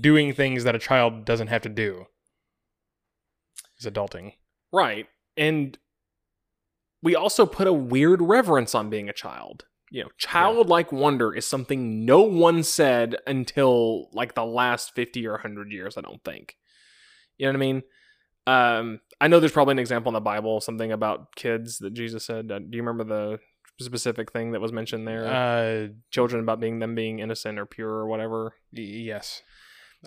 Doing 0.00 0.34
things 0.34 0.64
that 0.64 0.74
a 0.74 0.80
child 0.80 1.24
doesn't 1.24 1.46
have 1.46 1.62
to 1.62 1.68
do 1.68 2.06
is 3.78 3.86
adulting. 3.86 4.32
Right. 4.72 5.06
And 5.36 5.78
we 7.00 7.14
also 7.14 7.46
put 7.46 7.68
a 7.68 7.72
weird 7.72 8.20
reverence 8.20 8.74
on 8.74 8.90
being 8.90 9.08
a 9.08 9.12
child. 9.14 9.64
You 9.90 10.02
know, 10.02 10.10
childlike 10.18 10.92
wonder 10.92 11.32
is 11.32 11.46
something 11.46 12.04
no 12.04 12.20
one 12.20 12.62
said 12.64 13.16
until 13.26 14.10
like 14.12 14.34
the 14.34 14.44
last 14.44 14.94
50 14.94 15.26
or 15.26 15.32
100 15.32 15.72
years, 15.72 15.96
I 15.96 16.02
don't 16.02 16.22
think. 16.24 16.56
You 17.38 17.46
know 17.46 17.52
what 17.52 17.56
I 17.56 17.60
mean? 17.60 17.82
Um, 18.48 19.00
I 19.20 19.28
know 19.28 19.38
there's 19.38 19.52
probably 19.52 19.72
an 19.72 19.78
example 19.78 20.10
in 20.10 20.14
the 20.14 20.20
Bible, 20.20 20.60
something 20.60 20.90
about 20.90 21.36
kids 21.36 21.78
that 21.78 21.94
Jesus 21.94 22.26
said. 22.26 22.50
Uh, 22.50 22.58
do 22.58 22.68
you 22.72 22.82
remember 22.82 23.04
the 23.04 23.38
specific 23.84 24.32
thing 24.32 24.52
that 24.52 24.60
was 24.60 24.72
mentioned 24.72 25.06
there? 25.06 25.26
Uh, 25.26 25.88
Children 26.10 26.42
about 26.42 26.60
being 26.60 26.78
them 26.78 26.94
being 26.94 27.18
innocent 27.20 27.58
or 27.58 27.66
pure 27.66 27.88
or 27.90 28.06
whatever. 28.06 28.54
y- 28.72 28.82
yes. 28.82 29.42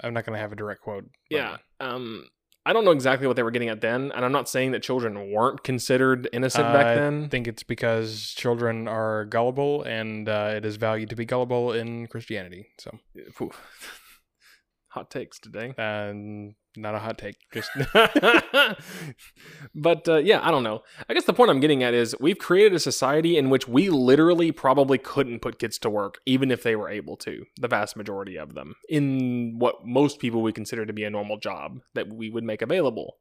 I'm 0.04 0.14
not 0.14 0.26
going 0.26 0.36
to 0.36 0.42
have 0.42 0.52
a 0.52 0.56
direct 0.56 0.82
quote. 0.82 1.10
Yeah. 1.30 1.58
Um, 1.80 2.28
I 2.66 2.74
don't 2.74 2.86
know 2.86 2.92
exactly 2.92 3.26
what 3.28 3.36
they 3.36 3.44
were 3.44 3.52
getting 3.52 3.70
at 3.70 3.82
then, 3.82 4.12
and 4.12 4.24
I'm 4.24 4.32
not 4.32 4.48
saying 4.48 4.72
that 4.72 4.84
children 4.84 5.32
weren't 5.32 5.64
considered 5.64 6.30
innocent 6.32 6.66
back 6.72 6.96
then. 6.96 7.24
I 7.26 7.28
think 7.28 7.48
it's 7.48 7.64
because 7.64 8.28
children 8.38 8.88
are 8.88 9.26
gullible 9.26 9.82
and 9.84 10.30
uh, 10.30 10.54
it 10.56 10.64
is 10.66 10.76
valued 10.76 11.10
to 11.10 11.16
be 11.16 11.26
gullible 11.26 11.72
in 11.74 12.06
Christianity. 12.08 12.68
So, 12.78 12.92
Hot 14.90 15.10
takes 15.10 15.40
today. 15.40 15.74
um, 15.78 16.54
not 16.76 16.96
a 16.96 17.00
hot 17.00 17.18
take. 17.18 17.36
Just 17.54 17.70
but 19.76 20.08
uh, 20.08 20.18
yeah, 20.18 20.40
I 20.46 20.52
don't 20.52 20.64
know. 20.64 20.84
I 21.10 21.14
guess 21.14 21.26
the 21.26 21.34
point 21.34 21.52
I'm 21.52 21.60
getting 21.60 21.84
at 21.84 21.94
is 21.94 22.16
we've 22.20 22.38
created 22.38 22.74
a 22.74 22.80
society 22.80 23.38
in 23.38 23.50
which 23.50 23.68
we 23.68 23.90
literally 23.90 24.52
probably 24.52 24.98
couldn't 24.98 25.42
put 25.42 25.60
kids 25.60 25.78
to 25.80 25.90
work, 25.90 26.20
even 26.26 26.52
if 26.52 26.64
they 26.64 26.76
were 26.76 26.90
able 26.90 27.18
to, 27.18 27.46
the 27.60 27.68
vast 27.68 27.96
majority 27.96 28.38
of 28.38 28.54
them, 28.54 28.76
in 28.90 29.56
what 29.58 29.86
most 29.86 30.20
people 30.20 30.42
would 30.42 30.56
consider 30.56 30.86
to 30.86 30.94
be 30.94 31.04
a 31.04 31.10
normal 31.10 31.38
job 31.38 31.80
that 31.94 32.08
we 32.08 32.30
would 32.30 32.44
make 32.44 32.62
available. 32.62 33.18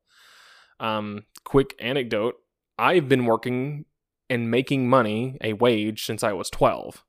Um, 0.79 1.25
quick 1.45 1.75
anecdote 1.79 2.37
I've 2.79 3.11
been 3.11 3.27
working 3.27 3.85
and 4.31 4.51
making 4.51 4.89
money, 4.89 5.37
a 5.43 5.53
wage, 5.53 6.07
since 6.07 6.23
I 6.23 6.33
was 6.33 6.49
12. 6.49 7.05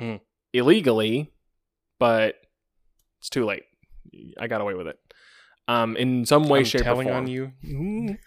Mm. 0.00 0.20
Illegally, 0.52 1.32
but 2.00 2.34
It's 3.20 3.30
too 3.30 3.44
late. 3.44 3.62
I 4.40 4.48
got 4.48 4.60
away 4.60 4.74
with 4.74 4.88
it. 4.88 4.98
Um, 5.68 5.96
in 5.96 6.24
some 6.26 6.48
way, 6.48 6.60
I'm 6.60 6.64
shape, 6.64 6.82
telling 6.82 7.08
or 7.08 7.12
form. 7.12 7.24
on 7.24 7.30
you. 7.30 8.16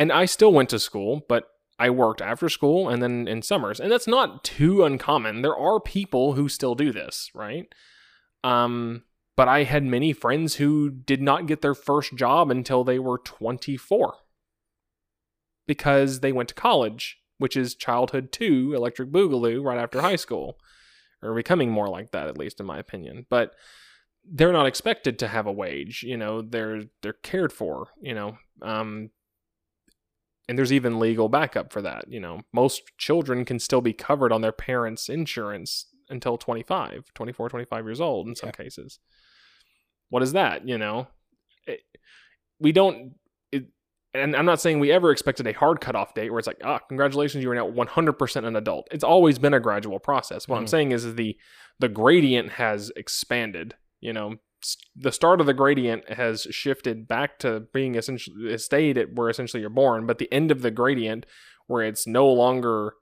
And 0.00 0.12
I 0.12 0.26
still 0.26 0.52
went 0.52 0.68
to 0.68 0.78
school, 0.78 1.22
but 1.28 1.48
I 1.78 1.90
worked 1.90 2.22
after 2.22 2.48
school 2.48 2.88
and 2.88 3.02
then 3.02 3.26
in 3.26 3.42
summers. 3.42 3.80
And 3.80 3.90
that's 3.90 4.06
not 4.06 4.44
too 4.44 4.84
uncommon. 4.84 5.42
There 5.42 5.56
are 5.56 5.80
people 5.80 6.34
who 6.34 6.48
still 6.48 6.76
do 6.76 6.92
this, 6.92 7.30
right? 7.34 7.66
Um, 8.44 9.02
but 9.36 9.48
I 9.48 9.64
had 9.64 9.84
many 9.84 10.12
friends 10.12 10.56
who 10.56 10.90
did 10.90 11.22
not 11.22 11.46
get 11.46 11.62
their 11.62 11.74
first 11.74 12.14
job 12.16 12.50
until 12.50 12.84
they 12.84 12.98
were 12.98 13.18
24 13.18 14.14
because 15.66 16.20
they 16.20 16.32
went 16.32 16.48
to 16.48 16.54
college, 16.54 17.18
which 17.38 17.56
is 17.56 17.74
childhood 17.74 18.32
2, 18.32 18.72
electric 18.74 19.10
boogaloo, 19.10 19.62
right 19.62 19.78
after 19.78 20.00
high 20.00 20.16
school, 20.16 20.58
or 21.22 21.34
becoming 21.34 21.70
more 21.70 21.88
like 21.88 22.10
that, 22.10 22.26
at 22.26 22.38
least 22.38 22.58
in 22.58 22.66
my 22.66 22.78
opinion. 22.78 23.26
But 23.28 23.52
they're 24.30 24.52
not 24.52 24.66
expected 24.66 25.18
to 25.20 25.28
have 25.28 25.46
a 25.46 25.52
wage, 25.52 26.02
you 26.02 26.16
know, 26.16 26.42
they're 26.42 26.84
they're 27.02 27.12
cared 27.14 27.52
for, 27.52 27.88
you 28.00 28.14
know. 28.14 28.36
Um, 28.62 29.10
and 30.48 30.56
there's 30.58 30.72
even 30.72 30.98
legal 30.98 31.28
backup 31.28 31.72
for 31.72 31.82
that, 31.82 32.04
you 32.08 32.20
know. 32.20 32.40
Most 32.52 32.82
children 32.98 33.44
can 33.44 33.58
still 33.58 33.80
be 33.80 33.92
covered 33.92 34.32
on 34.32 34.40
their 34.40 34.52
parents' 34.52 35.08
insurance 35.08 35.86
until 36.08 36.38
25, 36.38 37.12
24, 37.14 37.48
25 37.50 37.84
years 37.84 38.00
old 38.00 38.26
in 38.28 38.34
some 38.34 38.48
Yeah. 38.48 38.52
cases. 38.52 38.98
What 40.08 40.22
is 40.22 40.32
that, 40.32 40.66
you 40.66 40.78
know? 40.78 41.08
It, 41.66 41.80
we 42.58 42.72
don't 42.72 43.14
it, 43.52 43.66
and 44.14 44.34
I'm 44.34 44.46
not 44.46 44.60
saying 44.60 44.80
we 44.80 44.90
ever 44.90 45.10
expected 45.10 45.46
a 45.46 45.52
hard 45.52 45.80
cutoff 45.82 46.14
date 46.14 46.30
where 46.30 46.38
it's 46.38 46.48
like, 46.48 46.60
ah, 46.64 46.78
congratulations, 46.78 47.44
you 47.44 47.50
are 47.50 47.54
now 47.54 47.66
100% 47.68 48.46
an 48.46 48.56
adult. 48.56 48.88
It's 48.90 49.04
always 49.04 49.38
been 49.38 49.52
a 49.54 49.60
gradual 49.60 49.98
process. 49.98 50.48
What 50.48 50.56
I'm 50.56 50.64
Mhm. 50.64 50.68
saying 50.70 50.92
is 50.92 51.14
the 51.14 51.36
the 51.78 51.88
gradient 51.88 52.52
has 52.52 52.90
expanded. 52.96 53.74
You 54.00 54.12
know, 54.12 54.36
the 54.96 55.12
start 55.12 55.40
of 55.40 55.46
the 55.46 55.54
gradient 55.54 56.10
has 56.10 56.42
shifted 56.50 57.06
back 57.06 57.38
to 57.40 57.60
being 57.72 57.94
essentially 57.94 58.52
a 58.52 58.58
state 58.58 58.96
at 58.96 59.14
where 59.14 59.30
essentially 59.30 59.60
you're 59.60 59.70
born, 59.70 60.06
but 60.06 60.18
the 60.18 60.32
end 60.32 60.50
of 60.50 60.62
the 60.62 60.70
gradient 60.70 61.26
where 61.66 61.82
it's 61.82 62.06
no 62.06 62.26
longer 62.28 62.94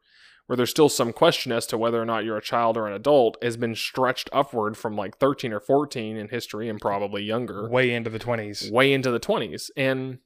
where 0.46 0.56
there's 0.56 0.70
still 0.70 0.88
some 0.88 1.12
question 1.12 1.50
as 1.50 1.66
to 1.66 1.78
whether 1.78 2.00
or 2.00 2.04
not 2.04 2.24
you're 2.24 2.36
a 2.36 2.42
child 2.42 2.76
or 2.76 2.86
an 2.86 2.92
adult 2.92 3.36
has 3.42 3.56
been 3.56 3.74
stretched 3.74 4.30
upward 4.32 4.76
from 4.76 4.94
like 4.96 5.18
13 5.18 5.52
or 5.52 5.60
14 5.60 6.16
in 6.16 6.28
history 6.28 6.68
and 6.68 6.80
probably 6.80 7.22
younger 7.22 7.68
Way 7.68 7.92
into 7.92 8.10
the 8.10 8.18
20s. 8.18 8.70
way 8.70 8.92
into 8.92 9.10
the 9.10 9.18
20s. 9.18 9.70
And 9.76 10.18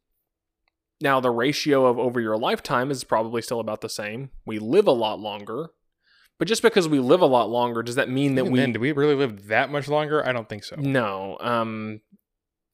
now 1.00 1.20
the 1.20 1.30
ratio 1.30 1.86
of 1.86 1.98
over 1.98 2.20
your 2.20 2.36
lifetime 2.36 2.90
is 2.90 3.02
probably 3.04 3.40
still 3.40 3.60
about 3.60 3.80
the 3.80 3.88
same. 3.88 4.30
We 4.44 4.58
live 4.58 4.86
a 4.86 4.92
lot 4.92 5.18
longer. 5.18 5.70
But 6.40 6.48
just 6.48 6.62
because 6.62 6.88
we 6.88 7.00
live 7.00 7.20
a 7.20 7.26
lot 7.26 7.50
longer, 7.50 7.82
does 7.82 7.96
that 7.96 8.08
mean 8.08 8.34
that 8.36 8.40
Even 8.46 8.52
we 8.52 8.58
then, 8.60 8.72
do 8.72 8.80
we 8.80 8.92
really 8.92 9.14
live 9.14 9.48
that 9.48 9.70
much 9.70 9.88
longer? 9.88 10.26
I 10.26 10.32
don't 10.32 10.48
think 10.48 10.64
so. 10.64 10.74
No. 10.76 11.36
Um 11.38 12.00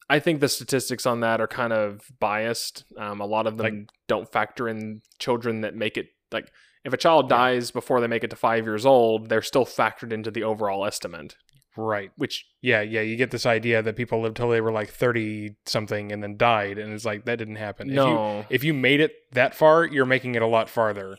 I 0.09 0.19
think 0.19 0.39
the 0.39 0.47
statistics 0.47 1.05
on 1.05 1.19
that 1.19 1.41
are 1.41 1.47
kind 1.49 1.73
of 1.73 1.99
biased. 2.17 2.85
Um, 2.97 3.19
a 3.19 3.25
lot 3.25 3.45
of 3.45 3.57
them 3.57 3.65
Like- 3.65 3.89
don't 4.07 4.31
factor 4.31 4.69
in 4.69 5.01
children 5.19 5.61
that 5.61 5.75
make 5.75 5.97
it 5.97 6.07
like 6.31 6.49
if 6.85 6.93
a 6.93 6.97
child 6.97 7.27
dies 7.27 7.71
before 7.71 7.99
they 7.99 8.07
make 8.07 8.23
it 8.23 8.29
to 8.29 8.37
five 8.37 8.63
years 8.63 8.85
old, 8.85 9.27
they're 9.27 9.41
still 9.41 9.65
factored 9.65 10.13
into 10.13 10.31
the 10.31 10.43
overall 10.43 10.85
estimate. 10.85 11.35
Right. 11.75 12.11
Which 12.15 12.45
Yeah, 12.61 12.79
yeah. 12.81 13.01
You 13.01 13.17
get 13.17 13.31
this 13.31 13.45
idea 13.45 13.81
that 13.83 13.97
people 13.97 14.21
lived 14.21 14.37
till 14.37 14.49
they 14.49 14.61
were 14.61 14.71
like 14.71 14.89
30 14.89 15.57
something 15.65 16.13
and 16.13 16.23
then 16.23 16.37
died. 16.37 16.77
And 16.77 16.93
it's 16.93 17.03
like, 17.03 17.25
that 17.25 17.35
didn't 17.37 17.57
happen. 17.57 17.89
If 17.89 17.95
you, 17.95 18.01
no, 18.01 18.45
if 18.49 18.63
you 18.63 18.73
made 18.73 19.01
it 19.01 19.11
that 19.33 19.53
far, 19.55 19.83
you're 19.85 20.05
making 20.05 20.35
it 20.35 20.41
a 20.41 20.47
lot 20.47 20.69
farther. 20.69 21.17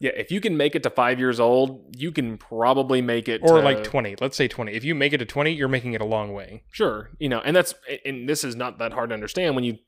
Yeah, 0.00 0.12
if 0.16 0.30
you 0.30 0.40
can 0.40 0.56
make 0.56 0.74
it 0.74 0.82
to 0.84 0.90
five 0.90 1.18
years 1.18 1.40
old, 1.40 1.96
you 1.96 2.12
can 2.12 2.38
probably 2.38 3.02
make 3.02 3.28
it 3.28 3.40
Or 3.42 3.58
to- 3.58 3.64
like 3.64 3.82
20. 3.84 4.16
Let's 4.20 4.36
say 4.36 4.46
20. 4.48 4.72
If 4.72 4.84
you 4.84 4.94
make 4.94 5.12
it 5.12 5.18
to 5.18 5.24
20, 5.24 5.52
you're 5.52 5.68
making 5.68 5.94
it 5.94 6.00
a 6.00 6.04
long 6.06 6.32
way. 6.32 6.62
Sure, 6.70 7.10
you 7.18 7.28
know, 7.28 7.40
and 7.40 7.54
that's 7.56 7.74
and 8.04 8.28
this 8.28 8.44
is 8.44 8.54
not 8.56 8.78
that 8.78 8.92
hard 8.92 9.10
to 9.10 9.14
understand 9.14 9.54
when 9.54 9.64
you 9.64 9.78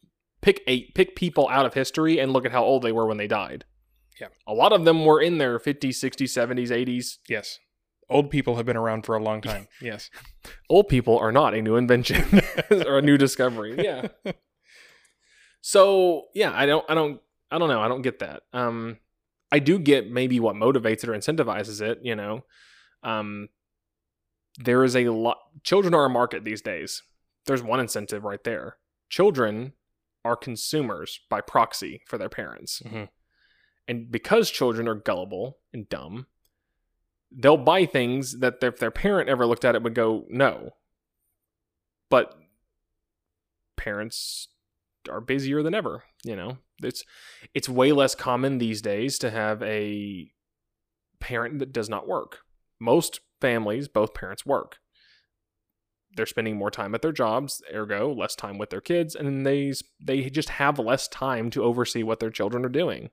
pick 0.42 0.62
eight 0.66 0.94
pick 0.94 1.14
people 1.16 1.48
out 1.48 1.66
of 1.66 1.74
history 1.74 2.18
and 2.18 2.32
look 2.32 2.44
at 2.46 2.52
how 2.52 2.64
old 2.64 2.82
they 2.82 2.92
were 2.92 3.06
when 3.06 3.18
they 3.18 3.26
died. 3.28 3.64
Yeah. 4.20 4.28
A 4.46 4.52
lot 4.52 4.72
of 4.72 4.84
them 4.84 5.04
were 5.06 5.20
in 5.20 5.38
their 5.38 5.58
50s, 5.58 5.96
60s, 5.96 6.28
70s, 6.28 6.68
80s. 6.70 7.18
Yes. 7.28 7.58
Old 8.10 8.28
people 8.30 8.56
have 8.56 8.66
been 8.66 8.76
around 8.76 9.06
for 9.06 9.14
a 9.16 9.22
long 9.22 9.40
time. 9.40 9.68
Yes. 9.80 10.10
Old 10.68 10.88
people 10.88 11.16
are 11.18 11.30
not 11.32 11.54
a 11.54 11.62
new 11.62 11.76
invention 11.76 12.42
or 12.70 12.98
a 12.98 13.02
new 13.02 13.16
discovery. 13.16 13.76
Yeah. 13.82 14.08
So, 15.62 16.24
yeah, 16.34 16.52
I 16.54 16.66
don't 16.66 16.84
I 16.88 16.94
don't 16.94 17.20
I 17.50 17.58
don't 17.58 17.68
know. 17.68 17.80
I 17.80 17.88
don't 17.88 18.02
get 18.02 18.20
that. 18.20 18.42
Um 18.52 18.98
I 19.52 19.58
do 19.58 19.78
get 19.78 20.10
maybe 20.10 20.38
what 20.40 20.56
motivates 20.56 21.02
it 21.02 21.08
or 21.08 21.12
incentivizes 21.12 21.80
it, 21.80 22.00
you 22.02 22.14
know. 22.14 22.44
Um 23.02 23.48
there 24.58 24.84
is 24.84 24.96
a 24.96 25.08
lot 25.08 25.38
children 25.62 25.94
are 25.94 26.04
a 26.04 26.10
market 26.10 26.44
these 26.44 26.62
days. 26.62 27.02
There's 27.46 27.62
one 27.62 27.80
incentive 27.80 28.24
right 28.24 28.42
there. 28.44 28.76
Children 29.08 29.72
are 30.24 30.36
consumers 30.36 31.20
by 31.30 31.40
proxy 31.40 32.02
for 32.06 32.18
their 32.18 32.28
parents. 32.28 32.82
Mhm. 32.84 33.08
And 33.88 34.10
because 34.10 34.50
children 34.50 34.86
are 34.86 34.94
gullible 34.94 35.58
and 35.72 35.88
dumb, 35.88 36.26
they'll 37.32 37.56
buy 37.56 37.86
things 37.86 38.38
that 38.40 38.62
if 38.62 38.78
their 38.78 38.90
parent 38.90 39.28
ever 39.28 39.46
looked 39.46 39.64
at 39.64 39.74
it 39.74 39.82
would 39.82 39.94
go, 39.94 40.26
no. 40.28 40.76
But 42.08 42.38
parents 43.76 44.48
are 45.08 45.20
busier 45.20 45.62
than 45.62 45.74
ever, 45.74 46.04
you 46.24 46.36
know. 46.36 46.58
It's 46.82 47.04
it's 47.54 47.68
way 47.68 47.92
less 47.92 48.14
common 48.14 48.58
these 48.58 48.82
days 48.82 49.18
to 49.18 49.30
have 49.30 49.62
a 49.62 50.30
parent 51.20 51.58
that 51.58 51.72
does 51.72 51.88
not 51.88 52.08
work. 52.08 52.38
Most 52.80 53.20
families, 53.40 53.88
both 53.88 54.14
parents 54.14 54.44
work. 54.44 54.78
They're 56.16 56.26
spending 56.26 56.56
more 56.56 56.70
time 56.70 56.94
at 56.94 57.02
their 57.02 57.12
jobs, 57.12 57.62
ergo 57.72 58.12
less 58.12 58.34
time 58.34 58.58
with 58.58 58.70
their 58.70 58.80
kids, 58.80 59.14
and 59.14 59.46
they 59.46 59.72
they 60.04 60.28
just 60.30 60.50
have 60.50 60.78
less 60.78 61.06
time 61.08 61.50
to 61.50 61.62
oversee 61.62 62.02
what 62.02 62.20
their 62.20 62.30
children 62.30 62.64
are 62.64 62.70
doing. 62.70 63.10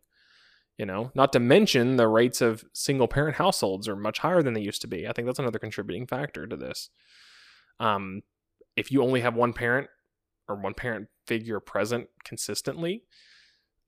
You 0.78 0.86
know, 0.86 1.12
not 1.16 1.34
to 1.34 1.40
mention 1.40 1.98
the 1.98 2.08
rates 2.08 2.40
of 2.40 2.64
single 2.74 3.08
parent 3.08 3.38
households 3.38 3.88
are 3.88 3.96
much 3.96 4.20
higher 4.20 4.44
than 4.44 4.54
they 4.54 4.62
used 4.62 4.82
to 4.82 4.88
be. 4.88 5.08
I 5.08 5.14
think 5.14 5.26
that's 5.26 5.40
another 5.40 5.60
contributing 5.60 6.06
factor 6.06 6.46
to 6.46 6.56
this. 6.56 6.90
Um, 7.80 8.22
if 8.76 8.92
you 8.92 9.02
only 9.02 9.22
have 9.22 9.36
one 9.36 9.54
parent 9.54 9.90
or 10.48 10.56
one 10.56 10.74
parent 10.74 11.08
figure 11.26 11.60
present 11.60 12.08
consistently, 12.24 13.04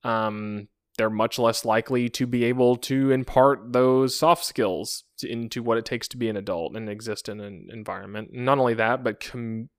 um, 0.04 0.68
they're 0.96 1.10
much 1.10 1.38
less 1.38 1.64
likely 1.64 2.08
to 2.10 2.26
be 2.26 2.44
able 2.44 2.76
to 2.76 3.10
impart 3.10 3.72
those 3.72 4.18
soft 4.18 4.44
skills 4.44 5.04
to, 5.18 5.30
into 5.30 5.62
what 5.62 5.78
it 5.78 5.84
takes 5.84 6.08
to 6.08 6.16
be 6.16 6.28
an 6.28 6.36
adult 6.36 6.76
and 6.76 6.88
exist 6.88 7.28
in 7.28 7.40
an 7.40 7.68
environment. 7.72 8.30
Not 8.32 8.58
only 8.58 8.74
that, 8.74 9.02
but 9.02 9.20
com- 9.20 9.70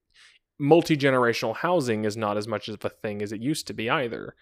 multi 0.58 0.96
generational 0.96 1.56
housing 1.56 2.06
is 2.06 2.16
not 2.16 2.38
as 2.38 2.48
much 2.48 2.70
of 2.70 2.84
a 2.86 2.90
thing 2.90 3.22
as 3.22 3.32
it 3.32 3.42
used 3.42 3.68
to 3.68 3.74
be 3.74 3.90
either. 3.90 4.36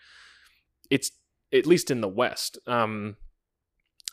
It's 0.90 1.12
at 1.54 1.66
least 1.66 1.92
in 1.92 2.02
the 2.02 2.08
West. 2.08 2.60
Um, 2.68 3.18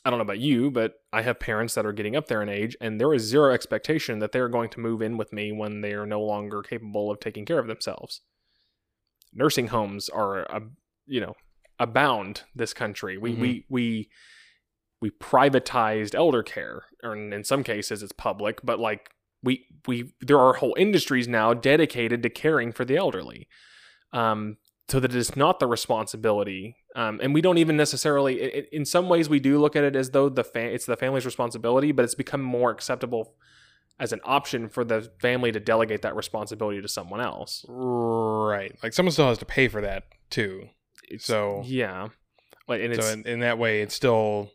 I 0.07 0.11
don't 0.11 0.21
know 0.21 0.23
about 0.23 0.39
you, 0.39 0.71
but 0.71 1.01
I 1.13 1.23
have 1.23 1.41
parents 1.41 1.75
that 1.75 1.85
are 1.85 1.93
getting 1.93 2.15
up 2.15 2.29
there 2.29 2.41
in 2.41 2.49
age, 2.49 2.77
and 2.81 3.01
there 3.01 3.13
is 3.13 3.25
zero 3.25 3.53
expectation 3.53 4.21
that 4.21 4.31
they're 4.31 4.49
going 4.49 4.71
to 4.71 4.81
move 4.81 5.03
in 5.03 5.17
with 5.17 5.33
me 5.33 5.51
when 5.51 5.81
they 5.81 5.95
are 5.95 6.07
no 6.07 6.23
longer 6.23 6.63
capable 6.63 7.11
of 7.11 7.19
taking 7.19 7.45
care 7.45 7.59
of 7.59 7.67
themselves. 7.67 8.21
Nursing 9.33 9.67
homes 9.67 10.09
are, 10.09 10.47
you 11.07 11.21
know, 11.21 11.35
abound 11.81 12.45
this 12.55 12.73
country. 12.73 13.19
We 13.19 13.33
Mhm. 13.33 13.41
we 13.41 13.67
we 13.69 14.09
we 15.01 15.11
privatized 15.11 16.15
elder 16.15 16.45
care, 16.45 16.85
or 17.03 17.17
in, 17.17 17.43
some 17.43 17.65
cases 17.65 18.01
it's 18.01 18.13
public, 18.13 18.61
but 18.63 18.79
like 18.79 19.11
we 19.43 19.67
we 19.89 20.13
there 20.21 20.39
are 20.39 20.53
whole 20.55 20.77
industries 20.79 21.27
now 21.27 21.53
dedicated 21.53 22.23
to 22.23 22.31
caring 22.31 22.71
for 22.71 22.85
the 22.85 22.97
elderly. 22.97 23.49
Um, 24.13 24.59
so 24.89 25.01
that 25.01 25.13
it's 25.17 25.35
not 25.35 25.59
the 25.59 25.67
responsibility 25.67 26.77
um, 26.97 27.20
and 27.22 27.32
we 27.34 27.40
don't 27.40 27.59
even 27.59 27.76
necessarily 27.76 28.42
i 28.42 28.47
i- 28.59 28.66
in 28.72 28.84
some 28.84 29.09
ways 29.09 29.28
we 29.28 29.38
do 29.38 29.59
look 29.59 29.76
at 29.76 29.84
it 29.84 29.94
as 29.94 30.11
though 30.11 30.28
the 30.28 30.42
fa- 30.44 30.72
it's 30.74 30.86
the 30.86 30.97
family's 30.97 31.24
responsibility 31.26 31.92
but 31.92 32.05
it's 32.05 32.14
become 32.16 32.42
more 32.42 32.70
acceptable 32.72 33.34
as 33.99 34.12
an 34.12 34.20
option 34.24 34.68
for 34.68 34.84
the 34.84 35.11
family 35.20 35.51
to 35.53 35.61
delegate 35.61 36.03
that 36.03 36.14
responsibility 36.16 36.80
to 36.82 36.88
someone 36.88 37.20
else 37.20 37.64
Right. 37.68 38.76
Like 38.82 38.92
someone 38.92 39.12
still 39.12 39.28
has 39.28 39.38
to 39.38 39.47
pay 39.47 39.68
for 39.68 39.80
that 39.80 40.05
too. 40.30 40.68
It's- 41.09 41.24
So- 41.24 41.62
yeah 41.64 42.09
like 42.68 42.80
and 42.82 42.94
so 43.03 43.09
in, 43.12 43.26
in 43.26 43.40
that 43.40 43.59
way, 43.59 43.80
it's 43.80 43.94
still 43.94 44.51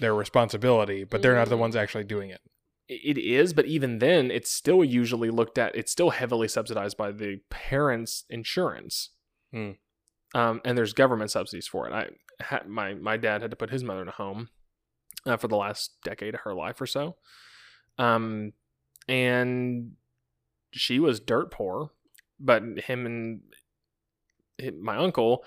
their 0.00 0.14
responsibility, 0.14 1.04
but 1.04 1.20
they're 1.22 1.34
not 1.36 1.48
the 1.50 1.56
Mm. 1.56 1.60
ones 1.66 1.76
actually 1.76 2.04
doing 2.04 2.30
it. 2.30 2.40
it 2.88 3.16
is 3.16 3.54
but 3.54 3.64
even 3.66 3.98
then 3.98 4.30
it's 4.30 4.50
still 4.50 4.82
usually 4.84 5.30
looked 5.30 5.56
at 5.56 5.74
it's 5.74 5.90
still 5.92 6.10
heavily 6.10 6.46
subsidized 6.48 6.96
by 6.98 7.10
the 7.12 7.40
parents 7.48 8.24
insurance 8.28 9.10
Hmm. 9.52 9.70
Um, 10.34 10.60
and 10.64 10.76
there's 10.76 10.92
government 10.92 11.30
subsidies 11.30 11.66
for 11.66 11.88
it 11.88 11.92
i 11.92 12.60
my 12.66 12.94
my 12.94 13.16
dad 13.16 13.42
had 13.42 13.50
to 13.50 13.56
put 13.56 13.70
his 13.70 13.84
mother 13.84 14.02
in 14.02 14.08
a 14.08 14.12
home 14.12 14.48
uh, 15.26 15.36
for 15.36 15.48
the 15.48 15.56
last 15.56 15.92
decade 16.04 16.34
of 16.34 16.40
her 16.40 16.54
life 16.54 16.80
or 16.80 16.86
so 16.86 17.16
um 17.98 18.52
and 19.08 19.92
she 20.72 20.98
was 20.98 21.20
dirt 21.20 21.50
poor 21.50 21.90
but 22.40 22.62
him 22.86 23.06
and 23.06 23.40
my 24.80 24.96
uncle 24.96 25.44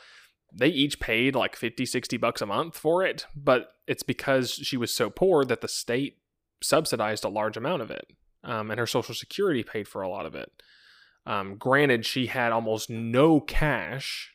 they 0.54 0.68
each 0.68 1.00
paid 1.00 1.36
like 1.36 1.56
50 1.56 1.86
60 1.86 2.18
bucks 2.18 2.42
a 2.42 2.46
month 2.46 2.78
for 2.78 3.06
it 3.06 3.26
but 3.36 3.74
it's 3.86 4.04
because 4.04 4.52
she 4.52 4.78
was 4.78 4.94
so 4.94 5.10
poor 5.10 5.44
that 5.46 5.62
the 5.62 5.68
state 5.68 6.20
subsidized 6.62 7.24
a 7.24 7.30
large 7.30 7.58
amount 7.58 7.82
of 7.82 7.92
it 7.92 8.08
um, 8.48 8.72
and 8.72 8.80
her 8.80 8.88
social 8.88 9.14
security 9.14 9.64
paid 9.64 9.88
for 9.88 10.02
a 10.02 10.10
lot 10.10 10.26
of 10.26 10.34
it. 10.34 10.52
Um, 11.26 11.58
granted, 11.58 12.06
she 12.06 12.28
had 12.28 12.52
almost 12.52 12.90
no 12.90 13.42
cash. 13.42 14.34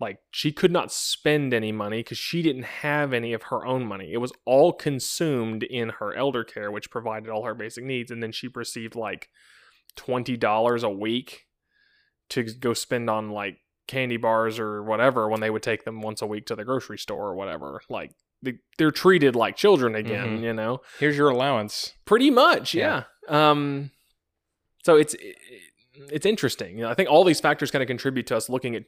Like 0.00 0.18
she 0.30 0.52
could 0.52 0.70
not 0.70 0.92
spend 0.92 1.52
any 1.52 1.72
money 1.72 1.98
because 2.00 2.18
she 2.18 2.40
didn't 2.42 2.64
have 2.64 3.12
any 3.12 3.32
of 3.32 3.44
her 3.44 3.66
own 3.66 3.84
money. 3.84 4.12
It 4.12 4.18
was 4.18 4.32
all 4.44 4.72
consumed 4.72 5.62
in 5.64 5.88
her 5.98 6.14
elder 6.14 6.44
care, 6.44 6.70
which 6.70 6.90
provided 6.90 7.28
all 7.28 7.44
her 7.44 7.54
basic 7.54 7.84
needs, 7.84 8.10
and 8.10 8.22
then 8.22 8.30
she 8.32 8.48
received 8.54 8.94
like 8.94 9.28
twenty 9.96 10.36
dollars 10.36 10.82
a 10.84 10.88
week 10.90 11.46
to 12.30 12.44
go 12.44 12.74
spend 12.74 13.10
on 13.10 13.30
like 13.30 13.56
candy 13.88 14.16
bars 14.18 14.58
or 14.58 14.82
whatever 14.82 15.28
when 15.28 15.40
they 15.40 15.50
would 15.50 15.62
take 15.62 15.84
them 15.84 16.00
once 16.02 16.20
a 16.22 16.26
week 16.26 16.46
to 16.46 16.54
the 16.54 16.64
grocery 16.64 16.98
store 16.98 17.28
or 17.28 17.34
whatever. 17.34 17.80
Like 17.88 18.12
they, 18.42 18.54
they're 18.76 18.90
treated 18.92 19.34
like 19.34 19.56
children 19.56 19.94
again, 19.96 20.38
Mhm. 20.38 20.42
you 20.42 20.52
know. 20.52 20.80
Here's 21.00 21.16
your 21.16 21.30
allowance. 21.30 21.94
Pretty 22.04 22.30
much, 22.30 22.74
Yeah. 22.74 23.04
yeah. 23.28 23.50
Um, 23.50 23.90
so 24.84 24.94
it's 24.96 25.16
it's 26.12 26.26
interesting. 26.26 26.76
You 26.76 26.84
know, 26.84 26.90
I 26.90 26.94
think 26.94 27.08
all 27.10 27.24
these 27.24 27.40
factors 27.40 27.70
kind 27.72 27.82
of 27.82 27.88
contribute 27.88 28.26
to 28.28 28.36
us 28.36 28.48
looking 28.48 28.76
at 28.76 28.84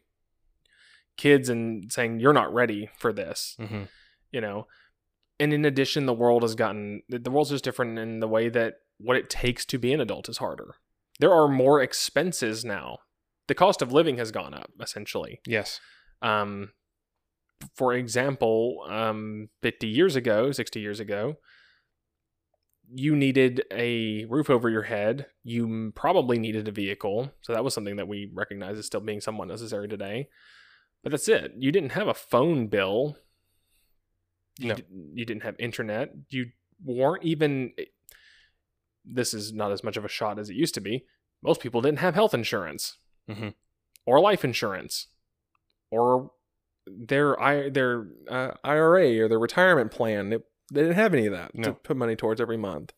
kids 1.20 1.50
and 1.50 1.92
saying 1.92 2.18
you're 2.18 2.32
not 2.32 2.52
ready 2.52 2.88
for 2.98 3.12
this. 3.12 3.56
Mm-hmm. 3.60 3.82
You 4.32 4.40
know, 4.40 4.66
and 5.38 5.52
in 5.52 5.64
addition, 5.64 6.06
the 6.06 6.14
world 6.14 6.42
has 6.42 6.54
gotten 6.54 7.02
the 7.08 7.30
world's 7.30 7.50
just 7.50 7.64
different 7.64 7.98
in 7.98 8.20
the 8.20 8.28
way 8.28 8.48
that 8.48 8.74
what 8.98 9.16
it 9.16 9.30
takes 9.30 9.64
to 9.66 9.78
be 9.78 9.92
an 9.92 10.00
adult 10.00 10.28
is 10.28 10.38
harder. 10.38 10.74
There 11.18 11.32
are 11.32 11.48
more 11.48 11.82
expenses 11.82 12.64
now. 12.64 12.98
The 13.48 13.54
cost 13.54 13.82
of 13.82 13.92
living 13.92 14.18
has 14.18 14.30
gone 14.30 14.54
up 14.54 14.70
essentially. 14.80 15.40
Yes. 15.46 15.80
Um, 16.22 16.70
for 17.74 17.92
example, 17.92 18.84
um, 18.88 19.48
50 19.62 19.86
years 19.86 20.16
ago, 20.16 20.52
60 20.52 20.80
years 20.80 21.00
ago, 21.00 21.36
you 22.92 23.14
needed 23.14 23.62
a 23.70 24.24
roof 24.26 24.50
over 24.50 24.68
your 24.68 24.82
head. 24.82 25.26
You 25.42 25.92
probably 25.94 26.38
needed 26.38 26.68
a 26.68 26.72
vehicle. 26.72 27.32
So 27.42 27.52
that 27.52 27.64
was 27.64 27.74
something 27.74 27.96
that 27.96 28.08
we 28.08 28.30
recognize 28.32 28.78
as 28.78 28.86
still 28.86 29.00
being 29.00 29.20
somewhat 29.20 29.48
necessary 29.48 29.88
today. 29.88 30.28
But 31.03 31.12
that's 31.12 31.28
it. 31.28 31.55
You 31.59 31.72
didn't 31.72 31.92
have 31.92 32.09
a 32.09 32.14
phone 32.14 32.66
bill. 32.66 33.16
You, 34.59 34.68
No. 34.68 34.74
d- 34.74 34.84
you 35.14 35.24
didn't 35.24 35.42
have 35.44 35.57
internet. 35.59 36.12
You 36.28 36.51
weren't 36.84 37.24
even. 37.24 37.72
This 39.05 39.32
is 39.32 39.53
not 39.53 39.72
as 39.72 39.82
much 39.82 39.96
of 39.96 40.05
a 40.05 40.09
shot 40.09 40.38
as 40.38 40.51
it 40.51 40.57
used 40.57 40.74
to 40.74 40.80
be. 40.80 41.07
Most 41.42 41.62
people 41.62 41.80
didn't 41.80 42.01
have 42.01 42.14
health 42.14 42.34
insurance 42.34 42.98
Mhm. 43.28 43.55
or 44.05 44.20
life 44.20 44.44
insurance 44.44 45.07
or 45.90 46.32
their 46.86 47.40
I 47.40 47.70
their 47.70 48.09
uh, 48.28 48.53
IRA 48.62 49.18
or 49.20 49.28
their 49.28 49.38
retirement 49.38 49.90
plan. 49.90 50.32
It, 50.34 50.42
they 50.70 50.82
didn't 50.82 50.96
have 50.96 51.14
any 51.14 51.26
of 51.26 51.32
that 51.32 51.55
No. 51.55 51.68
to 51.68 51.72
put 51.72 51.96
money 51.96 52.14
towards 52.14 52.40
every 52.42 52.59
month. 52.59 52.92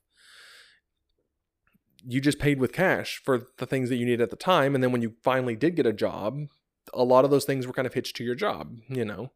You 2.04 2.20
just 2.20 2.40
paid 2.40 2.58
with 2.58 2.72
cash 2.72 3.20
for 3.24 3.46
the 3.58 3.66
things 3.66 3.88
that 3.88 3.96
you 3.96 4.04
needed 4.04 4.20
at 4.22 4.30
the 4.30 4.36
time, 4.36 4.74
and 4.74 4.82
then 4.82 4.90
when 4.90 5.02
you 5.02 5.14
finally 5.22 5.54
did 5.54 5.76
get 5.76 5.86
a 5.86 5.92
job, 5.92 6.48
a 6.92 7.04
lot 7.04 7.24
of 7.24 7.30
those 7.30 7.44
things 7.44 7.66
were 7.66 7.72
kind 7.72 7.86
of 7.86 7.94
hitched 7.94 8.16
to 8.16 8.24
your 8.24 8.34
job. 8.34 8.76
You 8.88 9.04
know, 9.04 9.32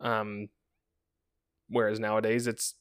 um, 0.00 0.48
whereas 1.68 1.98
nowadays 2.00 2.46
it's 2.46 2.74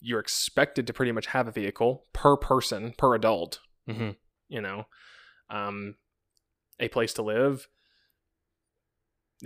you're 0.00 0.20
expected 0.20 0.86
to 0.86 0.92
pretty 0.94 1.12
much 1.12 1.26
have 1.26 1.46
a 1.46 1.52
vehicle 1.52 2.06
per 2.12 2.36
person 2.36 2.94
per 2.96 3.14
adult 3.14 3.60
Mm-hmm. 3.88 4.10
you 4.48 4.60
know 4.60 4.84
um 5.48 5.96
a 6.78 6.88
place 6.88 7.12
to 7.14 7.22
live 7.22 7.66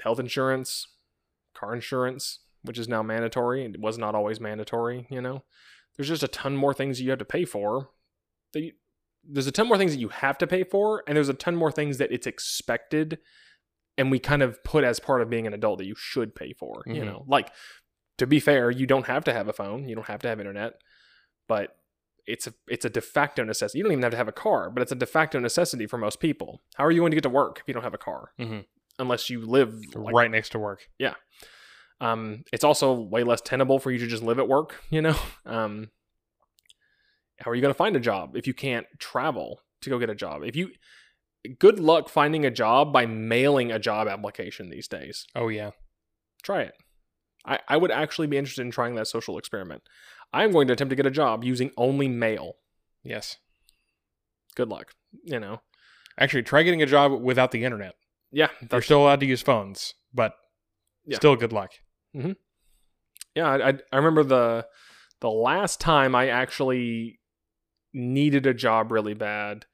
health 0.03 0.18
insurance 0.18 0.86
car 1.55 1.72
insurance 1.74 2.40
which 2.62 2.78
is 2.78 2.88
now 2.88 3.03
mandatory 3.03 3.64
it 3.64 3.80
was 3.80 3.97
not 3.97 4.14
always 4.14 4.40
mandatory 4.40 5.07
you 5.09 5.20
know 5.22 5.45
there's 5.97 6.09
just 6.09 6.22
a 6.22 6.28
ton 6.28 6.57
more 6.57 6.74
things 6.74 7.01
you 7.01 7.11
have 7.11 7.20
to 7.20 7.24
pay 7.24 7.45
for 7.45 7.90
that 8.53 8.61
you, 8.61 8.72
there's 9.28 9.46
a 9.46 9.52
ton 9.52 9.66
more 9.68 9.78
things 9.78 9.92
that 9.92 10.00
you 10.00 10.08
have 10.08 10.36
to 10.38 10.46
pay 10.46 10.64
for 10.64 11.02
and 11.06 11.16
there's 11.16 11.28
a 11.28 11.34
ton 11.34 11.56
more 11.56 11.72
things 11.72 11.98
that 11.98 12.12
it's 12.12 12.26
expected 12.26 13.18
and 13.96 14.10
we 14.10 14.18
kind 14.18 14.42
of 14.42 14.62
put 14.64 14.84
as 14.84 14.98
part 15.00 15.22
of 15.22 15.30
being 15.30 15.46
an 15.46 15.54
adult 15.54 15.78
that 15.78 15.86
you 15.86 15.94
should 15.96 16.34
pay 16.34 16.52
for 16.52 16.82
you 16.86 17.02
Mhm. 17.02 17.06
know 17.06 17.24
like 17.28 17.50
to 18.18 18.26
be 18.26 18.38
fair 18.40 18.70
you 18.70 18.86
don't 18.86 19.06
have 19.06 19.24
to 19.24 19.32
have 19.32 19.48
a 19.48 19.52
phone 19.52 19.88
you 19.88 19.94
don't 19.94 20.06
have 20.08 20.20
to 20.22 20.28
have 20.28 20.38
internet 20.40 20.74
but 21.48 21.76
it's 22.26 22.46
a 22.46 22.54
it's 22.68 22.86
a 22.86 22.90
de 22.90 23.02
facto 23.02 23.44
necessity. 23.44 23.76
You 23.78 23.84
don't 23.84 23.92
even 23.92 24.02
have 24.02 24.12
to 24.12 24.16
have 24.16 24.28
a 24.28 24.32
car, 24.32 24.70
but 24.70 24.80
it's 24.80 24.90
a 24.92 24.94
de 24.94 25.04
facto 25.04 25.38
necessity 25.38 25.86
for 25.86 25.98
most 25.98 26.20
people. 26.20 26.62
How 26.76 26.86
are 26.86 26.90
you 26.90 27.00
going 27.02 27.10
to 27.10 27.16
get 27.16 27.22
to 27.24 27.28
work 27.28 27.58
if 27.60 27.64
you 27.68 27.74
don't 27.74 27.82
have 27.82 27.92
a 27.92 27.98
car? 27.98 28.32
Mhm. 28.40 28.64
Unless 28.98 29.28
you 29.28 29.44
live 29.44 29.78
like, 29.94 30.14
right 30.14 30.30
next 30.30 30.48
to 30.52 30.58
work. 30.58 30.88
Yeah. 30.98 31.16
Um, 32.00 32.44
it's 32.50 32.64
also 32.64 32.94
way 32.94 33.24
less 33.24 33.42
tenable 33.42 33.78
for 33.78 33.90
you 33.90 33.98
to 33.98 34.06
just 34.06 34.22
live 34.22 34.38
at 34.38 34.48
work. 34.48 34.82
You 34.88 35.02
know, 35.02 35.16
um, 35.44 35.90
how 37.45 37.51
are 37.51 37.55
you 37.55 37.61
going 37.61 37.74
to 37.74 37.76
find 37.76 37.95
a 37.95 38.01
job 38.01 38.36
if 38.36 38.47
you 38.47 38.55
can't 38.55 38.86
travel 38.99 39.61
to 39.82 39.90
go 39.90 39.99
get 39.99 40.09
a 40.09 40.14
job? 40.14 40.42
If 40.45 40.57
you 40.57 40.70
good 41.59 41.78
luck 41.78 42.09
finding 42.09 42.47
a 42.47 42.51
job 42.51 42.90
by 42.92 43.05
mailing 43.05 43.70
a 43.70 43.78
job 43.78 44.09
application 44.09 44.70
these 44.70 44.88
days. 44.88 45.26
Oh 45.34 45.49
yeah. 45.49 45.70
Try 46.42 46.62
it. 46.62 46.74
I, 47.45 47.59
I 47.68 47.76
would 47.76 47.90
actually 47.90 48.26
be 48.26 48.38
interested 48.38 48.62
in 48.62 48.70
trying 48.70 48.95
that 48.95 49.09
social 49.09 49.36
experiment. 49.36 49.82
I'm 50.32 50.53
going 50.53 50.66
to 50.68 50.72
attempt 50.72 50.88
to 50.90 50.97
get 50.97 51.05
a 51.05 51.11
job 51.11 51.45
using 51.45 51.70
only 51.76 52.09
mail. 52.09 52.55
Yes. 53.03 53.36
Good 54.57 54.68
luck. 54.70 54.92
You 55.24 55.38
know. 55.38 55.61
Actually, 56.18 56.45
try 56.45 56.62
getting 56.62 56.80
a 56.82 56.86
job 56.86 57.20
without 57.20 57.51
the 57.51 57.64
internet. 57.64 57.95
Yeah, 58.32 58.49
You're 58.72 58.82
still 58.82 59.03
allowed 59.03 59.20
to 59.20 59.26
use 59.26 59.42
phones, 59.42 59.95
but 60.14 60.32
Yeah. 61.05 61.16
still 61.18 61.36
good 61.36 61.53
luck. 61.53 61.72
Mm-hmm. 62.16 62.32
yeah. 63.34 63.49
I, 63.49 63.68
I 63.68 63.72
I 63.92 63.97
remember 63.97 64.24
the 64.24 64.66
the 65.20 65.30
last 65.30 65.80
time 65.80 66.14
I 66.14 66.28
actually 66.28 67.20
needed 67.95 68.47
a 68.47 68.53
job 68.55 68.92
really 68.92 69.14
bad, 69.14 69.66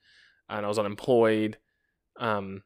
and 0.48 0.64
I 0.64 0.68
was 0.68 0.78
unemployed. 0.78 1.58
Um, 2.18 2.62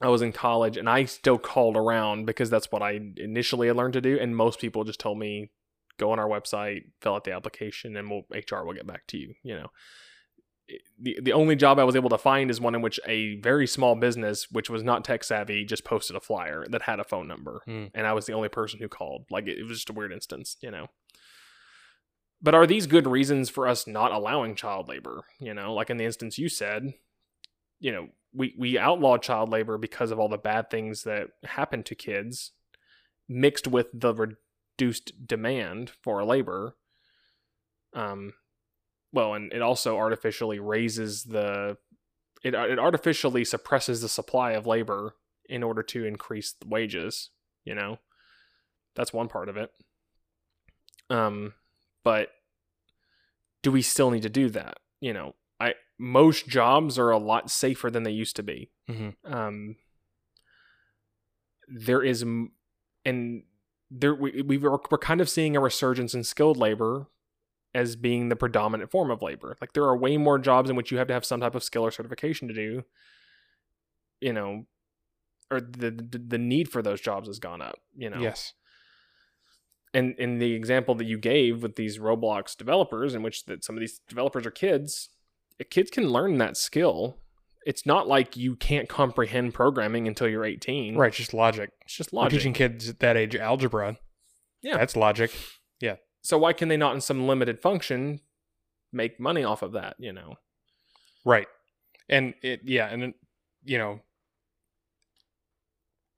I 0.00 0.08
was 0.08 0.22
in 0.22 0.32
college, 0.32 0.76
and 0.76 0.88
I 0.88 1.04
still 1.04 1.38
called 1.38 1.76
around 1.76 2.26
because 2.26 2.50
that's 2.50 2.70
what 2.70 2.82
I 2.82 3.00
initially 3.16 3.68
had 3.68 3.76
learned 3.76 3.94
to 3.94 4.00
do. 4.00 4.18
And 4.20 4.36
most 4.36 4.60
people 4.60 4.84
just 4.84 5.00
told 5.00 5.18
me, 5.18 5.50
"Go 5.98 6.12
on 6.12 6.18
our 6.18 6.28
website, 6.28 6.90
fill 7.00 7.14
out 7.14 7.24
the 7.24 7.32
application, 7.32 7.96
and 7.96 8.10
we'll 8.10 8.24
HR 8.30 8.64
will 8.64 8.74
get 8.74 8.86
back 8.86 9.06
to 9.08 9.18
you." 9.18 9.34
You 9.42 9.54
know. 9.54 9.66
The, 10.98 11.18
the 11.20 11.32
only 11.32 11.54
job 11.56 11.78
I 11.78 11.84
was 11.84 11.96
able 11.96 12.08
to 12.10 12.18
find 12.18 12.50
is 12.50 12.60
one 12.60 12.74
in 12.74 12.80
which 12.80 12.98
a 13.06 13.38
very 13.40 13.66
small 13.66 13.94
business, 13.94 14.46
which 14.50 14.70
was 14.70 14.82
not 14.82 15.04
tech 15.04 15.22
savvy, 15.22 15.66
just 15.66 15.84
posted 15.84 16.16
a 16.16 16.20
flyer 16.20 16.64
that 16.70 16.82
had 16.82 16.98
a 16.98 17.04
phone 17.04 17.28
number. 17.28 17.60
Hmm. 17.66 17.86
and 17.94 18.06
I 18.06 18.12
was 18.14 18.26
the 18.26 18.32
only 18.32 18.48
person 18.48 18.78
who 18.78 18.88
called. 18.88 19.26
Like 19.30 19.48
it, 19.48 19.58
it 19.58 19.64
was 19.64 19.78
just 19.78 19.90
a 19.90 19.92
weird 19.92 20.12
instance, 20.12 20.56
you 20.62 20.70
know. 20.70 20.86
But 22.42 22.54
are 22.54 22.66
these 22.66 22.86
good 22.86 23.06
reasons 23.06 23.48
for 23.48 23.68
us 23.68 23.86
not 23.86 24.12
allowing 24.12 24.56
child 24.56 24.88
labor? 24.88 25.22
You 25.38 25.54
know, 25.54 25.74
like 25.74 25.90
in 25.90 25.96
the 25.96 26.04
instance 26.04 26.38
you 26.38 26.48
said, 26.48 26.94
you 27.78 27.92
know, 27.92 28.08
we 28.34 28.54
we 28.58 28.78
outlaw 28.78 29.18
child 29.18 29.50
labor 29.50 29.78
because 29.78 30.10
of 30.10 30.18
all 30.18 30.28
the 30.28 30.38
bad 30.38 30.70
things 30.70 31.04
that 31.04 31.28
happen 31.44 31.82
to 31.84 31.94
kids, 31.94 32.52
mixed 33.28 33.68
with 33.68 33.88
the 33.92 34.36
reduced 34.78 35.26
demand 35.26 35.90
for 36.02 36.24
labor. 36.24 36.76
Um, 37.94 38.32
well, 39.12 39.34
and 39.34 39.52
it 39.52 39.62
also 39.62 39.96
artificially 39.96 40.58
raises 40.58 41.24
the 41.24 41.76
it 42.42 42.54
it 42.54 42.78
artificially 42.78 43.44
suppresses 43.44 44.00
the 44.00 44.08
supply 44.08 44.52
of 44.52 44.66
labor 44.66 45.14
in 45.48 45.62
order 45.62 45.82
to 45.82 46.04
increase 46.04 46.52
the 46.52 46.66
wages 46.66 47.30
you 47.64 47.74
know 47.74 47.98
that's 48.94 49.12
one 49.12 49.28
part 49.28 49.48
of 49.48 49.56
it 49.56 49.70
um 51.10 51.54
but 52.04 52.28
do 53.62 53.70
we 53.72 53.82
still 53.82 54.10
need 54.10 54.22
to 54.22 54.28
do 54.30 54.48
that 54.50 54.78
you 55.00 55.12
know 55.12 55.34
i 55.60 55.74
most 55.98 56.48
jobs 56.48 56.98
are 56.98 57.10
a 57.10 57.18
lot 57.18 57.50
safer 57.50 57.90
than 57.90 58.02
they 58.02 58.10
used 58.10 58.36
to 58.36 58.42
be 58.42 58.70
Mhm. 58.88 59.14
um 59.24 59.76
there 61.68 62.02
is 62.02 62.22
and 63.04 63.42
there 63.90 64.14
we, 64.14 64.42
we 64.42 64.58
were, 64.58 64.80
we're 64.90 64.98
kind 64.98 65.20
of 65.20 65.28
seeing 65.28 65.56
a 65.56 65.60
resurgence 65.60 66.14
in 66.14 66.24
skilled 66.24 66.56
labor 66.56 67.06
as 67.74 67.96
being 67.96 68.28
the 68.28 68.36
predominant 68.36 68.90
form 68.90 69.10
of 69.10 69.22
labor 69.22 69.56
like 69.60 69.72
there 69.72 69.84
are 69.84 69.96
way 69.96 70.16
more 70.16 70.38
jobs 70.38 70.68
in 70.68 70.76
which 70.76 70.90
you 70.90 70.98
have 70.98 71.06
to 71.08 71.14
have 71.14 71.24
some 71.24 71.40
type 71.40 71.54
of 71.54 71.62
skill 71.62 71.84
or 71.84 71.90
certification 71.90 72.48
to 72.48 72.54
do 72.54 72.84
you 74.20 74.32
know 74.32 74.66
or 75.50 75.60
the 75.60 75.90
the, 75.90 76.18
the 76.18 76.38
need 76.38 76.68
for 76.70 76.82
those 76.82 77.00
jobs 77.00 77.28
has 77.28 77.38
gone 77.38 77.62
up 77.62 77.78
you 77.96 78.10
know 78.10 78.20
Yes. 78.20 78.54
And 79.94 80.14
in 80.18 80.38
the 80.38 80.52
example 80.54 80.94
that 80.94 81.06
you 81.06 81.18
gave 81.18 81.62
with 81.62 81.76
these 81.76 81.98
roblox 81.98 82.56
developers 82.56 83.14
in 83.14 83.22
which 83.22 83.44
that 83.44 83.64
some 83.64 83.76
of 83.76 83.80
these 83.80 84.00
developers 84.08 84.46
are 84.46 84.50
kids 84.50 85.10
uh, 85.60 85.64
kids 85.68 85.90
can 85.90 86.08
learn 86.08 86.38
that 86.38 86.56
skill 86.56 87.18
it's 87.64 87.86
not 87.86 88.08
like 88.08 88.36
you 88.36 88.56
can't 88.56 88.88
comprehend 88.88 89.54
programming 89.54 90.08
until 90.08 90.28
you're 90.28 90.44
18 90.44 90.96
Right. 90.96 91.12
Just 91.12 91.32
logic. 91.32 91.70
it's 91.82 91.94
just 91.94 92.12
We're 92.12 92.22
logic 92.22 92.38
teaching 92.40 92.52
kids 92.54 92.88
at 92.88 92.98
that 92.98 93.16
age 93.16 93.36
algebra. 93.36 93.98
Yeah. 94.62 94.76
That's 94.78 94.96
logic. 94.96 95.30
Yeah. 95.80 95.96
So 96.22 96.38
why 96.38 96.52
can 96.54 96.68
they 96.68 96.76
not 96.76 96.94
in 96.94 97.00
some 97.00 97.26
limited 97.28 97.60
function 97.60 98.20
make 98.92 99.20
money 99.20 99.44
off 99.44 99.62
of 99.62 99.72
that 99.72 99.94
you 99.98 100.12
know 100.12 100.34
Right. 101.24 101.46
And 102.08 102.34
it 102.42 102.62
yeah, 102.64 102.88
and 102.88 103.02
it, 103.04 103.14
you 103.64 103.78
know 103.78 104.00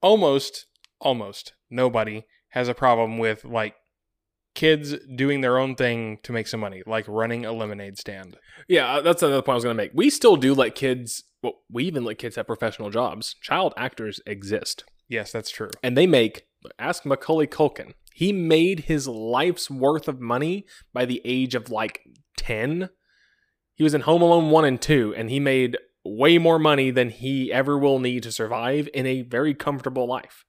almost 0.01 0.66
almost 1.01 1.53
nobody 1.70 2.25
has 2.55 2.68
a 2.68 2.74
problem 2.74 3.18
with 3.18 3.44
like 3.44 3.74
kids 4.55 4.94
doing 5.16 5.40
their 5.40 5.59
own 5.59 5.74
thing 5.74 6.18
to 6.22 6.32
make 6.32 6.46
some 6.46 6.61
money, 6.61 6.84
like 6.86 7.05
running 7.09 7.44
a 7.44 7.52
lemonade 7.52 7.98
stand. 7.98 8.36
Yeah, 8.68 8.94
uh, 8.94 9.00
that's 9.00 9.24
another 9.24 9.42
point 9.42 9.55
I 9.55 9.57
was 9.57 9.64
going 9.64 9.76
to 9.76 9.82
make. 9.82 9.90
We 9.92 10.09
still 10.09 10.36
do 10.36 10.55
let 10.55 10.76
kids, 10.76 11.24
well, 11.42 11.55
we 11.68 11.84
even 11.84 12.05
let 12.05 12.18
kids 12.18 12.36
have 12.36 12.46
professional 12.46 12.90
jobs. 12.90 13.34
Child 13.42 13.74
actors 13.76 14.20
exist. 14.24 14.84
Yes, 15.09 15.32
that's 15.32 15.50
true. 15.50 15.70
And 15.82 15.98
they 15.98 16.07
make, 16.07 16.46
ask 16.78 17.05
Macaulay 17.05 17.48
Culkin. 17.48 17.92
He 18.14 18.32
made 18.32 18.80
his 18.80 19.09
life's 19.09 19.68
worth 19.68 20.07
of 20.07 20.20
money 20.20 20.64
by 20.92 21.05
the 21.05 21.20
age 21.24 21.57
of 21.57 21.70
like 21.70 22.02
10. 22.36 22.88
He 23.74 23.82
was 23.82 23.94
in 23.94 24.02
Home 24.02 24.22
Alone 24.22 24.50
1 24.50 24.64
and 24.64 24.80
2, 24.80 25.12
and 25.16 25.28
he 25.28 25.40
made 25.40 25.76
way 26.05 26.38
more 26.38 26.61
money 26.61 26.92
than 26.92 27.11
he 27.11 27.52
ever 27.52 27.76
will 27.76 27.98
need 27.98 28.22
to 28.22 28.30
survive 28.30 28.88
in 28.94 29.07
a 29.07 29.22
very 29.22 29.55
comfortable 29.55 30.07
life 30.07 30.44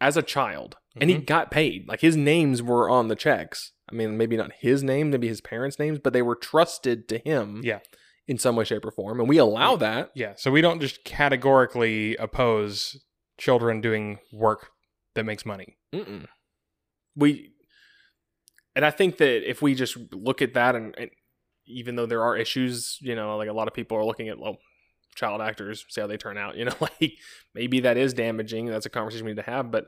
as 0.00 0.16
a 0.16 0.22
child. 0.22 0.76
And 1.00 1.08
he 1.10 1.16
Mhm. 1.16 1.26
got 1.26 1.50
paid. 1.50 1.86
Like 1.88 2.00
his 2.00 2.16
names 2.16 2.62
were 2.62 2.88
on 2.90 3.08
the 3.08 3.14
checks. 3.16 3.72
I 3.90 3.94
mean, 3.94 4.16
maybe 4.16 4.36
not 4.36 4.50
his 4.60 4.82
name, 4.82 5.10
maybe 5.10 5.28
his 5.28 5.40
parents' 5.40 5.78
names, 5.78 5.98
but 6.02 6.12
they 6.12 6.22
were 6.22 6.34
trusted 6.36 7.08
to 7.08 7.18
him 7.18 7.60
Yeah. 7.62 7.80
in 8.26 8.38
some 8.38 8.56
way, 8.56 8.64
shape, 8.64 8.84
or 8.84 8.90
form. 8.90 9.20
And 9.20 9.28
we 9.28 9.38
allow 9.38 9.76
that. 9.76 10.10
Yeah, 10.14 10.34
so 10.36 10.50
we 10.50 10.60
don't 10.60 10.80
just 10.80 11.04
categorically 11.04 12.16
oppose 12.16 13.04
children 13.38 13.80
doing 13.80 14.18
work 14.32 14.70
that 15.14 15.24
makes 15.24 15.44
money. 15.46 15.76
Mm-mm. 15.92 16.26
We, 17.16 17.52
and 18.76 18.84
I 18.84 18.90
think 18.90 19.18
that 19.18 19.48
if 19.48 19.60
we 19.62 19.74
just 19.74 19.96
look 20.12 20.40
at 20.42 20.54
that, 20.54 20.74
and, 20.76 20.94
and 20.96 21.10
even 21.66 21.96
though 21.96 22.06
there 22.06 22.22
are 22.22 22.36
issues, 22.36 22.98
you 23.00 23.14
know, 23.14 23.36
like 23.36 23.48
a 23.48 23.52
lot 23.52 23.68
of 23.68 23.74
people 23.74 23.96
are 23.96 24.04
looking 24.04 24.28
at 24.28 24.38
well, 24.38 24.58
child 25.14 25.40
actors, 25.40 25.84
see 25.88 26.00
how 26.00 26.06
they 26.06 26.16
turn 26.16 26.38
out. 26.38 26.56
You 26.56 26.66
know, 26.66 26.74
like 26.80 27.14
maybe 27.54 27.80
that 27.80 27.96
is 27.96 28.14
damaging. 28.14 28.66
That's 28.66 28.86
a 28.86 28.90
conversation 28.90 29.26
we 29.26 29.32
need 29.32 29.36
to 29.36 29.50
have. 29.50 29.70
But 29.70 29.86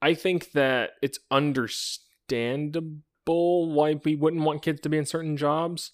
I 0.00 0.14
think 0.14 0.52
that 0.52 0.92
it's 1.02 1.18
understandable 1.30 3.72
why 3.72 4.00
we 4.04 4.14
wouldn't 4.14 4.42
want 4.42 4.62
kids 4.62 4.80
to 4.82 4.88
be 4.88 4.98
in 4.98 5.06
certain 5.06 5.36
jobs. 5.36 5.92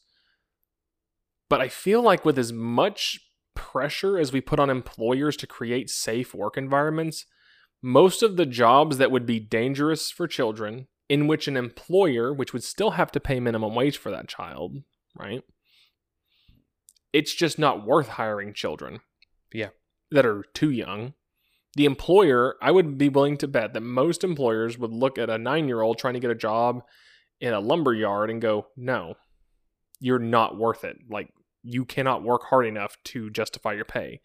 But 1.49 1.61
I 1.61 1.69
feel 1.69 2.03
like 2.03 2.25
with 2.25 2.39
as 2.39 2.53
much 2.53 3.21
pressure 3.55 4.19
as 4.19 4.33
we 4.33 4.41
put 4.41 4.59
on 4.59 4.71
employers 4.71 5.37
to 5.37 5.47
create 5.47 5.91
safe 5.91 6.35
work 6.35 6.57
environments, 6.57 7.27
most 7.83 8.23
of 8.23 8.37
the 8.37 8.47
jobs 8.47 8.99
that 8.99 9.11
would 9.11 9.27
be 9.27 9.41
dangerous 9.41 10.11
for 10.11 10.27
children, 10.27 10.87
in 11.09 11.27
which 11.27 11.49
an 11.49 11.57
employer, 11.57 12.33
which 12.33 12.53
would 12.53 12.65
still 12.65 12.93
have 12.93 13.13
to 13.13 13.21
pay 13.21 13.41
minimum 13.41 13.75
wage 13.75 13.99
for 13.99 14.11
that 14.11 14.29
child, 14.29 14.79
right? 15.19 15.43
It's 17.13 17.35
just 17.35 17.59
not 17.59 17.87
worth 17.87 18.09
hiring 18.09 18.55
children. 18.55 19.01
Yeah. 19.53 19.69
That 20.11 20.27
are 20.27 20.45
too 20.55 20.71
young. 20.71 21.15
The 21.75 21.85
employer, 21.85 22.57
I 22.61 22.71
would 22.71 22.99
be 22.99 23.09
willing 23.09 23.39
to 23.39 23.49
bet 23.49 23.73
that 23.73 23.81
most 23.81 24.25
employers 24.25 24.79
would 24.79 24.93
look 24.93 25.19
at 25.19 25.31
a 25.31 25.39
nine 25.39 25.69
year 25.69 25.81
old 25.81 25.99
trying 25.99 26.15
to 26.15 26.21
get 26.21 26.31
a 26.31 26.35
job 26.35 26.83
in 27.41 27.53
a 27.55 27.61
lumber 27.61 27.95
yard 27.95 28.31
and 28.31 28.41
go, 28.41 28.69
no, 28.77 29.15
you're 30.01 30.19
not 30.19 30.59
worth 30.59 30.85
it. 30.85 30.99
Like, 31.09 31.33
you 31.63 31.85
cannot 31.85 32.23
work 32.23 32.43
hard 32.51 32.67
enough 32.67 32.97
to 33.05 33.31
justify 33.31 33.73
your 33.73 33.85
pay. 33.85 34.21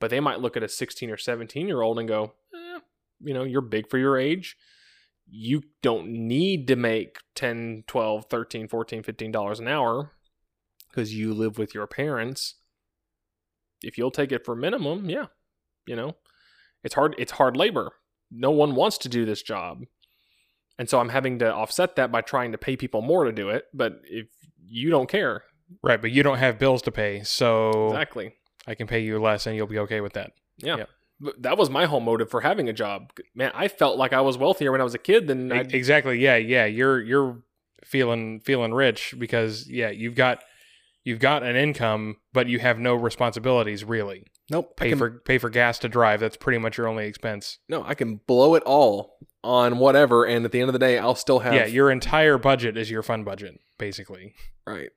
But 0.00 0.10
they 0.10 0.20
might 0.20 0.40
look 0.40 0.56
at 0.56 0.62
a 0.62 0.68
16 0.68 1.10
or 1.10 1.16
17 1.16 1.68
year 1.68 1.82
old 1.82 1.98
and 1.98 2.08
go, 2.08 2.32
eh, 2.54 2.80
you 3.20 3.34
know, 3.34 3.44
you're 3.44 3.60
big 3.60 3.88
for 3.88 3.98
your 3.98 4.18
age. 4.18 4.56
You 5.28 5.62
don't 5.82 6.08
need 6.08 6.66
to 6.68 6.76
make 6.76 7.18
10, 7.34 7.84
12, 7.86 8.24
13, 8.28 8.66
14, 8.66 9.02
15 9.02 9.30
dollars 9.30 9.60
an 9.60 9.68
hour 9.68 10.12
because 10.90 11.14
you 11.14 11.32
live 11.34 11.58
with 11.58 11.74
your 11.74 11.86
parents. 11.86 12.54
If 13.82 13.96
you'll 13.96 14.10
take 14.10 14.32
it 14.32 14.44
for 14.44 14.54
minimum, 14.54 15.08
yeah. 15.08 15.26
You 15.86 15.96
know, 15.96 16.16
it's 16.84 16.94
hard 16.94 17.14
it's 17.18 17.32
hard 17.32 17.56
labor. 17.56 17.92
No 18.30 18.50
one 18.50 18.74
wants 18.74 18.98
to 18.98 19.08
do 19.08 19.24
this 19.24 19.42
job. 19.42 19.84
And 20.78 20.88
so 20.88 20.98
I'm 21.00 21.08
having 21.10 21.38
to 21.40 21.52
offset 21.52 21.96
that 21.96 22.10
by 22.10 22.20
trying 22.22 22.52
to 22.52 22.58
pay 22.58 22.76
people 22.76 23.02
more 23.02 23.24
to 23.24 23.32
do 23.32 23.50
it, 23.50 23.64
but 23.74 24.00
if 24.04 24.28
you 24.64 24.90
don't 24.90 25.08
care. 25.08 25.44
Right, 25.82 26.00
but 26.00 26.10
you 26.10 26.22
don't 26.22 26.38
have 26.38 26.58
bills 26.58 26.82
to 26.82 26.90
pay, 26.90 27.22
so 27.22 27.88
Exactly. 27.88 28.34
I 28.66 28.74
can 28.74 28.86
pay 28.86 29.00
you 29.00 29.20
less 29.20 29.46
and 29.46 29.56
you'll 29.56 29.66
be 29.66 29.78
okay 29.80 30.00
with 30.00 30.14
that. 30.14 30.32
Yeah. 30.58 30.76
Yeah. 30.76 30.84
That 31.38 31.58
was 31.58 31.68
my 31.68 31.84
whole 31.84 32.00
motive 32.00 32.30
for 32.30 32.40
having 32.40 32.68
a 32.68 32.72
job. 32.72 33.12
Man, 33.34 33.52
I 33.54 33.68
felt 33.68 33.98
like 33.98 34.12
I 34.14 34.22
was 34.22 34.38
wealthier 34.38 34.72
when 34.72 34.80
I 34.80 34.84
was 34.84 34.94
a 34.94 34.98
kid 34.98 35.26
than 35.26 35.52
I 35.52 35.62
E- 35.62 35.68
exactly. 35.70 36.18
Yeah, 36.18 36.36
yeah. 36.36 36.64
You're 36.64 37.02
you're 37.02 37.42
feeling 37.84 38.40
feeling 38.40 38.72
rich 38.72 39.14
because 39.18 39.68
yeah, 39.68 39.90
you've 39.90 40.14
got 40.14 40.42
you've 41.04 41.18
got 41.18 41.42
an 41.42 41.56
income, 41.56 42.16
but 42.32 42.48
you 42.48 42.58
have 42.58 42.78
no 42.78 42.94
responsibilities 42.94 43.84
really. 43.84 44.24
Nope. 44.50 44.76
Pay 44.76 44.90
can, 44.90 44.98
for 44.98 45.10
pay 45.24 45.38
for 45.38 45.48
gas 45.48 45.78
to 45.80 45.88
drive. 45.88 46.20
That's 46.20 46.36
pretty 46.36 46.58
much 46.58 46.76
your 46.76 46.88
only 46.88 47.06
expense. 47.06 47.58
no, 47.68 47.84
I 47.84 47.94
can 47.94 48.16
blow 48.26 48.54
it 48.54 48.62
all 48.64 49.18
on 49.42 49.78
whatever, 49.78 50.24
and 50.24 50.44
at 50.44 50.52
the 50.52 50.60
end 50.60 50.68
of 50.68 50.72
the 50.72 50.78
day, 50.78 50.98
I'll 50.98 51.14
still 51.14 51.38
have 51.38 51.54
yeah, 51.54 51.66
your 51.66 51.90
entire 51.90 52.36
budget 52.36 52.76
is 52.76 52.90
your 52.90 53.02
fun 53.02 53.24
budget, 53.24 53.58
basically. 53.78 54.34
right. 54.66 54.90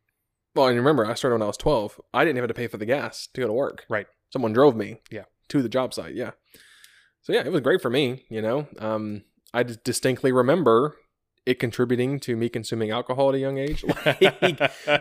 Well, 0.56 0.68
and 0.68 0.78
remember, 0.78 1.06
I 1.06 1.16
started 1.16 1.36
when 1.36 1.44
I 1.44 1.48
was 1.48 1.58
twelve. 1.58 2.00
I 2.14 2.26
didn't 2.26 2.38
have 2.38 2.48
to 2.48 2.54
pay 2.54 2.68
for 2.68 2.78
the 2.78 2.86
gas 2.86 3.28
to 3.34 3.42
go 3.42 3.48
to 3.48 3.54
work. 3.54 3.86
Right. 3.90 4.08
Someone 4.32 4.54
drove 4.54 4.76
me. 4.76 5.00
Yeah. 5.10 5.24
To 5.50 5.62
the 5.62 5.70
job 5.70 5.94
site. 5.94 6.16
Yeah. 6.16 6.32
So 7.24 7.34
yeah, 7.34 7.44
it 7.44 7.52
was 7.52 7.62
great 7.62 7.82
for 7.82 7.90
me. 7.90 8.26
You 8.30 8.42
know, 8.42 8.68
um, 8.80 9.24
I 9.54 9.64
distinctly 9.64 10.32
remember 10.32 10.96
it 11.46 11.60
contributing 11.60 12.20
to 12.22 12.36
me 12.36 12.50
consuming 12.50 12.92
alcohol 12.92 13.30
at 13.30 13.36
a 13.36 13.40
young 13.40 13.58
age. 13.58 13.84
Like, 14.06 14.60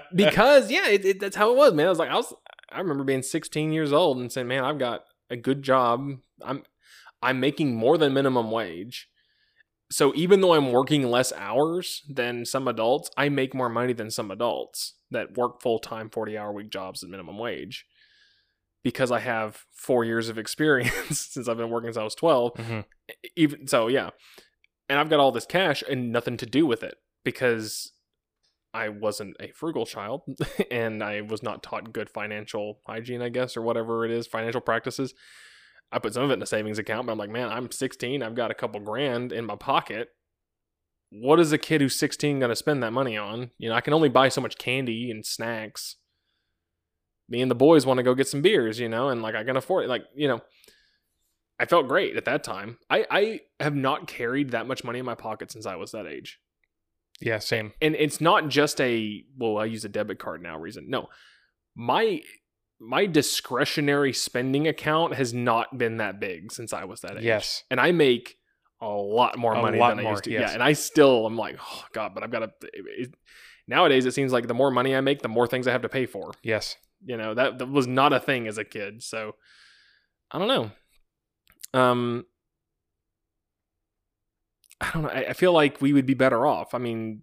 because 0.14 0.70
yeah, 0.70 0.88
it, 0.88 1.04
it, 1.04 1.20
that's 1.20 1.36
how 1.36 1.50
it 1.52 1.56
was, 1.56 1.72
man. 1.72 1.86
I 1.86 1.90
was 1.90 1.98
like, 1.98 2.10
I 2.10 2.16
was, 2.16 2.34
I 2.70 2.78
remember 2.78 3.04
being 3.04 3.22
16 3.22 3.72
years 3.72 3.92
old 3.92 4.18
and 4.18 4.30
saying, 4.32 4.48
man, 4.48 4.64
I've 4.64 4.78
got 4.78 5.04
a 5.30 5.36
good 5.36 5.62
job. 5.62 6.04
I'm, 6.44 6.62
I'm 7.22 7.38
making 7.40 7.76
more 7.76 7.96
than 7.98 8.12
minimum 8.12 8.50
wage. 8.50 9.08
So 9.90 10.12
even 10.16 10.40
though 10.40 10.54
I'm 10.54 10.72
working 10.72 11.02
less 11.10 11.32
hours 11.34 12.02
than 12.08 12.44
some 12.46 12.66
adults, 12.66 13.10
I 13.16 13.28
make 13.28 13.54
more 13.54 13.68
money 13.68 13.92
than 13.92 14.10
some 14.10 14.30
adults 14.30 14.94
that 15.10 15.36
work 15.36 15.60
full 15.60 15.78
time, 15.78 16.08
40 16.08 16.38
hour 16.38 16.50
week 16.50 16.70
jobs 16.70 17.04
at 17.04 17.10
minimum 17.10 17.38
wage 17.38 17.84
because 18.82 19.12
I 19.12 19.20
have 19.20 19.64
four 19.74 20.04
years 20.04 20.28
of 20.30 20.38
experience 20.44 21.20
since 21.30 21.46
I've 21.46 21.58
been 21.58 21.70
working 21.70 21.88
since 21.88 21.98
I 21.98 22.04
was 22.04 22.14
12 22.14 22.54
Mhm. 22.54 22.84
even 23.36 23.66
so 23.68 23.86
yeah 23.88 24.10
and 24.92 25.00
i've 25.00 25.08
got 25.08 25.18
all 25.18 25.32
this 25.32 25.46
cash 25.46 25.82
and 25.88 26.12
nothing 26.12 26.36
to 26.36 26.44
do 26.44 26.66
with 26.66 26.82
it 26.82 26.96
because 27.24 27.92
i 28.74 28.90
wasn't 28.90 29.34
a 29.40 29.50
frugal 29.52 29.86
child 29.86 30.20
and 30.70 31.02
i 31.02 31.22
was 31.22 31.42
not 31.42 31.62
taught 31.62 31.94
good 31.94 32.10
financial 32.10 32.80
hygiene 32.86 33.22
i 33.22 33.30
guess 33.30 33.56
or 33.56 33.62
whatever 33.62 34.04
it 34.04 34.10
is 34.10 34.26
financial 34.26 34.60
practices. 34.60 35.14
I 35.94 35.98
put 35.98 36.14
some 36.14 36.22
of 36.22 36.30
it 36.30 36.34
in 36.34 36.42
a 36.42 36.46
savings 36.46 36.78
account 36.78 37.06
but 37.06 37.12
i'm 37.12 37.18
like 37.18 37.30
man 37.30 37.48
i'm 37.48 37.70
16 37.70 38.22
i've 38.22 38.34
got 38.34 38.50
a 38.50 38.54
couple 38.54 38.80
grand 38.80 39.32
in 39.32 39.46
my 39.46 39.56
pocket. 39.56 40.08
What 41.10 41.40
is 41.40 41.52
a 41.52 41.58
kid 41.58 41.82
who's 41.82 41.98
16 41.98 42.38
going 42.38 42.48
to 42.48 42.56
spend 42.56 42.82
that 42.82 42.92
money 42.92 43.16
on? 43.16 43.50
You 43.58 43.68
know 43.70 43.74
i 43.74 43.80
can 43.80 43.94
only 43.94 44.08
buy 44.10 44.28
so 44.28 44.40
much 44.40 44.58
candy 44.58 45.10
and 45.10 45.24
snacks. 45.24 45.96
Me 47.28 47.40
and 47.40 47.50
the 47.50 47.54
boys 47.54 47.86
want 47.86 47.98
to 47.98 48.02
go 48.02 48.14
get 48.14 48.28
some 48.28 48.42
beers 48.42 48.78
you 48.78 48.88
know 48.88 49.08
and 49.08 49.22
like 49.22 49.34
i 49.34 49.44
can 49.44 49.56
afford 49.56 49.84
it 49.84 49.88
like 49.88 50.04
you 50.14 50.28
know 50.28 50.40
I 51.62 51.64
felt 51.64 51.86
great 51.86 52.16
at 52.16 52.24
that 52.24 52.42
time. 52.42 52.76
I, 52.90 53.06
I 53.08 53.40
have 53.60 53.76
not 53.76 54.08
carried 54.08 54.50
that 54.50 54.66
much 54.66 54.82
money 54.82 54.98
in 54.98 55.04
my 55.04 55.14
pocket 55.14 55.52
since 55.52 55.64
I 55.64 55.76
was 55.76 55.92
that 55.92 56.08
age. 56.08 56.40
yeah, 57.20 57.38
same. 57.38 57.72
And 57.80 57.94
it's 57.94 58.20
not 58.20 58.48
just 58.48 58.80
a 58.80 59.22
well, 59.38 59.58
I 59.58 59.66
use 59.66 59.84
a 59.84 59.88
debit 59.88 60.18
card 60.18 60.42
now 60.42 60.58
reason. 60.58 60.90
No. 60.90 61.08
My 61.76 62.20
my 62.80 63.06
discretionary 63.06 64.12
spending 64.12 64.66
account 64.66 65.14
has 65.14 65.32
not 65.32 65.78
been 65.78 65.98
that 65.98 66.18
big 66.18 66.50
since 66.50 66.72
I 66.72 66.82
was 66.84 67.02
that 67.02 67.18
age. 67.18 67.22
Yes. 67.22 67.62
And 67.70 67.78
I 67.78 67.92
make 67.92 68.38
a 68.80 68.88
lot 68.88 69.38
more 69.38 69.54
money 69.54 69.78
lot 69.78 69.90
than 69.90 70.00
I 70.00 70.02
more, 70.02 70.12
used 70.14 70.24
to. 70.24 70.32
yes. 70.32 70.48
Yeah. 70.48 70.54
And 70.54 70.64
I 70.64 70.72
still 70.72 71.26
I'm 71.26 71.36
like, 71.36 71.58
oh 71.62 71.84
God, 71.92 72.12
but 72.12 72.24
I've 72.24 72.32
got 72.32 72.40
to 72.40 72.50
it, 72.72 73.14
nowadays 73.68 74.04
it 74.04 74.14
seems 74.14 74.32
like 74.32 74.48
the 74.48 74.54
more 74.54 74.72
money 74.72 74.96
I 74.96 75.00
make, 75.00 75.22
the 75.22 75.28
more 75.28 75.46
things 75.46 75.68
I 75.68 75.70
have 75.70 75.82
to 75.82 75.88
pay 75.88 76.06
for. 76.06 76.32
Yes. 76.42 76.74
You 77.04 77.16
know, 77.16 77.34
that, 77.34 77.58
that 77.60 77.68
was 77.70 77.86
not 77.86 78.12
a 78.12 78.18
thing 78.18 78.48
as 78.48 78.58
a 78.58 78.64
kid. 78.64 79.04
So 79.04 79.36
I 80.32 80.40
don't 80.40 80.48
know. 80.48 80.72
Um 81.74 82.26
I 84.80 84.90
don't 84.92 85.02
know. 85.04 85.10
I, 85.10 85.26
I 85.28 85.32
feel 85.32 85.52
like 85.52 85.80
we 85.80 85.92
would 85.92 86.06
be 86.06 86.14
better 86.14 86.44
off. 86.44 86.74
I 86.74 86.78
mean, 86.78 87.22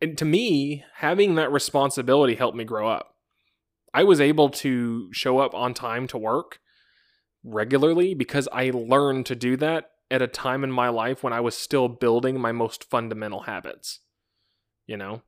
and 0.00 0.18
to 0.18 0.24
me, 0.24 0.84
having 0.96 1.36
that 1.36 1.52
responsibility 1.52 2.34
helped 2.34 2.56
me 2.56 2.64
grow 2.64 2.88
up. 2.88 3.14
I 3.94 4.04
was 4.04 4.20
able 4.20 4.50
to 4.50 5.12
show 5.12 5.38
up 5.38 5.54
on 5.54 5.72
time 5.72 6.06
to 6.08 6.18
work 6.18 6.58
regularly 7.44 8.12
because 8.12 8.48
I 8.52 8.70
learned 8.70 9.26
to 9.26 9.36
do 9.36 9.56
that 9.58 9.90
at 10.10 10.20
a 10.20 10.26
time 10.26 10.64
in 10.64 10.72
my 10.72 10.88
life 10.88 11.22
when 11.22 11.32
I 11.32 11.40
was 11.40 11.56
still 11.56 11.88
building 11.88 12.40
my 12.40 12.52
most 12.52 12.84
fundamental 12.90 13.42
habits. 13.42 14.00
You 14.86 14.96
know, 14.96 15.22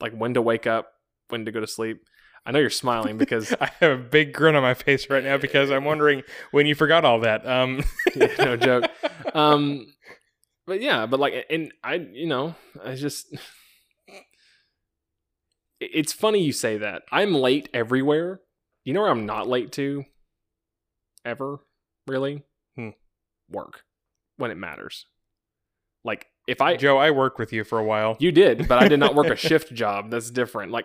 like 0.00 0.12
when 0.12 0.34
to 0.34 0.42
wake 0.42 0.66
up, 0.66 0.92
when 1.28 1.44
to 1.44 1.52
go 1.52 1.60
to 1.60 1.66
sleep. 1.66 2.04
I 2.46 2.50
know 2.52 2.58
you're 2.58 2.70
smiling 2.70 3.16
because 3.18 3.54
I 3.60 3.70
have 3.80 3.92
a 3.98 4.02
big 4.02 4.32
grin 4.32 4.54
on 4.54 4.62
my 4.62 4.74
face 4.74 5.08
right 5.08 5.24
now 5.24 5.38
because 5.38 5.70
I'm 5.70 5.84
wondering 5.84 6.22
when 6.50 6.66
you 6.66 6.74
forgot 6.74 7.04
all 7.04 7.20
that. 7.20 7.46
Um, 7.46 7.82
Yeah, 8.16 8.28
no 8.38 8.56
joke. 8.56 8.90
um 9.34 9.86
but 10.66 10.80
yeah 10.80 11.04
but 11.06 11.18
like 11.18 11.46
and 11.50 11.72
i 11.82 11.94
you 11.94 12.26
know 12.26 12.54
i 12.84 12.94
just, 12.94 13.26
it's 15.80 16.12
funny 16.12 16.40
you 16.42 16.52
say 16.52 16.78
that 16.78 17.02
i'm 17.10 17.34
late 17.34 17.68
everywhere 17.74 18.40
you 18.84 18.92
know 18.92 19.00
where 19.00 19.10
i'm 19.10 19.26
not 19.26 19.48
late 19.48 19.72
to 19.72 20.04
ever 21.24 21.58
really 22.06 22.42
Hmm. 22.76 22.90
work 23.50 23.82
when 24.36 24.50
it 24.50 24.56
matters 24.56 25.06
like 26.04 26.26
if 26.46 26.60
I 26.60 26.76
Joe, 26.76 26.98
I 26.98 27.10
worked 27.10 27.38
with 27.38 27.54
you 27.54 27.64
for 27.64 27.78
a 27.78 27.84
while. 27.84 28.16
you 28.20 28.30
did, 28.30 28.68
but 28.68 28.78
I 28.78 28.86
did 28.86 29.00
not 29.00 29.14
work 29.14 29.28
a 29.30 29.36
shift 29.36 29.72
job. 29.72 30.10
That's 30.10 30.30
different. 30.30 30.72
Like 30.72 30.84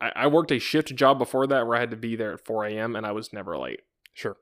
I, 0.00 0.12
I 0.16 0.26
worked 0.28 0.50
a 0.52 0.58
shift 0.58 0.94
job 0.94 1.18
before 1.18 1.46
that 1.48 1.66
where 1.66 1.76
I 1.76 1.80
had 1.80 1.90
to 1.90 1.96
be 1.96 2.16
there 2.16 2.32
at 2.32 2.44
4 2.44 2.66
a.m. 2.66 2.96
and 2.96 3.04
I 3.06 3.12
was 3.12 3.32
never 3.32 3.56
late. 3.58 3.80
Sure. 4.14 4.36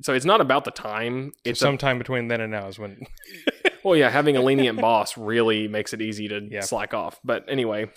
So 0.00 0.14
it's 0.14 0.24
not 0.24 0.40
about 0.40 0.64
the 0.64 0.70
time. 0.70 1.32
It's 1.44 1.62
It's 1.62 1.62
a- 1.62 1.94
between 1.98 2.28
then 2.28 2.40
and 2.40 2.52
now 2.52 2.68
is 2.68 2.78
when. 2.78 3.00
well, 3.84 3.96
yeah, 3.96 4.10
having 4.10 4.36
a 4.36 4.40
lenient 4.42 4.80
boss 4.80 5.18
really 5.18 5.66
makes 5.68 5.92
it 5.92 6.00
easy 6.00 6.28
to 6.28 6.40
Yeah. 6.50 6.60
slack 6.60 6.94
off. 6.94 7.18
But 7.24 7.44
anyway, 7.48 7.90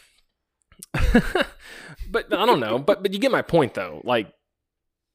but 0.93 2.33
I 2.33 2.45
don't 2.45 2.59
know. 2.59 2.79
But 2.79 3.01
but 3.03 3.13
you 3.13 3.19
get 3.19 3.31
my 3.31 3.41
point 3.41 3.73
though. 3.73 4.01
Like 4.03 4.31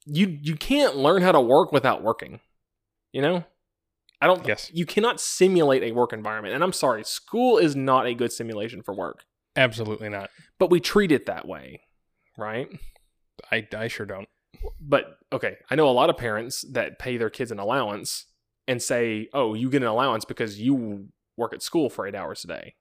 you 0.07 0.39
you 0.41 0.57
can't 0.57 0.97
learn 0.97 1.23
how 1.23 1.33
to 1.33 1.41
work 1.41 1.73
without 1.73 2.03
working. 2.03 2.41
You 3.13 3.23
know, 3.23 3.45
I 4.21 4.27
don't. 4.27 4.47
Yes. 4.47 4.71
You 4.73 4.87
cannot 4.87 5.21
simulate 5.21 5.83
a 5.83 5.93
work 5.93 6.13
environment. 6.13 6.55
And 6.55 6.63
I'm 6.63 6.73
sorry, 6.73 7.05
school 7.05 7.59
is 7.59 7.75
not 7.75 8.07
a 8.07 8.15
good 8.15 8.33
simulation 8.33 8.83
for 8.83 8.95
work. 8.95 9.25
Absolutely 9.57 10.09
not. 10.09 10.31
But 10.59 10.71
we 10.71 10.79
treat 10.81 11.11
it 11.11 11.27
that 11.27 11.47
way, 11.49 11.81
right? 12.43 12.69
I, 13.51 13.67
I 13.77 13.89
sure 13.89 14.07
don't. 14.07 14.29
But 14.81 15.19
okay, 15.33 15.57
I 15.71 15.75
know 15.75 15.89
a 15.89 15.93
lot 15.93 16.11
of 16.11 16.17
parents 16.17 16.65
that 16.73 16.99
pay 16.99 17.17
their 17.17 17.31
kids 17.31 17.51
an 17.51 17.59
allowance 17.59 18.27
and 18.67 18.83
say, 18.83 19.29
"Oh, 19.33 19.55
you 19.55 19.71
get 19.71 19.83
an 19.83 19.89
allowance 19.89 20.25
because 20.25 20.61
you 20.61 21.09
work 21.37 21.53
at 21.55 21.63
school 21.63 21.89
for 21.89 22.07
8 22.07 22.15
hours 22.15 22.45
a 22.45 22.49
day." 22.49 22.75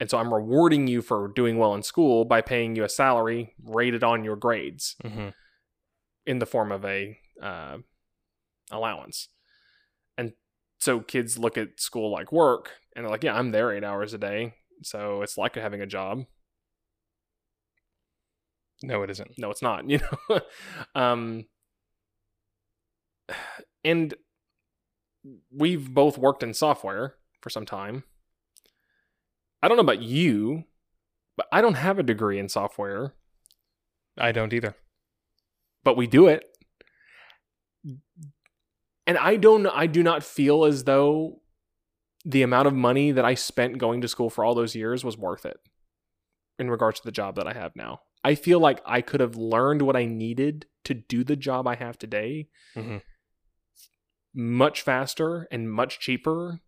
And 0.00 0.08
so 0.08 0.18
I'm 0.18 0.32
rewarding 0.32 0.86
you 0.86 1.02
for 1.02 1.28
doing 1.28 1.58
well 1.58 1.74
in 1.74 1.82
school 1.82 2.24
by 2.24 2.40
paying 2.40 2.76
you 2.76 2.84
a 2.84 2.88
salary 2.88 3.54
rated 3.62 4.04
on 4.04 4.24
your 4.24 4.36
grades 4.36 4.96
hmm 5.04 5.28
in 6.24 6.40
the 6.40 6.46
form 6.46 6.70
of 6.72 6.84
a 6.84 7.18
uh, 7.42 7.78
allowance. 8.70 9.28
And 10.18 10.34
so 10.78 11.00
kids 11.00 11.38
look 11.38 11.56
at 11.56 11.80
school 11.80 12.10
like 12.10 12.32
work 12.32 12.72
and 12.94 13.04
they're 13.04 13.10
like, 13.10 13.24
"Yeah, 13.24 13.36
I'm 13.36 13.50
there 13.50 13.72
8 13.72 13.84
hours 13.84 14.14
a 14.14 14.18
day, 14.18 14.54
so 14.82 15.22
it's 15.22 15.38
like 15.38 15.54
having 15.54 15.80
a 15.80 15.86
job." 15.86 16.26
No, 18.82 19.02
it 19.02 19.10
isn't. 19.10 19.38
no 19.38 19.50
it's 19.50 19.62
not 19.62 19.88
you 19.90 20.00
know? 20.30 20.40
Um 20.94 21.44
and 23.84 24.14
we've 25.50 25.92
both 25.92 26.18
worked 26.18 26.42
in 26.42 26.54
software 26.54 27.14
for 27.40 27.50
some 27.50 27.66
time. 27.66 28.04
I 29.62 29.68
don't 29.68 29.76
know 29.76 29.82
about 29.82 30.02
you 30.02 30.64
but 31.36 31.46
i 31.52 31.60
don't 31.60 31.74
have 31.74 31.98
a 32.00 32.02
degree 32.02 32.38
in 32.38 32.48
software. 32.48 33.14
I 34.18 34.32
don't 34.32 34.52
either. 34.52 34.74
but 35.84 35.96
we 35.96 36.08
do 36.08 36.26
it. 36.26 36.44
And 39.06 39.16
i 39.16 39.36
don't 39.36 39.66
i 39.68 39.86
do 39.86 40.02
not 40.02 40.22
feel 40.24 40.64
as 40.64 40.84
though 40.84 41.40
the 42.24 42.42
amount 42.42 42.66
of 42.66 42.74
money 42.74 43.12
that 43.12 43.24
i 43.24 43.34
spent 43.34 43.78
going 43.78 44.00
to 44.00 44.08
school 44.08 44.28
for 44.30 44.44
all 44.44 44.54
those 44.54 44.74
years 44.74 45.04
was 45.04 45.16
worth 45.16 45.46
it 45.46 45.58
in 46.58 46.68
regards 46.70 46.98
to 47.00 47.06
the 47.06 47.12
job 47.12 47.36
that 47.36 47.46
i 47.46 47.52
have 47.52 47.74
now 47.76 48.00
i 48.28 48.34
feel 48.34 48.60
like 48.60 48.80
i 48.86 49.00
could 49.00 49.20
have 49.20 49.36
learned 49.36 49.82
what 49.82 49.96
i 49.96 50.04
needed 50.04 50.66
to 50.84 50.94
do 50.94 51.24
the 51.24 51.36
job 51.36 51.66
i 51.66 51.74
have 51.74 51.98
today 51.98 52.48
Mhm. 52.76 53.02
much 54.34 54.82
faster 54.82 55.46
and 55.50 55.70
much 55.72 55.98
cheaper 56.00 56.60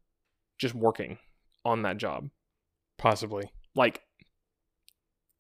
just 0.59 0.75
working 0.75 1.19
on 1.65 1.83
that 1.83 1.97
job 1.99 2.31
Possibly. 2.99 3.51
like 3.75 4.03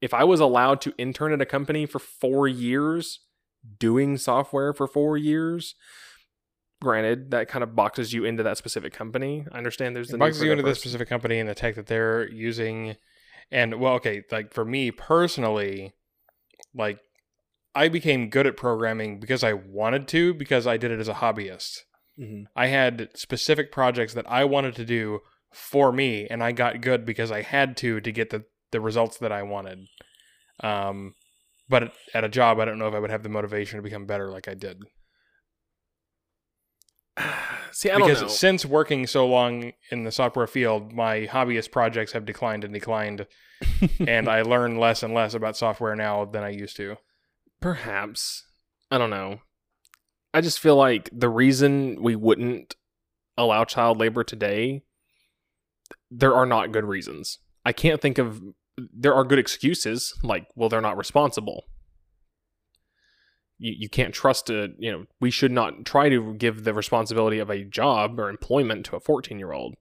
if 0.00 0.14
I 0.14 0.24
was 0.24 0.40
allowed 0.40 0.80
to 0.82 0.94
intern 0.96 1.30
at 1.34 1.42
a 1.42 1.44
company 1.44 1.84
for 1.84 1.98
four 1.98 2.48
years, 2.48 3.20
doing 3.78 4.16
software 4.16 4.72
for 4.72 4.86
four 4.86 5.18
years, 5.18 5.74
granted 6.80 7.30
that 7.32 7.48
kind 7.48 7.62
of 7.62 7.76
boxes 7.76 8.14
you 8.14 8.24
into 8.24 8.42
that 8.42 8.56
specific 8.56 8.94
company. 8.94 9.44
I 9.52 9.58
understand 9.58 9.94
there's 9.94 10.08
the 10.08 10.16
boxes 10.16 10.42
you 10.42 10.52
into 10.52 10.62
this 10.62 10.80
specific 10.80 11.06
company 11.06 11.38
and 11.38 11.46
the 11.46 11.54
tech 11.54 11.74
that 11.74 11.86
they're 11.86 12.26
using. 12.30 12.96
And 13.50 13.78
well, 13.78 13.92
okay, 13.96 14.22
like 14.32 14.54
for 14.54 14.64
me 14.64 14.90
personally, 14.90 15.92
like 16.74 16.98
I 17.74 17.88
became 17.88 18.30
good 18.30 18.46
at 18.46 18.56
programming 18.56 19.20
because 19.20 19.44
I 19.44 19.52
wanted 19.52 20.08
to, 20.08 20.34
because 20.34 20.66
I 20.66 20.76
did 20.76 20.90
it 20.90 21.00
as 21.00 21.08
a 21.08 21.14
hobbyist. 21.14 21.78
Mhm. 22.18 22.44
I 22.56 22.66
had 22.66 23.08
specific 23.14 23.70
projects 23.72 24.14
that 24.14 24.28
I 24.30 24.44
wanted 24.44 24.74
to 24.76 24.84
do 24.84 25.20
for 25.52 25.92
me, 25.92 26.26
and 26.28 26.42
I 26.42 26.52
got 26.52 26.80
good 26.80 27.04
because 27.04 27.30
I 27.30 27.42
had 27.42 27.76
to 27.78 28.00
to 28.00 28.12
get 28.12 28.30
the, 28.30 28.44
the 28.70 28.80
results 28.80 29.18
that 29.18 29.32
I 29.32 29.42
wanted. 29.42 29.86
Um, 30.62 31.14
but 31.68 31.92
at 32.14 32.24
a 32.24 32.28
job, 32.28 32.58
I 32.58 32.64
don't 32.64 32.78
know 32.78 32.88
if 32.88 32.94
I 32.94 32.98
would 32.98 33.10
have 33.10 33.22
the 33.22 33.28
motivation 33.28 33.78
to 33.78 33.82
become 33.82 34.04
better 34.06 34.30
like 34.30 34.48
I 34.48 34.54
did. 34.54 34.82
See, 37.72 37.90
I 37.90 37.98
don't 37.98 38.08
because 38.08 38.22
know. 38.22 38.28
since 38.28 38.66
working 38.66 39.06
so 39.06 39.26
long 39.26 39.72
in 39.90 40.04
the 40.04 40.12
software 40.12 40.46
field, 40.46 40.92
my 40.92 41.26
hobbyist 41.26 41.70
projects 41.70 42.12
have 42.12 42.24
declined 42.24 42.64
and 42.64 42.74
declined, 42.74 43.26
and 44.06 44.28
I 44.28 44.42
learn 44.42 44.78
less 44.78 45.02
and 45.02 45.14
less 45.14 45.34
about 45.34 45.56
software 45.56 45.96
now 45.96 46.24
than 46.24 46.42
I 46.42 46.50
used 46.50 46.76
to. 46.76 46.96
Perhaps. 47.60 48.44
I 48.90 48.98
don't 48.98 49.10
know. 49.10 49.40
I 50.32 50.40
just 50.40 50.60
feel 50.60 50.76
like 50.76 51.10
the 51.12 51.28
reason 51.28 52.02
we 52.02 52.16
wouldn't 52.16 52.76
allow 53.36 53.64
child 53.64 53.98
labor 53.98 54.24
today, 54.24 54.82
there 56.10 56.34
are 56.34 56.46
not 56.46 56.72
good 56.72 56.84
reasons. 56.84 57.38
I 57.64 57.72
can't 57.72 58.00
think 58.00 58.18
of. 58.18 58.40
There 58.76 59.14
are 59.14 59.24
good 59.24 59.38
excuses, 59.38 60.14
like, 60.22 60.46
well, 60.54 60.68
they're 60.68 60.80
not 60.80 60.96
responsible. 60.96 61.64
You, 63.58 63.74
you 63.76 63.88
can't 63.90 64.14
trust 64.14 64.48
a, 64.48 64.68
you 64.78 64.90
know, 64.90 65.04
we 65.20 65.30
should 65.30 65.52
not 65.52 65.84
try 65.84 66.08
to 66.08 66.32
give 66.34 66.64
the 66.64 66.72
responsibility 66.72 67.38
of 67.40 67.50
a 67.50 67.64
job 67.64 68.18
or 68.18 68.30
employment 68.30 68.86
to 68.86 68.96
a 68.96 69.00
14 69.00 69.38
year 69.38 69.52
old. 69.52 69.74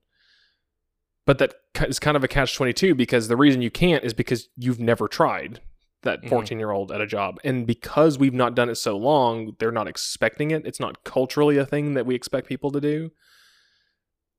But 1.24 1.38
that 1.38 1.54
is 1.86 1.98
kind 1.98 2.16
of 2.16 2.24
a 2.24 2.28
catch 2.28 2.54
22 2.54 2.94
because 2.94 3.28
the 3.28 3.36
reason 3.36 3.62
you 3.62 3.70
can't 3.70 4.04
is 4.04 4.12
because 4.14 4.48
you've 4.56 4.80
never 4.80 5.08
tried 5.08 5.60
that 6.02 6.22
Mhm. 6.22 6.28
14 6.30 6.58
year 6.58 6.70
old 6.70 6.90
at 6.90 7.00
a 7.00 7.06
job. 7.06 7.38
And 7.44 7.66
because 7.66 8.18
we've 8.18 8.34
not 8.34 8.54
done 8.54 8.68
it 8.70 8.76
so 8.76 8.96
long, 8.96 9.54
they're 9.58 9.70
not 9.70 9.86
expecting 9.88 10.50
it. 10.50 10.66
It's 10.66 10.80
not 10.80 11.04
culturally 11.04 11.58
a 11.58 11.66
thing 11.66 11.94
that 11.94 12.06
we 12.06 12.14
expect 12.14 12.48
people 12.48 12.70
to 12.70 12.80
do. 12.80 13.10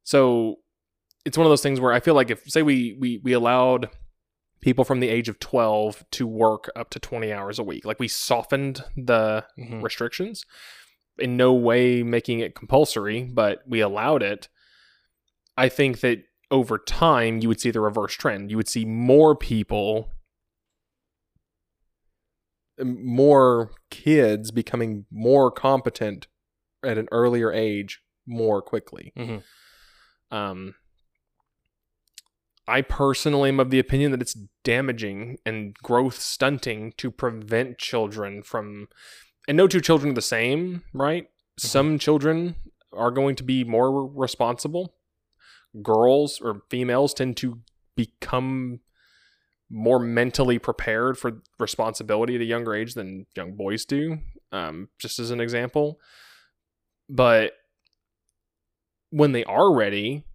So 0.04 0.58
it's 1.26 1.38
one 1.38 1.46
of 1.46 1.52
those 1.52 1.62
things 1.62 1.80
where 1.80 1.94
I 1.94 2.00
feel 2.00 2.16
like 2.16 2.32
if 2.32 2.50
say 2.50 2.64
we 2.64 2.98
we 3.00 3.20
we 3.24 3.34
allowed 3.34 3.90
people 4.62 4.84
from 4.84 5.00
the 5.00 5.10
age 5.10 5.28
of 5.30 5.40
12 5.40 6.04
to 6.12 6.28
work 6.28 6.70
up 6.76 6.90
to 6.92 7.00
20 7.00 7.32
hours 7.32 7.58
a 7.60 7.64
week, 7.64 7.84
like 7.86 8.00
we 8.00 8.08
softened 8.08 8.84
the 8.96 9.46
Mhm. 9.60 9.82
restrictions 9.84 10.46
in 11.18 11.36
no 11.38 11.54
way 11.54 12.04
making 12.04 12.40
it 12.40 12.56
compulsory, 12.56 13.24
but 13.24 13.62
we 13.68 13.80
allowed 13.82 14.22
it. 14.24 14.50
I 15.58 15.68
think 15.70 16.00
that 16.02 16.24
over 16.52 16.78
time 16.78 17.40
you 17.40 17.48
would 17.48 17.60
see 17.62 17.72
the 17.72 17.82
reverse 17.82 18.14
trend. 18.14 18.52
You 18.52 18.58
would 18.58 18.68
see 18.68 18.86
more 18.86 19.36
people 19.36 20.12
more 22.84 23.72
kids 23.90 24.52
becoming 24.52 25.06
more 25.12 25.52
competent 25.52 26.28
at 26.84 26.98
an 26.98 27.08
earlier 27.12 27.52
age 27.52 28.02
more 28.26 28.62
quickly. 28.62 29.14
Mhm. 29.16 29.44
Um, 30.32 30.76
I 32.68 32.82
personally 32.82 33.50
am 33.50 33.60
of 33.60 33.70
the 33.70 33.80
opinion 33.80 34.12
that 34.12 34.22
it's 34.22 34.38
damaging 34.64 35.38
and 35.46 35.76
growth 35.76 36.20
stunting 36.20 36.94
to 36.94 37.12
prevent 37.12 37.78
children 37.78 38.44
from, 38.44 38.88
and 39.48 39.58
no 39.58 39.68
two 39.68 39.82
children 39.82 40.12
are 40.12 40.16
the 40.16 40.22
same, 40.22 40.84
right? 40.94 41.30
Some 41.58 42.00
children 42.00 42.56
are 42.94 43.12
going 43.12 43.36
to 43.36 43.44
be 43.44 43.64
more 43.64 44.08
responsible. 44.08 44.96
Girls 45.82 46.40
or 46.42 46.64
females 46.70 47.14
tend 47.14 47.38
to 47.38 47.60
become 47.96 48.80
more 49.70 50.00
mentally 50.00 50.60
prepared 50.60 51.18
for 51.18 51.42
responsibility 51.60 52.36
at 52.36 52.42
a 52.42 52.46
younger 52.46 52.76
age 52.76 52.94
than 52.94 53.26
young 53.36 53.56
boys 53.56 53.86
do. 53.86 54.20
Um, 54.52 54.90
just 55.00 55.18
as 55.18 55.32
an 55.32 55.40
example, 55.40 55.98
but 57.08 57.54
when 59.12 59.32
they 59.32 59.46
are 59.46 59.74
ready, 59.74 60.26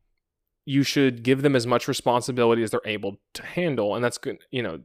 you 0.65 0.83
should 0.83 1.23
give 1.23 1.43
them 1.43 1.55
as 1.55 1.67
much 1.67 1.87
responsibility 1.87 2.63
as 2.63 2.71
they're 2.71 2.81
able 2.85 3.19
to 3.35 3.45
handle, 3.45 3.95
and 3.95 4.03
that's 4.03 4.19
good. 4.19 4.39
You 4.51 4.63
know, 4.63 4.81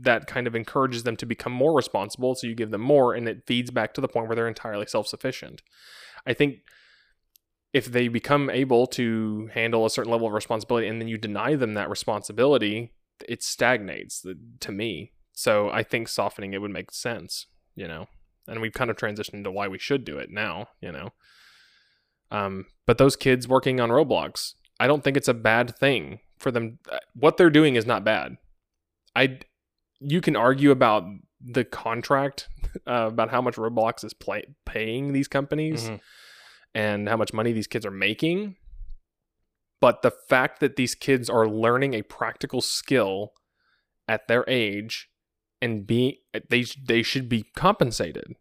that 0.00 0.26
kind 0.26 0.46
of 0.46 0.54
encourages 0.54 1.02
them 1.02 1.16
to 1.16 1.26
become 1.26 1.52
more 1.52 1.74
responsible. 1.74 2.34
So 2.34 2.46
you 2.46 2.54
give 2.54 2.70
them 2.70 2.80
more, 2.80 3.14
and 3.14 3.28
it 3.28 3.44
feeds 3.46 3.70
back 3.70 3.92
to 3.94 4.00
the 4.00 4.08
point 4.08 4.28
where 4.28 4.36
they're 4.36 4.48
entirely 4.48 4.86
self 4.86 5.06
sufficient. 5.08 5.62
I 6.26 6.32
think 6.32 6.58
if 7.78 7.84
they 7.96 8.08
become 8.08 8.44
able 8.62 8.86
to 8.86 9.48
handle 9.58 9.84
a 9.84 9.90
certain 9.96 10.12
level 10.12 10.26
of 10.28 10.32
responsibility 10.32 10.86
and 10.88 11.00
then 11.00 11.08
you 11.08 11.18
deny 11.18 11.54
them 11.56 11.74
that 11.74 11.90
responsibility, 11.90 12.92
it 13.28 13.42
stagnates 13.42 14.24
to 14.60 14.72
me. 14.72 15.12
So 15.32 15.68
I 15.70 15.82
think 15.82 16.08
softening 16.08 16.54
it 16.54 16.60
would 16.62 16.70
make 16.78 16.90
sense, 16.90 17.46
you 17.74 17.86
know. 17.92 18.06
And 18.48 18.60
we've 18.62 18.72
kind 18.80 18.90
of 18.90 18.96
transitioned 18.96 19.44
to 19.44 19.50
why 19.50 19.66
we 19.68 19.78
should 19.78 20.04
do 20.04 20.16
it 20.18 20.30
now, 20.30 20.68
you 20.80 20.92
know. 20.96 21.08
Um, 22.30 22.66
but 22.86 22.98
those 22.98 23.16
kids 23.16 23.46
working 23.48 23.80
on 23.80 23.90
Roblox, 23.90 24.54
I 24.80 24.86
don't 24.86 25.02
think 25.04 25.16
it's 25.16 25.28
a 25.28 25.34
bad 25.34 25.76
thing 25.76 26.20
for 26.38 26.50
them. 26.50 26.78
uh, 26.90 26.98
What 27.14 27.36
they're 27.36 27.50
doing 27.50 27.76
is 27.76 27.86
not 27.86 28.04
bad. 28.04 28.36
I, 29.14 29.38
you 30.00 30.20
can 30.20 30.36
argue 30.36 30.70
about 30.70 31.04
the 31.40 31.64
contract 31.64 32.48
uh, 32.86 33.08
about 33.08 33.30
how 33.30 33.40
much 33.40 33.56
Roblox 33.56 34.04
is 34.04 34.14
play, 34.14 34.44
paying 34.64 35.12
these 35.12 35.28
companies 35.28 35.90
Mhm. 35.90 36.00
And 36.76 37.08
how 37.08 37.16
much 37.16 37.32
money 37.32 37.52
these 37.52 37.66
kids 37.66 37.86
are 37.86 37.90
making. 37.90 38.54
But 39.80 40.02
the 40.02 40.10
fact 40.10 40.60
that 40.60 40.76
these 40.76 40.94
kids 40.94 41.30
are 41.30 41.48
learning 41.48 41.94
a 41.94 42.02
practical 42.02 42.60
skill 42.60 43.32
at 44.06 44.28
their 44.28 44.44
age 44.48 45.08
and 45.62 45.86
be 45.86 46.20
they 46.50 46.64
they 46.86 47.02
should 47.02 47.28
be 47.28 47.44
compensated. 47.56 48.34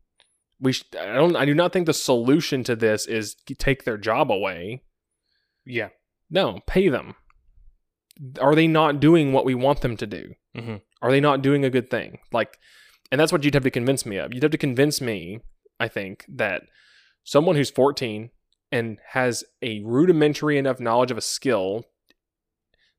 We 0.59 0.73
sh- 0.73 0.83
I 0.99 1.13
don't 1.13 1.35
I 1.35 1.45
do 1.45 1.53
not 1.53 1.71
think 1.73 1.85
the 1.85 1.93
solution 1.93 2.63
to 2.65 2.75
this 2.75 3.05
is 3.07 3.35
take 3.57 3.83
their 3.85 3.97
job 3.97 4.31
away. 4.31 4.83
Yeah. 5.65 5.89
No, 6.29 6.59
pay 6.67 6.89
them. 6.89 7.15
Are 8.39 8.55
they 8.55 8.67
not 8.67 8.99
doing 8.99 9.33
what 9.33 9.45
we 9.45 9.55
want 9.55 9.81
them 9.81 9.97
to 9.97 10.07
do? 10.07 10.33
Mhm. 10.55 10.81
Are 11.01 11.11
they 11.11 11.21
not 11.21 11.41
doing 11.41 11.65
a 11.65 11.69
good 11.69 11.89
thing? 11.89 12.19
Like, 12.31 12.57
and 13.11 13.19
that's 13.19 13.31
what 13.31 13.43
you'd 13.43 13.53
have 13.53 13.63
to 13.63 13.71
convince 13.71 14.05
me 14.05 14.17
of. 14.17 14.33
You'd 14.33 14.43
have 14.43 14.51
to 14.51 14.57
convince 14.57 15.01
me, 15.01 15.39
I 15.79 15.87
think, 15.87 16.25
that 16.29 16.63
someone 17.25 17.57
who's 17.57 17.71
14 17.71 18.29
and 18.71 18.99
has 19.09 19.43
a 19.61 19.81
rudimentary 19.81 20.57
enough 20.57 20.79
knowledge 20.79 21.11
of 21.11 21.17
a 21.17 21.21
skill 21.21 21.83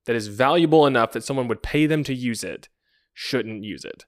that 0.05 0.17
is 0.17 0.27
valuable 0.29 0.87
enough 0.87 1.13
that 1.13 1.25
someone 1.25 1.49
would 1.49 1.63
pay 1.63 1.87
them 1.87 2.05
to 2.05 2.15
use 2.15 2.45
it 2.45 2.69
shouldn't 3.15 3.65
use 3.65 3.85
it. 3.85 4.05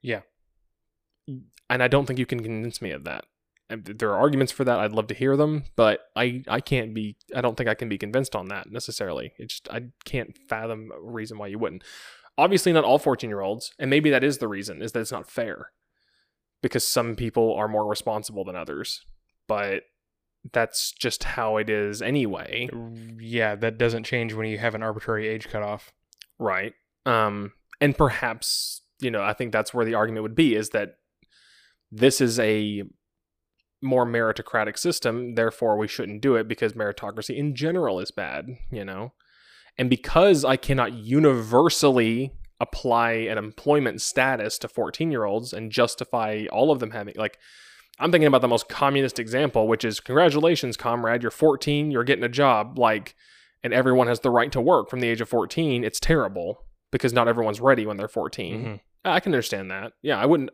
Yeah. 0.00 0.20
And 1.68 1.82
I 1.82 1.88
don't 1.88 2.06
think 2.06 2.18
you 2.18 2.26
can 2.26 2.42
convince 2.42 2.80
me 2.80 2.90
of 2.90 3.04
that. 3.04 3.26
There 3.68 4.10
are 4.10 4.18
arguments 4.18 4.52
for 4.52 4.64
that. 4.64 4.78
I'd 4.78 4.92
love 4.92 5.08
to 5.08 5.14
hear 5.14 5.36
them, 5.36 5.64
but 5.76 6.00
I, 6.16 6.42
I 6.48 6.60
can't 6.60 6.94
be, 6.94 7.16
I 7.34 7.40
don't 7.40 7.56
think 7.56 7.68
I 7.68 7.74
can 7.74 7.88
be 7.88 7.98
convinced 7.98 8.34
on 8.34 8.48
that 8.48 8.70
necessarily. 8.70 9.32
It's 9.38 9.60
just, 9.60 9.68
I 9.70 9.88
can't 10.04 10.36
fathom 10.48 10.90
a 10.94 11.00
reason 11.00 11.38
why 11.38 11.48
you 11.48 11.58
wouldn't. 11.58 11.82
Obviously, 12.36 12.72
not 12.72 12.84
all 12.84 12.98
14 12.98 13.28
year 13.28 13.40
olds, 13.40 13.72
and 13.78 13.90
maybe 13.90 14.10
that 14.10 14.24
is 14.24 14.38
the 14.38 14.48
reason, 14.48 14.82
is 14.82 14.92
that 14.92 15.00
it's 15.00 15.12
not 15.12 15.30
fair 15.30 15.70
because 16.62 16.86
some 16.86 17.14
people 17.14 17.54
are 17.54 17.68
more 17.68 17.86
responsible 17.86 18.44
than 18.44 18.56
others. 18.56 19.04
But 19.46 19.82
that's 20.52 20.92
just 20.92 21.24
how 21.24 21.56
it 21.56 21.70
is 21.70 22.02
anyway. 22.02 22.68
Yeah, 23.18 23.54
that 23.56 23.78
doesn't 23.78 24.04
change 24.04 24.34
when 24.34 24.46
you 24.46 24.58
have 24.58 24.74
an 24.74 24.82
arbitrary 24.82 25.28
age 25.28 25.48
cutoff. 25.48 25.92
Right. 26.38 26.74
Um, 27.06 27.52
and 27.80 27.96
perhaps, 27.96 28.82
you 29.00 29.10
know, 29.10 29.22
I 29.22 29.32
think 29.32 29.52
that's 29.52 29.72
where 29.72 29.84
the 29.84 29.94
argument 29.94 30.22
would 30.22 30.34
be 30.34 30.54
is 30.54 30.70
that 30.70 30.96
this 31.90 32.20
is 32.20 32.38
a 32.38 32.82
more 33.82 34.06
meritocratic 34.06 34.78
system, 34.78 35.34
therefore 35.34 35.76
we 35.76 35.86
shouldn't 35.86 36.22
do 36.22 36.36
it 36.36 36.48
because 36.48 36.72
meritocracy 36.72 37.36
in 37.36 37.54
general 37.54 38.00
is 38.00 38.10
bad, 38.10 38.48
you 38.70 38.84
know? 38.84 39.12
And 39.76 39.90
because 39.90 40.44
I 40.44 40.56
cannot 40.56 40.94
universally 40.94 42.32
apply 42.60 43.12
an 43.12 43.36
employment 43.36 44.00
status 44.00 44.58
to 44.58 44.68
14 44.68 45.10
year 45.10 45.24
olds 45.24 45.52
and 45.52 45.70
justify 45.70 46.46
all 46.50 46.70
of 46.70 46.78
them 46.78 46.92
having, 46.92 47.14
like, 47.16 47.38
I'm 47.98 48.10
thinking 48.10 48.26
about 48.26 48.40
the 48.42 48.48
most 48.48 48.68
communist 48.68 49.18
example, 49.18 49.68
which 49.68 49.84
is 49.84 50.00
congratulations, 50.00 50.76
comrade, 50.76 51.22
you're 51.22 51.30
14, 51.30 51.90
you're 51.90 52.04
getting 52.04 52.24
a 52.24 52.28
job, 52.28 52.78
like, 52.78 53.14
and 53.62 53.72
everyone 53.72 54.08
has 54.08 54.20
the 54.20 54.30
right 54.30 54.50
to 54.52 54.60
work 54.60 54.90
from 54.90 55.00
the 55.00 55.08
age 55.08 55.20
of 55.20 55.28
14. 55.28 55.84
It's 55.84 56.00
terrible 56.00 56.64
because 56.90 57.12
not 57.12 57.28
everyone's 57.28 57.60
ready 57.60 57.86
when 57.86 57.96
they're 57.96 58.08
14. 58.08 58.64
Mhm. 58.64 58.80
I 59.04 59.20
can 59.20 59.32
understand 59.32 59.70
that. 59.70 59.92
Yeah, 60.02 60.18
I 60.18 60.26
wouldn't. 60.26 60.50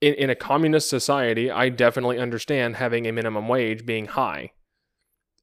In, 0.00 0.14
in 0.14 0.30
a 0.30 0.34
communist 0.34 0.88
society, 0.90 1.50
I 1.50 1.68
definitely 1.68 2.18
understand 2.18 2.76
having 2.76 3.06
a 3.06 3.12
minimum 3.12 3.48
wage 3.48 3.86
being 3.86 4.06
high. 4.06 4.50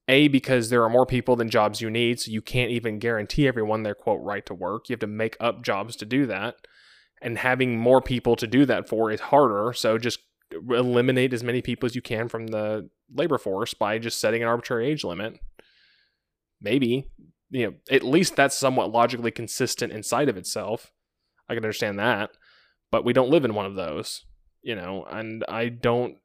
A, 0.07 0.27
because 0.27 0.69
there 0.69 0.83
are 0.83 0.89
more 0.89 1.05
people 1.05 1.35
than 1.35 1.49
jobs 1.49 1.81
you 1.81 1.89
need, 1.89 2.19
so 2.19 2.31
you 2.31 2.41
can't 2.41 2.71
even 2.71 2.99
guarantee 2.99 3.47
everyone 3.47 3.83
their 3.83 3.93
quote 3.95 4.21
right 4.23 4.45
to 4.47 4.53
work. 4.53 4.89
You 4.89 4.93
have 4.93 4.99
to 5.01 5.07
make 5.07 5.37
up 5.39 5.63
jobs 5.63 5.95
to 5.97 6.05
do 6.05 6.25
that. 6.25 6.55
And 7.21 7.37
having 7.37 7.77
more 7.79 8.01
people 8.01 8.35
to 8.37 8.47
do 8.47 8.65
that 8.65 8.89
for 8.89 9.11
is 9.11 9.19
harder. 9.19 9.71
So 9.73 9.97
just 9.97 10.19
eliminate 10.51 11.33
as 11.33 11.43
many 11.43 11.61
people 11.61 11.87
as 11.87 11.95
you 11.95 12.01
can 12.01 12.27
from 12.27 12.47
the 12.47 12.89
labor 13.13 13.37
force 13.37 13.73
by 13.73 13.97
just 13.99 14.19
setting 14.19 14.41
an 14.41 14.47
arbitrary 14.47 14.87
age 14.87 15.03
limit. 15.03 15.39
Maybe. 16.61 17.09
You 17.49 17.67
know, 17.67 17.73
at 17.89 18.03
least 18.03 18.35
that's 18.35 18.57
somewhat 18.57 18.91
logically 18.91 19.31
consistent 19.31 19.91
inside 19.91 20.29
of 20.29 20.37
itself. 20.37 20.91
I 21.47 21.55
can 21.55 21.63
understand 21.63 21.99
that. 21.99 22.31
But 22.91 23.05
we 23.05 23.13
don't 23.13 23.29
live 23.29 23.45
in 23.45 23.53
one 23.53 23.65
of 23.65 23.75
those, 23.75 24.25
you 24.61 24.75
know, 24.75 25.05
and 25.09 25.43
I 25.47 25.69
don't 25.69 26.17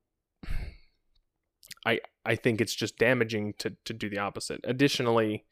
I 1.86 2.00
I 2.24 2.36
think 2.36 2.60
it's 2.60 2.74
just 2.74 2.98
damaging 2.98 3.54
to 3.58 3.76
to 3.84 3.92
do 3.92 4.08
the 4.08 4.18
opposite. 4.18 4.60
Additionally, 4.64 5.44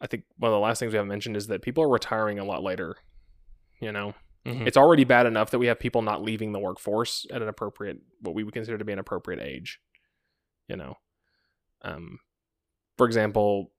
I 0.00 0.06
think 0.06 0.24
one 0.38 0.50
of 0.50 0.54
the 0.54 0.60
last 0.60 0.78
things 0.78 0.92
we 0.92 0.96
haven't 0.96 1.08
mentioned 1.08 1.36
is 1.36 1.46
that 1.48 1.62
people 1.62 1.84
are 1.84 1.88
retiring 1.88 2.38
a 2.38 2.44
lot 2.44 2.62
later. 2.62 2.96
You 3.80 3.92
know, 3.92 4.14
Mhm. 4.48 4.66
it's 4.66 4.76
already 4.76 5.04
bad 5.04 5.26
enough 5.26 5.50
that 5.50 5.58
we 5.58 5.66
have 5.66 5.78
people 5.78 6.02
not 6.02 6.22
leaving 6.22 6.52
the 6.52 6.58
workforce 6.58 7.26
at 7.30 7.42
an 7.42 7.48
appropriate, 7.48 7.98
what 8.20 8.34
we 8.34 8.42
would 8.44 8.54
consider 8.54 8.78
to 8.78 8.84
be 8.84 8.92
an 8.92 8.98
appropriate 8.98 9.40
age. 9.40 9.80
You 10.68 10.76
know, 10.76 10.98
um, 11.82 12.20
for 12.96 13.06
example, 13.06 13.72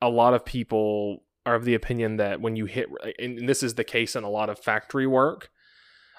a 0.00 0.08
lot 0.08 0.34
of 0.34 0.44
people 0.44 1.24
are 1.44 1.54
of 1.54 1.64
the 1.64 1.74
opinion 1.74 2.16
that 2.16 2.40
when 2.40 2.56
you 2.56 2.66
hit, 2.66 2.88
and 3.18 3.48
this 3.48 3.62
is 3.62 3.74
the 3.74 3.84
case 3.84 4.14
in 4.14 4.24
a 4.24 4.30
lot 4.30 4.48
of 4.50 4.58
factory 4.58 5.06
work 5.06 5.50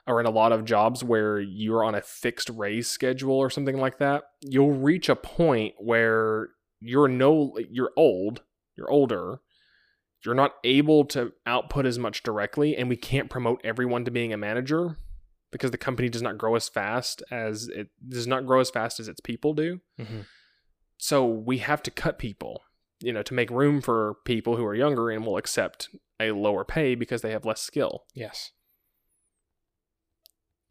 or 0.07 0.19
in 0.19 0.25
a 0.25 0.31
lot 0.31 0.51
of 0.51 0.65
jobs 0.65 1.03
where 1.03 1.39
you're 1.39 1.83
on 1.83 1.95
a 1.95 2.01
fixed 2.01 2.49
raise 2.49 2.87
schedule 2.87 3.35
or 3.37 3.49
something 3.49 3.77
like 3.77 3.99
that, 3.99 4.23
you'll 4.41 4.73
reach 4.73 5.07
a 5.07 5.15
point 5.15 5.75
where 5.77 6.49
you're 6.79 7.07
no, 7.07 7.55
you're 7.69 7.91
old, 7.95 8.41
you're 8.75 8.89
older, 8.89 9.41
you're 10.25 10.35
not 10.35 10.55
able 10.63 11.05
to 11.05 11.33
output 11.45 11.85
as 11.85 11.97
much 11.97 12.23
directly, 12.23 12.75
and 12.75 12.89
we 12.89 12.97
can't 12.97 13.29
promote 13.29 13.61
everyone 13.63 14.05
to 14.05 14.11
being 14.11 14.33
a 14.33 14.37
manager 14.37 14.97
because 15.51 15.71
the 15.71 15.77
company 15.77 16.09
does 16.09 16.21
not 16.21 16.37
grow 16.37 16.55
as 16.55 16.69
fast 16.69 17.23
as 17.31 17.67
it 17.69 17.89
does 18.07 18.27
not 18.27 18.45
grow 18.45 18.59
as 18.59 18.69
fast 18.69 18.99
as 18.99 19.07
its 19.07 19.19
people 19.21 19.53
do. 19.53 19.81
Mhm. 19.99 20.25
So 20.97 21.25
we 21.25 21.59
have 21.59 21.81
to 21.83 21.91
cut 21.91 22.19
people, 22.19 22.63
you 22.99 23.13
know, 23.13 23.23
to 23.23 23.33
make 23.33 23.49
room 23.49 23.81
for 23.81 24.15
people 24.25 24.57
who 24.57 24.65
are 24.65 24.75
younger 24.75 25.09
and 25.09 25.25
will 25.25 25.37
accept 25.37 25.89
a 26.19 26.31
lower 26.31 26.65
pay 26.65 26.93
because 26.95 27.21
they 27.21 27.31
have 27.31 27.45
less 27.45 27.61
skill. 27.61 28.03
Yes. 28.13 28.51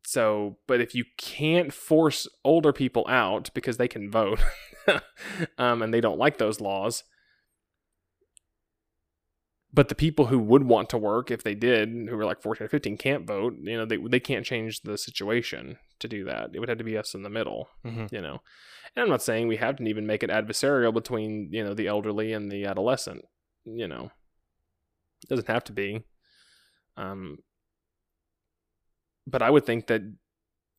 So, 0.04 0.58
but 0.66 0.80
if 0.80 0.94
you 0.94 1.04
can't 1.18 1.72
force 1.72 2.26
older 2.44 2.72
people 2.72 3.04
out 3.08 3.50
because 3.54 3.76
they 3.76 3.88
can 3.88 4.10
vote 4.10 4.40
um, 5.58 5.82
and 5.82 5.92
they 5.92 6.00
don't 6.00 6.18
like 6.18 6.38
those 6.38 6.60
laws, 6.60 7.04
but 9.72 9.88
the 9.88 9.94
people 9.94 10.26
who 10.26 10.38
would 10.38 10.64
want 10.64 10.88
to 10.90 10.98
work 10.98 11.30
if 11.30 11.42
they 11.42 11.54
did, 11.54 11.88
who 12.08 12.16
were 12.16 12.24
like 12.24 12.40
14 12.42 12.64
or 12.64 12.68
15, 12.68 12.96
can't 12.96 13.26
vote, 13.26 13.54
you 13.60 13.76
know, 13.76 13.84
they, 13.84 13.96
they 13.98 14.20
can't 14.20 14.46
change 14.46 14.80
the 14.80 14.96
situation 14.96 15.76
to 15.98 16.08
do 16.08 16.24
that. 16.24 16.50
It 16.54 16.60
would 16.60 16.68
have 16.68 16.78
to 16.78 16.84
be 16.84 16.96
us 16.96 17.14
in 17.14 17.22
the 17.22 17.28
middle, 17.30 17.68
Mhm. 17.84 18.10
you 18.12 18.20
know. 18.20 18.40
And 18.96 19.02
I'm 19.02 19.10
not 19.10 19.22
saying 19.22 19.46
we 19.46 19.56
have 19.58 19.76
to 19.76 19.84
even 19.84 20.06
make 20.06 20.22
it 20.22 20.30
adversarial 20.30 20.94
between, 20.94 21.50
you 21.52 21.62
know, 21.62 21.74
the 21.74 21.86
elderly 21.86 22.32
and 22.32 22.50
the 22.50 22.64
adolescent, 22.64 23.24
you 23.64 23.86
know. 23.86 24.10
It 25.22 25.28
doesn't 25.28 25.48
have 25.48 25.64
to 25.64 25.72
be. 25.72 26.04
Um, 26.96 27.38
but 29.26 29.42
I 29.42 29.50
would 29.50 29.66
think 29.66 29.86
that 29.88 30.02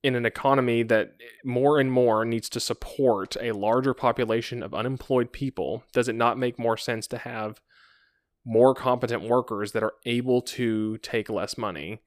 in 0.02 0.16
an 0.16 0.26
economy 0.26 0.82
that 0.84 1.12
more 1.44 1.80
and 1.80 1.92
more 1.92 2.24
needs 2.26 2.50
to 2.50 2.60
support 2.60 3.36
a 3.42 3.52
larger 3.52 3.94
population 3.94 4.64
of 4.64 4.74
unemployed 4.74 5.32
people, 5.32 5.84
does 5.94 6.08
it 6.08 6.16
not 6.16 6.38
make 6.38 6.58
more 6.58 6.78
sense 6.78 7.06
to 7.08 7.18
have 7.18 7.60
more 8.46 8.74
competent 8.74 9.24
workers 9.24 9.72
that 9.74 9.84
are 9.84 9.94
able 10.06 10.42
to 10.42 10.98
take 11.00 11.30
less 11.30 11.58
money, 11.58 12.02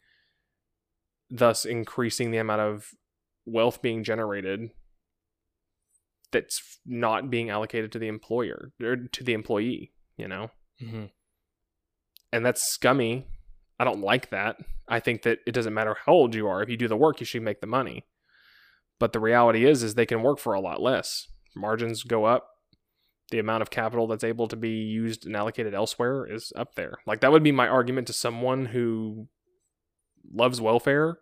thus 1.30 1.64
increasing 1.64 2.30
the 2.30 2.38
amount 2.38 2.60
of 2.60 2.90
wealth 3.46 3.82
being 3.82 4.02
generated 4.04 4.70
that's 6.30 6.78
not 6.86 7.30
being 7.30 7.50
allocated 7.50 7.92
to 7.92 7.98
the 7.98 8.08
employer 8.08 8.72
or 8.82 8.96
to 8.96 9.24
the 9.24 9.34
employee, 9.34 9.92
you 10.16 10.26
know? 10.28 10.50
Mhm. 10.80 11.10
and 12.32 12.46
that's 12.46 12.62
scummy. 12.72 13.26
I 13.78 13.84
don't 13.84 14.00
like 14.00 14.30
that. 14.30 14.56
I 14.88 15.00
think 15.00 15.22
that 15.22 15.40
it 15.46 15.52
doesn't 15.52 15.74
matter 15.74 15.94
how 16.06 16.12
old 16.14 16.34
you 16.34 16.48
are. 16.48 16.62
If 16.62 16.70
you 16.70 16.78
do 16.78 16.88
the 16.88 16.96
work, 16.96 17.20
you 17.20 17.26
should 17.26 17.42
make 17.42 17.60
the 17.60 17.66
money. 17.66 18.06
But 18.98 19.12
the 19.12 19.20
reality 19.20 19.66
is, 19.66 19.82
is 19.82 19.94
they 19.94 20.06
can 20.06 20.22
work 20.22 20.38
for 20.38 20.54
a 20.54 20.60
lot 20.60 20.80
less. 20.80 21.28
Margins 21.54 22.02
go 22.04 22.24
up. 22.24 22.51
The 23.32 23.38
amount 23.38 23.62
of 23.62 23.70
capital 23.70 24.06
that's 24.06 24.24
able 24.24 24.46
to 24.48 24.56
be 24.56 24.70
used 24.70 25.26
and 25.26 25.34
allocated 25.34 25.74
elsewhere 25.74 26.26
is 26.30 26.52
up 26.54 26.74
there. 26.74 26.98
Like 27.06 27.20
that 27.20 27.32
would 27.32 27.42
be 27.42 27.50
my 27.50 27.66
argument 27.66 28.06
to 28.06 28.12
someone 28.12 28.66
who 28.66 29.26
loves 30.32 30.60
welfare 30.60 31.18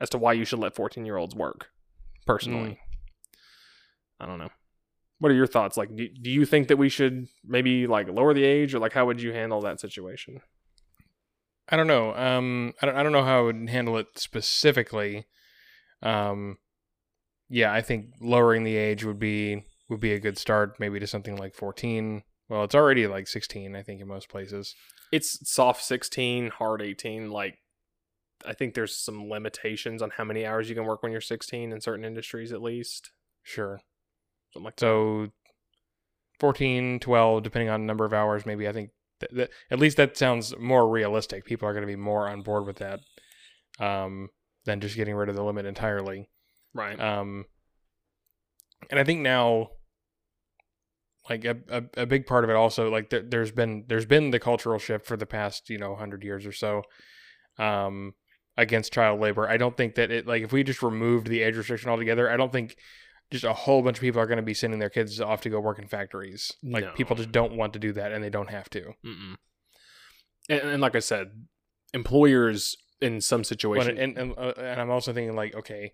as 0.00 0.10
to 0.10 0.18
why 0.18 0.32
you 0.34 0.44
should 0.44 0.58
let 0.58 0.74
14 0.74 1.06
year 1.06 1.16
olds 1.16 1.34
work. 1.34 1.68
Personally, 2.26 2.80
I 4.18 4.26
don't 4.26 4.38
know. 4.38 4.50
What 5.18 5.30
are 5.30 5.36
your 5.36 5.46
thoughts? 5.46 5.76
Like, 5.76 5.94
do, 5.94 6.08
do 6.08 6.30
you 6.30 6.44
think 6.44 6.68
that 6.68 6.76
we 6.76 6.88
should 6.88 7.28
maybe 7.44 7.86
like 7.86 8.08
lower 8.08 8.34
the 8.34 8.44
age, 8.44 8.74
or 8.74 8.80
like 8.80 8.92
how 8.92 9.06
would 9.06 9.22
you 9.22 9.32
handle 9.32 9.60
that 9.62 9.80
situation? 9.80 10.40
I 11.68 11.76
don't 11.76 11.86
know. 11.86 12.14
Um, 12.14 12.74
I 12.82 12.86
don't, 12.86 12.96
I 12.96 13.02
don't 13.02 13.12
know 13.12 13.24
how 13.24 13.38
I 13.38 13.42
would 13.42 13.68
handle 13.70 13.96
it 13.96 14.08
specifically. 14.16 15.26
Um, 16.02 16.58
yeah, 17.48 17.72
I 17.72 17.80
think 17.80 18.06
lowering 18.20 18.64
the 18.64 18.76
age 18.76 19.04
would 19.04 19.20
be 19.20 19.64
would 19.88 20.00
be 20.00 20.12
a 20.12 20.20
good 20.20 20.38
start, 20.38 20.78
maybe 20.78 20.98
to 21.00 21.06
something 21.06 21.36
like 21.36 21.54
14. 21.54 22.22
Well, 22.48 22.64
it's 22.64 22.74
already 22.74 23.06
like 23.06 23.26
16, 23.26 23.74
I 23.74 23.82
think, 23.82 24.00
in 24.00 24.08
most 24.08 24.28
places. 24.28 24.74
It's 25.12 25.38
soft 25.50 25.82
16, 25.82 26.50
hard 26.50 26.82
18. 26.82 27.30
Like, 27.30 27.58
I 28.44 28.52
think 28.52 28.74
there's 28.74 28.96
some 28.96 29.28
limitations 29.28 30.02
on 30.02 30.10
how 30.10 30.24
many 30.24 30.44
hours 30.44 30.68
you 30.68 30.74
can 30.74 30.84
work 30.84 31.02
when 31.02 31.12
you're 31.12 31.20
16 31.20 31.72
in 31.72 31.80
certain 31.80 32.04
industries, 32.04 32.52
at 32.52 32.62
least. 32.62 33.10
Sure. 33.42 33.80
Something 34.52 34.64
like 34.64 34.76
that. 34.76 34.80
So 34.80 35.28
14, 36.38 37.00
12, 37.00 37.42
depending 37.42 37.68
on 37.68 37.86
number 37.86 38.04
of 38.04 38.12
hours, 38.12 38.46
maybe. 38.46 38.68
I 38.68 38.72
think 38.72 38.90
th- 39.20 39.32
th- 39.32 39.50
at 39.70 39.78
least 39.78 39.96
that 39.96 40.16
sounds 40.16 40.56
more 40.58 40.88
realistic. 40.88 41.44
People 41.44 41.68
are 41.68 41.72
going 41.72 41.82
to 41.82 41.86
be 41.86 41.96
more 41.96 42.28
on 42.28 42.42
board 42.42 42.66
with 42.66 42.76
that 42.76 43.00
um, 43.80 44.28
than 44.64 44.80
just 44.80 44.96
getting 44.96 45.14
rid 45.14 45.28
of 45.28 45.36
the 45.36 45.44
limit 45.44 45.66
entirely. 45.66 46.28
Right. 46.74 46.98
Um, 47.00 47.46
and 48.90 49.00
I 49.00 49.04
think 49.04 49.20
now, 49.20 49.68
like 51.28 51.44
a, 51.44 51.56
a, 51.68 51.82
a 52.02 52.06
big 52.06 52.26
part 52.26 52.44
of 52.44 52.50
it 52.50 52.56
also, 52.56 52.90
like 52.90 53.10
there, 53.10 53.22
there's 53.22 53.50
been 53.52 53.84
there's 53.88 54.06
been 54.06 54.30
the 54.30 54.38
cultural 54.38 54.78
shift 54.78 55.06
for 55.06 55.16
the 55.16 55.26
past 55.26 55.68
you 55.70 55.78
know 55.78 55.96
hundred 55.96 56.22
years 56.22 56.46
or 56.46 56.52
so, 56.52 56.82
um, 57.58 58.14
against 58.56 58.92
child 58.92 59.20
labor. 59.20 59.48
I 59.48 59.56
don't 59.56 59.76
think 59.76 59.96
that 59.96 60.10
it 60.10 60.26
like 60.26 60.42
if 60.42 60.52
we 60.52 60.62
just 60.62 60.82
removed 60.82 61.26
the 61.26 61.42
age 61.42 61.56
restriction 61.56 61.90
altogether, 61.90 62.30
I 62.30 62.36
don't 62.36 62.52
think 62.52 62.76
just 63.32 63.42
a 63.44 63.52
whole 63.52 63.82
bunch 63.82 63.96
of 63.96 64.02
people 64.02 64.20
are 64.20 64.26
going 64.26 64.36
to 64.36 64.42
be 64.42 64.54
sending 64.54 64.78
their 64.78 64.88
kids 64.90 65.20
off 65.20 65.40
to 65.40 65.50
go 65.50 65.58
work 65.58 65.80
in 65.80 65.88
factories. 65.88 66.52
Like 66.62 66.84
No. 66.84 66.92
people 66.92 67.16
just 67.16 67.32
don't 67.32 67.56
want 67.56 67.72
to 67.72 67.80
do 67.80 67.92
that, 67.94 68.12
and 68.12 68.22
they 68.22 68.30
don't 68.30 68.50
have 68.50 68.70
to. 68.70 68.92
And, 70.48 70.60
and 70.60 70.80
like 70.80 70.94
I 70.94 71.00
said, 71.00 71.32
employers 71.92 72.76
in 73.00 73.20
some 73.20 73.42
situations. 73.42 73.98
and 73.98 74.16
and, 74.16 74.34
uh, 74.38 74.52
and 74.58 74.80
I'm 74.80 74.90
also 74.90 75.12
thinking 75.12 75.34
like, 75.34 75.56
okay, 75.56 75.92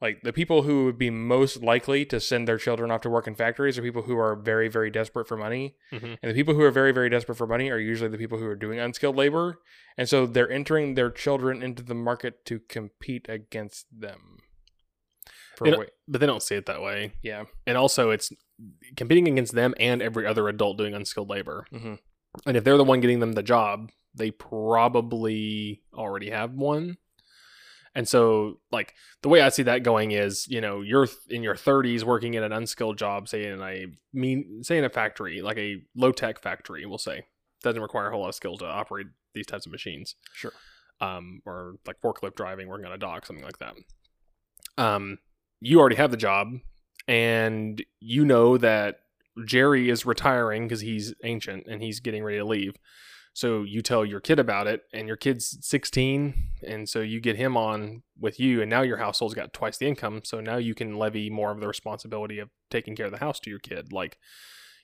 like 0.00 0.22
the 0.22 0.32
people 0.32 0.62
who 0.62 0.84
would 0.84 0.98
be 0.98 1.10
most 1.10 1.62
likely 1.62 2.04
to 2.06 2.20
send 2.20 2.46
their 2.46 2.58
children 2.58 2.90
off 2.90 3.00
to 3.02 3.10
work 3.10 3.26
in 3.26 3.34
factories 3.34 3.76
are 3.78 3.82
people 3.82 4.02
who 4.02 4.16
are 4.18 4.36
very 4.36 4.68
very 4.68 4.90
desperate 4.90 5.26
for 5.26 5.36
money, 5.36 5.76
Mhm. 5.92 6.18
and 6.22 6.30
the 6.30 6.34
people 6.34 6.54
who 6.54 6.62
are 6.62 6.70
very 6.70 6.92
very 6.92 7.08
desperate 7.10 7.36
for 7.36 7.46
money 7.46 7.70
are 7.70 7.78
usually 7.78 8.10
the 8.10 8.18
people 8.18 8.38
who 8.38 8.46
are 8.46 8.56
doing 8.56 8.78
unskilled 8.78 9.16
labor, 9.16 9.60
and 9.96 10.08
so 10.08 10.26
they're 10.26 10.50
entering 10.50 10.94
their 10.94 11.10
children 11.10 11.62
into 11.62 11.82
the 11.82 11.94
market 11.94 12.44
to 12.46 12.60
compete 12.60 13.26
against 13.28 13.86
them. 13.90 14.38
They 15.60 15.72
but 16.06 16.20
they 16.20 16.26
don't 16.26 16.42
see 16.42 16.54
it 16.54 16.66
that 16.66 16.80
way. 16.82 17.14
yeah, 17.20 17.44
And 17.66 17.76
also, 17.76 18.10
it's 18.10 18.30
competing 18.96 19.26
against 19.26 19.54
them 19.56 19.74
and 19.80 20.00
every 20.00 20.24
other 20.24 20.48
adult 20.48 20.78
doing 20.78 20.94
unskilled 20.94 21.28
labor. 21.28 21.66
hmm 21.72 21.94
And 22.46 22.56
if 22.56 22.62
they're 22.62 22.76
the 22.76 22.84
one 22.84 23.00
getting 23.00 23.18
them 23.18 23.32
the 23.32 23.42
job, 23.42 23.90
they 24.14 24.30
probably 24.30 25.82
already 25.92 26.30
have 26.30 26.52
one. 26.54 26.96
And 27.94 28.08
so, 28.08 28.60
like, 28.70 28.94
the 29.22 29.28
way 29.28 29.40
I 29.40 29.48
see 29.48 29.62
that 29.64 29.82
going 29.82 30.12
is, 30.12 30.46
you 30.48 30.60
know, 30.60 30.82
you're 30.82 31.08
in 31.28 31.42
your 31.42 31.54
30s 31.54 32.04
working 32.04 32.34
in 32.34 32.42
an 32.42 32.52
unskilled 32.52 32.98
job, 32.98 33.28
say 33.28 33.46
in 33.46 33.60
a 33.60 33.86
mean, 34.12 34.62
say 34.62 34.78
in 34.78 34.84
a 34.84 34.90
factory, 34.90 35.40
like 35.42 35.58
a 35.58 35.82
low 35.96 36.12
tech 36.12 36.40
factory, 36.40 36.86
we'll 36.86 36.98
say, 36.98 37.24
doesn't 37.62 37.82
require 37.82 38.08
a 38.08 38.10
whole 38.10 38.20
lot 38.20 38.28
of 38.28 38.34
skill 38.34 38.56
to 38.58 38.66
operate 38.66 39.06
these 39.34 39.46
types 39.46 39.66
of 39.66 39.72
machines. 39.72 40.14
sure. 40.34 40.52
um, 41.00 41.40
or 41.46 41.74
like 41.86 42.00
forklift 42.00 42.34
driving, 42.34 42.68
working 42.68 42.86
on 42.86 42.92
a 42.92 42.98
dock, 42.98 43.26
something 43.26 43.44
like 43.44 43.58
that. 43.58 43.74
Um, 44.76 45.18
you 45.60 45.80
already 45.80 45.96
have 45.96 46.10
the 46.10 46.16
job, 46.16 46.48
and 47.06 47.82
you 48.00 48.24
know 48.24 48.58
that 48.58 49.00
Jerry 49.44 49.90
is 49.90 50.06
retiring 50.06 50.64
because 50.64 50.80
he's 50.80 51.14
ancient 51.24 51.66
and 51.66 51.82
he's 51.82 52.00
getting 52.00 52.22
ready 52.22 52.38
to 52.38 52.44
leave. 52.44 52.76
So 53.38 53.62
you 53.62 53.82
tell 53.82 54.04
your 54.04 54.18
kid 54.18 54.40
about 54.40 54.66
it, 54.66 54.82
and 54.92 55.06
your 55.06 55.16
kid's 55.16 55.58
16, 55.60 56.34
and 56.66 56.88
so 56.88 57.02
you 57.02 57.20
get 57.20 57.36
him 57.36 57.56
on 57.56 58.02
with 58.18 58.40
you, 58.40 58.60
and 58.60 58.68
now 58.68 58.82
your 58.82 58.96
household's 58.96 59.36
got 59.36 59.52
twice 59.52 59.78
the 59.78 59.86
income. 59.86 60.22
So 60.24 60.40
now 60.40 60.56
you 60.56 60.74
can 60.74 60.98
levy 60.98 61.30
more 61.30 61.52
of 61.52 61.60
the 61.60 61.68
responsibility 61.68 62.40
of 62.40 62.50
taking 62.68 62.96
care 62.96 63.06
of 63.06 63.12
the 63.12 63.18
house 63.18 63.38
to 63.38 63.50
your 63.50 63.60
kid. 63.60 63.92
Like, 63.92 64.18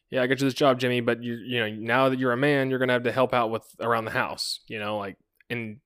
yeah, 0.09 0.23
I 0.23 0.29
got 0.29 0.39
you 0.39 0.47
this 0.47 0.55
job, 0.55 0.79
Jimmy, 0.79 1.01
but 1.01 1.21
you 1.21 1.35
you 1.35 1.59
know 1.59 1.69
now 1.69 2.09
that 2.09 2.21
you're 2.21 2.31
a 2.31 2.37
man, 2.37 2.71
you're 2.71 2.79
gonna 2.79 2.93
have 2.93 3.03
to 3.03 3.11
help 3.11 3.35
out 3.35 3.51
with 3.51 3.65
around 3.81 4.05
the 4.05 4.13
house. 4.13 4.61
You 4.69 4.79
know, 4.79 4.99
like, 4.99 5.17
and 5.51 5.79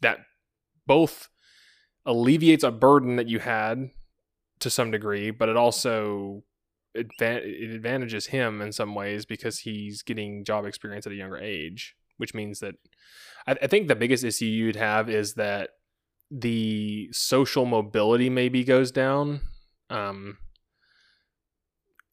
that 0.00 0.20
both 0.86 1.28
alleviates 2.06 2.64
a 2.64 2.70
burden 2.70 3.16
that 3.16 3.28
you 3.28 3.38
had 3.38 3.90
to 4.60 4.70
some 4.70 4.90
degree, 4.90 5.30
but 5.30 5.50
it 5.50 5.58
also 5.58 6.42
it 6.94 7.08
advantages 7.20 8.28
him 8.28 8.62
in 8.62 8.72
some 8.72 8.94
ways 8.94 9.26
because 9.26 9.58
he's 9.58 10.00
getting 10.00 10.42
job 10.42 10.64
experience 10.64 11.06
at 11.06 11.12
a 11.12 11.16
younger 11.16 11.36
age, 11.36 11.94
which 12.16 12.34
means 12.34 12.60
that 12.60 12.74
I, 13.46 13.52
I 13.62 13.66
think 13.66 13.88
the 13.88 13.96
biggest 13.96 14.24
issue 14.24 14.44
you'd 14.46 14.76
have 14.76 15.08
is 15.10 15.34
that 15.34 15.70
the 16.30 17.08
social 17.12 17.64
mobility 17.66 18.30
maybe 18.30 18.64
goes 18.64 18.90
down. 18.90 19.40
Um, 19.90 20.38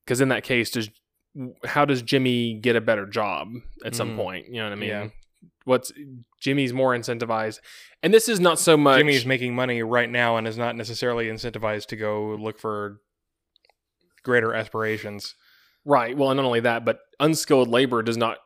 because 0.06 0.22
in 0.22 0.30
that 0.30 0.44
case, 0.44 0.72
does 0.72 0.90
how 1.66 1.86
does 1.86 2.02
Jimmy 2.02 2.56
get 2.60 2.76
a 2.76 2.82
better 2.82 3.06
job 3.06 3.48
at 3.86 3.96
some 3.96 4.12
Mhm. 4.12 4.16
point? 4.18 4.46
You 4.48 4.56
know 4.56 4.64
what 4.66 4.74
I 4.74 4.76
mean? 4.76 4.90
Yeah. 4.90 5.08
What's 5.64 5.92
Jimmy's 6.42 6.74
more 6.74 6.94
incentivized, 6.96 7.60
and 8.04 8.14
this 8.14 8.28
is 8.28 8.40
not 8.40 8.60
so 8.60 8.76
much. 8.76 8.98
Jimmy's 8.98 9.26
making 9.26 9.56
money 9.56 9.82
right 9.84 10.10
now 10.10 10.36
and 10.38 10.48
is 10.48 10.58
not 10.58 10.76
necessarily 10.76 11.28
incentivized 11.28 11.86
to 11.88 11.96
go 11.96 12.36
look 12.36 12.60
for 12.60 13.00
greater 14.24 14.54
aspirations. 14.54 15.36
Right. 15.86 16.18
Well, 16.18 16.30
and 16.32 16.38
not 16.38 16.46
only 16.46 16.60
that, 16.62 16.84
but 16.84 17.00
unskilled 17.20 17.70
labor 17.70 18.02
does 18.04 18.18
not 18.18 18.40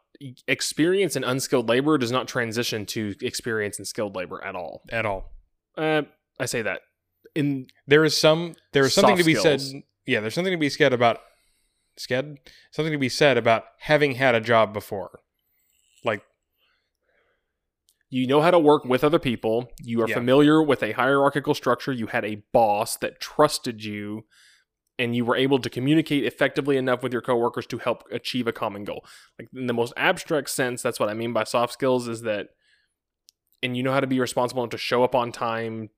experience 0.48 1.16
in 1.16 1.24
unskilled 1.24 1.68
labor 1.70 1.98
does 1.98 2.12
not 2.12 2.28
transition 2.28 2.86
to 2.88 3.16
experience 3.22 3.80
in 3.80 3.86
skilled 3.86 4.16
labor 4.16 4.44
at 4.44 4.56
all. 4.56 4.82
at 4.92 5.06
all. 5.06 5.32
Uh, 5.78 6.04
I 6.40 6.46
say 6.46 6.62
that 6.62 6.82
in 7.34 7.68
There 7.88 8.04
is 8.06 8.16
some 8.16 8.56
there 8.74 8.84
is 8.86 8.94
something 8.94 9.18
to 9.18 9.24
be 9.24 9.36
skills. 9.36 9.72
said. 9.72 9.82
Yeah, 10.06 10.20
there's 10.22 10.34
something 10.34 10.54
to 10.54 10.58
be 10.58 10.70
said 10.70 10.94
about 10.94 11.20
sked. 12.00 12.38
Something 12.72 12.92
to 12.94 12.98
be 13.00 13.10
said 13.10 13.38
about 13.38 13.64
having 13.80 14.16
had 14.16 14.36
a 14.36 14.42
job 14.42 14.74
before. 14.74 15.20
Like 16.04 16.22
you 18.10 18.28
know 18.28 18.42
how 18.42 18.52
to 18.52 18.60
work 18.60 18.86
with 18.86 19.04
other 19.04 19.20
people. 19.20 19.72
You 19.82 20.02
are 20.04 20.08
Yeah. 20.08 20.16
familiar 20.16 20.62
with 20.64 20.84
a 20.84 20.92
hierarchical 20.94 21.54
structure. 21.54 21.92
You 21.92 22.08
had 22.08 22.24
a 22.24 22.44
boss 22.54 22.96
that 22.98 23.20
trusted 23.20 23.84
you, 23.84 24.26
and 24.98 25.16
you 25.16 25.26
were 25.26 25.36
able 25.36 25.60
to 25.60 25.70
communicate 25.70 26.24
effectively 26.24 26.78
enough 26.78 27.04
with 27.04 27.12
your 27.12 27.22
coworkers 27.22 27.66
to 27.68 27.78
help 27.78 28.04
achieve 28.12 28.48
a 28.48 28.54
common 28.54 28.84
goal. 28.84 29.06
Like 29.38 29.50
in 29.54 29.68
the 29.68 29.74
most 29.74 29.94
abstract 29.98 30.50
sense, 30.50 30.82
that's 30.82 31.00
what 31.00 31.10
I 31.10 31.14
mean 31.14 31.34
by 31.34 31.44
soft 31.44 31.74
skills. 31.74 32.08
Is 32.08 32.22
that, 32.22 32.48
and 33.62 33.76
you 33.76 33.84
know 33.84 33.92
how 33.92 34.00
to 34.00 34.08
be 34.08 34.20
responsible 34.20 34.64
and 34.64 34.72
to 34.72 34.78
show 34.78 35.04
up 35.04 35.16
on 35.16 35.32
time, 35.32 35.90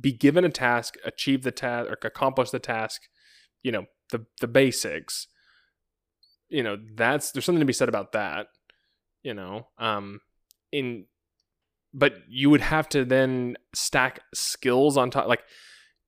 be 0.00 0.12
given 0.12 0.44
a 0.44 0.50
task, 0.50 0.96
achieve 1.04 1.42
the 1.42 1.52
task, 1.52 1.90
or 1.90 1.98
accomplish 2.06 2.50
the 2.50 2.58
task. 2.58 3.02
You 3.62 3.72
know 3.72 3.86
the 4.10 4.26
the 4.40 4.48
basics. 4.48 5.26
You 6.48 6.62
know 6.62 6.76
that's 6.94 7.32
there's 7.32 7.44
something 7.44 7.60
to 7.60 7.66
be 7.66 7.72
said 7.72 7.88
about 7.88 8.12
that. 8.12 8.48
You 9.22 9.32
know, 9.32 9.68
um, 9.78 10.20
in 10.70 11.06
but 11.94 12.16
you 12.28 12.50
would 12.50 12.60
have 12.60 12.88
to 12.90 13.04
then 13.04 13.56
stack 13.72 14.20
skills 14.34 14.96
on 14.96 15.10
top 15.10 15.28
like 15.28 15.44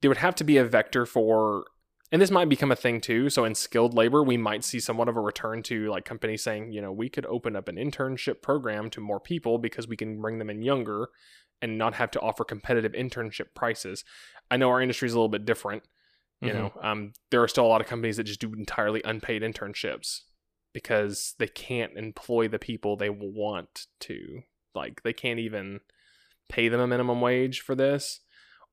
there 0.03 0.11
would 0.11 0.19
have 0.19 0.35
to 0.35 0.45
be 0.45 0.59
a 0.59 0.65
vector 0.65 1.07
for 1.07 1.65
and 2.13 2.23
this 2.23 2.31
might 2.31 2.49
become 2.49 2.71
a 2.71 2.77
thing 2.77 3.01
too 3.01 3.29
so 3.29 3.45
in 3.45 3.55
skilled 3.55 3.95
labor 3.95 4.23
we 4.23 4.37
might 4.37 4.65
see 4.65 4.79
somewhat 4.81 5.09
of 5.09 5.17
a 5.17 5.21
return 5.21 5.63
to 5.63 5.89
like 5.91 6.05
companies 6.05 6.43
saying 6.43 6.71
you 6.73 6.81
know 6.81 6.93
we 6.93 7.09
could 7.09 7.27
open 7.27 7.57
up 7.57 7.69
an 7.69 7.77
internship 7.77 8.43
program 8.43 8.89
to 8.91 9.01
more 9.01 9.21
people 9.21 9.59
because 9.59 9.89
we 9.89 9.97
can 9.97 10.21
bring 10.21 10.39
them 10.39 10.51
in 10.51 10.63
younger 10.63 11.09
and 11.63 11.79
not 11.79 11.95
have 11.95 12.11
to 12.11 12.21
offer 12.21 12.45
competitive 12.45 12.93
internship 12.93 13.47
prices. 13.55 14.05
I 14.51 14.59
know 14.59 14.69
our 14.69 14.83
industry 14.83 15.07
is 15.07 15.15
a 15.15 15.17
little 15.17 15.29
bit 15.31 15.45
different 15.47 15.83
you 16.43 16.51
Mhm. 16.51 16.55
know 16.55 16.73
um, 16.83 17.13
there 17.31 17.43
are 17.43 17.49
still 17.49 17.65
a 17.65 17.69
lot 17.69 17.81
of 17.81 17.87
companies 17.87 18.19
that 18.19 18.25
just 18.25 18.41
do 18.41 18.53
entirely 18.53 19.01
unpaid 19.05 19.43
internships 19.43 20.21
because 20.75 21.35
they 21.39 21.49
can't 21.49 21.97
employ 21.97 22.47
the 22.47 22.59
people 22.59 22.97
they 22.97 23.09
want 23.09 23.87
to. 24.01 24.43
Like 24.75 25.03
they 25.03 25.15
can't 25.15 25.39
even 25.41 25.81
pay 26.51 26.69
them 26.69 26.81
a 26.81 26.87
minimum 26.87 27.23
wage 27.23 27.63
for 27.63 27.75
this 27.75 28.21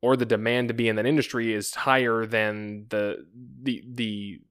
or 0.04 0.18
the 0.18 0.26
demand 0.26 0.68
to 0.68 0.74
be 0.74 0.90
in 0.90 0.98
that 0.98 1.06
industry 1.06 1.54
is 1.54 1.74
higher 1.74 2.26
than 2.26 2.86
the 2.90 3.26
the 3.62 3.82
the 3.90 4.42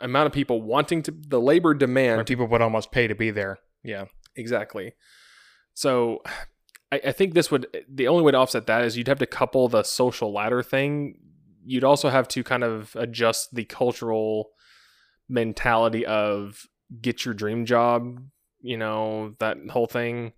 amount 0.00 0.26
of 0.26 0.32
people 0.32 0.60
wanting 0.60 1.00
to 1.00 1.12
the 1.12 1.40
labor 1.40 1.70
or 1.70 1.74
demand 1.74 2.26
people 2.26 2.46
would 2.48 2.60
almost 2.60 2.90
pay 2.90 3.06
to 3.06 3.14
be 3.14 3.30
there. 3.30 3.58
Yeah. 3.84 4.06
Exactly. 4.34 4.94
So 5.74 6.22
I, 6.90 7.00
I 7.06 7.12
think 7.12 7.34
this 7.34 7.52
would 7.52 7.68
the 7.88 8.08
only 8.08 8.24
way 8.24 8.32
to 8.32 8.38
offset 8.38 8.66
that 8.66 8.84
is 8.84 8.98
you'd 8.98 9.06
have 9.06 9.20
to 9.20 9.26
couple 9.26 9.68
the 9.68 9.84
social 9.84 10.32
ladder 10.32 10.62
thing. 10.62 11.14
You'd 11.64 11.84
also 11.84 12.08
have 12.08 12.26
to 12.28 12.42
kind 12.42 12.64
of 12.64 12.96
adjust 12.96 13.54
the 13.54 13.64
cultural 13.64 14.50
mentality 15.28 16.04
of 16.04 16.66
get 17.00 17.24
your 17.24 17.34
dream 17.34 17.64
job, 17.64 18.18
you 18.60 18.76
know, 18.76 19.34
that 19.38 19.56
whole 19.70 19.86
thing, 19.86 20.32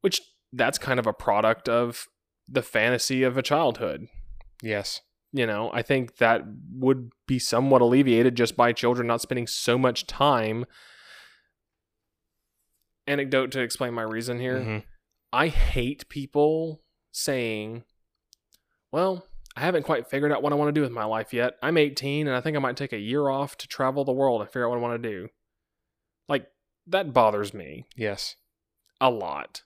which 0.00 0.22
that's 0.50 0.78
kind 0.78 0.98
of 0.98 1.06
a 1.06 1.12
product 1.12 1.68
of 1.68 2.06
the 2.48 2.62
fantasy 2.62 3.22
of 3.22 3.36
a 3.36 3.42
childhood. 3.42 4.08
Yes. 4.62 5.00
You 5.32 5.46
know, 5.46 5.70
I 5.72 5.82
think 5.82 6.16
that 6.18 6.42
would 6.74 7.10
be 7.26 7.38
somewhat 7.38 7.80
alleviated 7.80 8.34
just 8.36 8.56
by 8.56 8.72
children 8.72 9.06
not 9.06 9.20
spending 9.22 9.46
so 9.46 9.78
much 9.78 10.06
time. 10.06 10.66
Anecdote 13.06 13.50
to 13.52 13.60
explain 13.60 13.94
my 13.94 14.02
reason 14.02 14.38
here. 14.38 14.60
Mhm. 14.60 14.84
I 15.32 15.48
hate 15.48 16.08
people 16.08 16.82
saying, 17.10 17.84
well, 18.92 19.26
I 19.56 19.60
haven't 19.60 19.82
quite 19.84 20.06
figured 20.08 20.32
out 20.32 20.42
what 20.42 20.52
I 20.52 20.56
want 20.56 20.68
to 20.68 20.72
do 20.72 20.82
with 20.82 20.92
my 20.92 21.04
life 21.04 21.32
yet. 21.32 21.54
I'm 21.62 21.76
18 21.76 22.26
and 22.26 22.36
I 22.36 22.40
think 22.40 22.56
I 22.56 22.60
might 22.60 22.76
take 22.76 22.92
a 22.92 22.98
year 22.98 23.28
off 23.28 23.56
to 23.58 23.68
travel 23.68 24.04
the 24.04 24.12
world 24.12 24.40
and 24.40 24.48
figure 24.48 24.66
out 24.66 24.70
what 24.70 24.78
I 24.78 24.82
want 24.82 25.02
to 25.02 25.08
do. 25.10 25.28
Like, 26.28 26.46
that 26.86 27.12
bothers 27.12 27.52
me 27.52 27.86
Yes. 27.96 28.36
a 29.00 29.10
lot. 29.10 29.62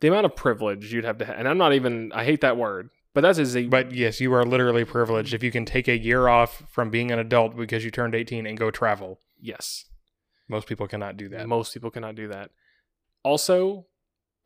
The 0.00 0.08
amount 0.08 0.26
of 0.26 0.36
privilege 0.36 0.92
you'd 0.92 1.04
have 1.04 1.18
to 1.18 1.24
have, 1.24 1.36
and 1.38 1.48
I'm 1.48 1.58
not 1.58 1.72
even, 1.72 2.12
I 2.12 2.24
hate 2.24 2.40
that 2.42 2.56
word, 2.56 2.90
But 3.14 3.22
that's 3.22 3.38
a 3.38 3.66
But 3.66 3.92
yes, 3.92 4.20
you 4.20 4.32
are 4.34 4.44
literally 4.44 4.84
privileged 4.84 5.34
if 5.34 5.42
you 5.42 5.50
can 5.50 5.64
take 5.64 5.88
a 5.88 5.98
year 5.98 6.28
off 6.28 6.62
from 6.70 6.90
being 6.90 7.10
an 7.10 7.18
adult 7.18 7.56
because 7.56 7.84
you 7.84 7.90
turned 7.90 8.14
18 8.14 8.46
and 8.46 8.56
go 8.56 8.70
travel. 8.70 9.20
yes. 9.40 9.84
Most 10.50 10.66
people 10.66 10.88
cannot 10.88 11.18
do 11.18 11.28
that. 11.28 11.46
Most 11.46 11.74
people 11.74 11.90
cannot 11.90 12.14
do 12.14 12.28
that. 12.28 12.50
Also, 13.22 13.86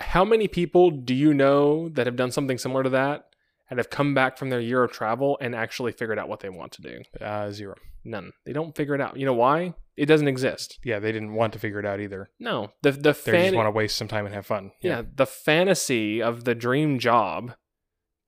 how 0.01 0.24
many 0.24 0.49
people 0.49 0.91
do 0.91 1.15
you 1.15 1.33
know 1.33 1.89
that 1.91 2.07
have 2.07 2.16
done 2.16 2.33
something 2.33 2.59
similar 2.59 2.83
to 2.83 2.91
that 2.91 3.29
and 3.70 3.79
have 3.79 3.89
come 3.89 4.12
back 4.12 4.37
from 4.37 4.51
their 4.51 4.59
year 4.59 4.83
of 4.83 4.91
travel 4.91 5.39
and 5.41 5.55
actually 5.55 5.93
figured 5.93 6.19
out 6.19 6.29
what 6.29 6.41
they 6.41 6.49
want 6.49 6.73
to 6.73 6.83
do? 6.83 7.03
Uh, 7.24 7.53
zero. 7.53 7.77
None. 8.05 8.33
They 8.45 8.53
don't 8.53 8.74
figure 8.74 8.97
it 8.97 9.01
out. 9.01 9.16
You 9.16 9.27
know 9.27 9.35
why? 9.35 9.74
It 9.97 10.06
doesn't 10.06 10.28
exist. 10.28 10.78
Yeah, 10.85 10.98
they 11.01 11.12
didn't 11.12 11.35
want 11.35 11.52
to 11.52 11.59
figure 11.59 11.78
it 11.78 11.85
out 11.86 12.01
either. 12.01 12.31
No. 12.40 12.73
The 12.82 12.93
the 12.93 13.12
They 13.12 13.43
just 13.44 13.55
want 13.55 13.66
to 13.66 13.70
waste 13.70 13.97
some 13.97 14.09
time 14.09 14.24
and 14.27 14.35
have 14.35 14.47
fun. 14.47 14.73
yeah, 14.81 15.02
the 15.14 15.27
fantasy 15.27 16.23
of 16.23 16.44
the 16.44 16.55
dream 16.55 16.98
job 16.98 17.55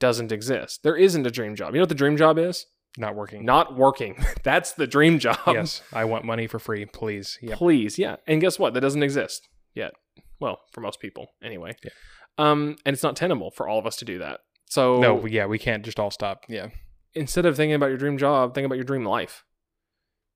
doesn't 0.01 0.33
exist. 0.33 0.83
There 0.83 0.97
isn't 0.97 1.27
a 1.27 1.31
dream 1.31 1.55
job. 1.57 1.73
You 1.75 1.79
know 1.79 1.83
what 1.83 1.89
the 1.89 1.95
dream 1.95 2.17
job 2.17 2.39
is? 2.39 2.67
Not 2.99 3.15
working. 3.17 3.45
Not 3.45 3.77
working. 3.77 4.23
That's 4.45 4.73
the 4.73 4.87
dream 4.87 5.19
job. 5.19 5.39
yes, 5.47 5.83
I 5.93 6.05
want 6.05 6.25
money 6.25 6.47
for 6.47 6.59
free, 6.59 6.85
please. 6.87 7.39
Yep. 7.43 7.59
Please, 7.59 7.99
yeah. 7.99 8.17
And 8.27 8.41
guess 8.41 8.59
what? 8.59 8.75
That 8.75 8.81
doesn't 8.83 9.03
exist 9.03 9.49
yet. 9.75 9.93
Well, 10.41 10.61
for 10.73 10.81
most 10.81 11.01
people, 11.01 11.29
anyway. 11.43 11.77
Yeah. 11.83 11.91
Um, 12.37 12.77
and 12.85 12.93
it's 12.95 13.03
not 13.03 13.17
tenable 13.17 13.51
for 13.53 13.67
all 13.69 13.79
of 13.79 13.87
us 13.87 13.97
to 13.97 14.05
do 14.05 14.19
that. 14.19 14.41
So 14.69 14.99
No, 15.01 15.25
yeah, 15.27 15.47
we 15.47 15.59
can't 15.59 15.85
just 15.85 15.99
all 16.01 16.11
stop. 16.11 16.45
Yeah. 16.49 16.69
instead 17.15 17.47
of 17.47 17.57
thinking 17.57 17.75
about 17.75 17.87
your 17.89 17.97
dream 17.97 18.19
job, 18.19 18.55
think 18.55 18.67
about 18.67 18.75
your 18.77 18.85
dream 18.85 19.05
life. 19.05 19.45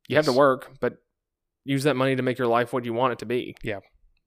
You 0.09 0.17
have 0.17 0.25
to 0.27 0.33
work, 0.33 0.71
but 0.81 0.95
use 1.69 1.83
that 1.85 1.97
money 1.97 2.17
to 2.17 2.23
make 2.23 2.39
your 2.39 2.49
life 2.49 2.73
what 2.73 2.85
you 2.85 2.93
want 2.95 3.13
it 3.13 3.19
to 3.21 3.27
be. 3.27 3.55
Yeah. 3.63 3.81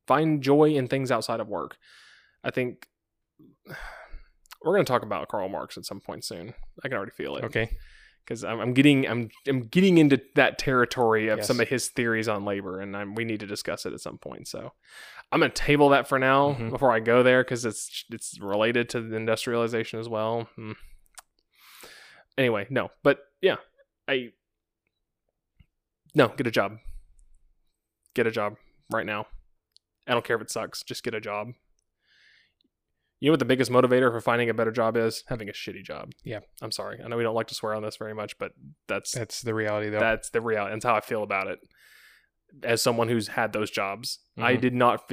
Find 0.08 0.42
joy 0.44 0.72
in 0.72 0.88
things 0.88 1.12
outside 1.12 1.40
of 1.40 1.48
work. 1.48 1.78
I 2.44 2.52
think 2.52 2.88
we're 4.64 4.74
going 4.76 4.86
to 4.86 4.92
talk 4.92 5.04
about 5.04 5.28
Karl 5.28 5.50
Marx 5.50 5.78
at 5.78 5.86
some 5.86 6.00
point 6.00 6.24
soon. 6.24 6.54
I 6.84 6.88
can 6.88 6.98
already 6.98 7.12
feel 7.12 7.36
it. 7.38 7.44
Okay. 7.46 7.70
because 8.24 8.44
I'm, 8.44 8.60
I'm 8.60 8.74
getting 8.74 9.08
I'm 9.08 9.30
I'm 9.48 9.62
getting 9.64 9.98
into 9.98 10.22
that 10.36 10.60
territory 10.60 11.30
of 11.30 11.40
Yes. 11.40 11.48
some 11.48 11.60
of 11.60 11.68
his 11.68 11.88
theories 11.90 12.28
on 12.28 12.46
labor, 12.46 12.80
and 12.80 12.96
I'm, 12.96 13.16
we 13.16 13.26
need 13.26 13.40
to 13.40 13.48
discuss 13.48 13.86
it 13.88 13.94
at 13.94 14.00
some 14.02 14.20
point. 14.20 14.48
So 14.48 14.72
I'm 15.32 15.40
gonna 15.40 15.52
table 15.52 15.90
that 15.90 16.08
for 16.08 16.20
now 16.20 16.54
Mhm. 16.54 16.70
before 16.70 16.92
I 16.92 17.00
go 17.00 17.24
there 17.24 17.44
because 17.44 17.66
it's 17.66 18.06
it's 18.12 18.40
related 18.40 18.90
to 18.90 19.02
the 19.02 19.16
industrialization 19.16 20.00
as 20.00 20.08
well. 20.08 20.48
Hmm. 20.56 20.74
Anyway, 22.38 22.68
no, 22.70 22.90
but 23.04 23.20
yeah, 23.42 23.56
I 24.08 24.30
no 26.14 26.28
get 26.30 26.46
a 26.48 26.52
job, 26.52 26.78
get 28.14 28.28
a 28.28 28.32
job 28.32 28.56
right 28.92 29.06
now. 29.06 29.26
I 30.08 30.14
don't 30.14 30.26
care 30.26 30.36
if 30.36 30.42
it 30.42 30.52
sucks, 30.52 30.84
just 30.84 31.04
get 31.04 31.14
a 31.14 31.22
job. 31.22 31.50
You 33.20 33.30
know 33.30 33.34
what 33.34 33.40
the 33.40 33.46
biggest 33.46 33.70
motivator 33.72 34.12
for 34.12 34.20
finding 34.20 34.50
a 34.50 34.54
better 34.54 34.72
job 34.72 34.98
is? 34.98 35.24
Having 35.28 35.50
a 35.50 35.54
shitty 35.54 35.84
job. 35.84 36.12
Yeah. 36.24 36.40
I'm 36.62 36.72
sorry. 36.72 37.00
I 37.04 37.08
know 37.08 37.18
we 37.18 37.24
don't 37.24 37.36
like 37.36 37.48
to 37.48 37.56
swear 37.56 37.76
on 37.76 37.84
this 37.84 37.98
very 37.98 38.16
much, 38.16 38.38
but 38.40 38.54
that's 38.88 39.12
That's 39.12 39.42
the 39.44 39.54
reality, 39.54 39.90
though. 39.90 40.00
that's 40.00 40.32
the 40.32 40.42
reality. 40.42 40.74
That's 40.74 40.86
how 40.86 40.96
I 40.96 41.02
feel 41.02 41.22
about 41.22 41.48
it. 41.48 41.60
As 42.64 42.82
someone 42.82 43.10
who's 43.10 43.28
had 43.30 43.54
those 43.54 43.70
jobs, 43.70 44.20
I 44.38 44.56
Mhm. 44.56 44.62
did 44.62 44.74
not. 44.74 45.12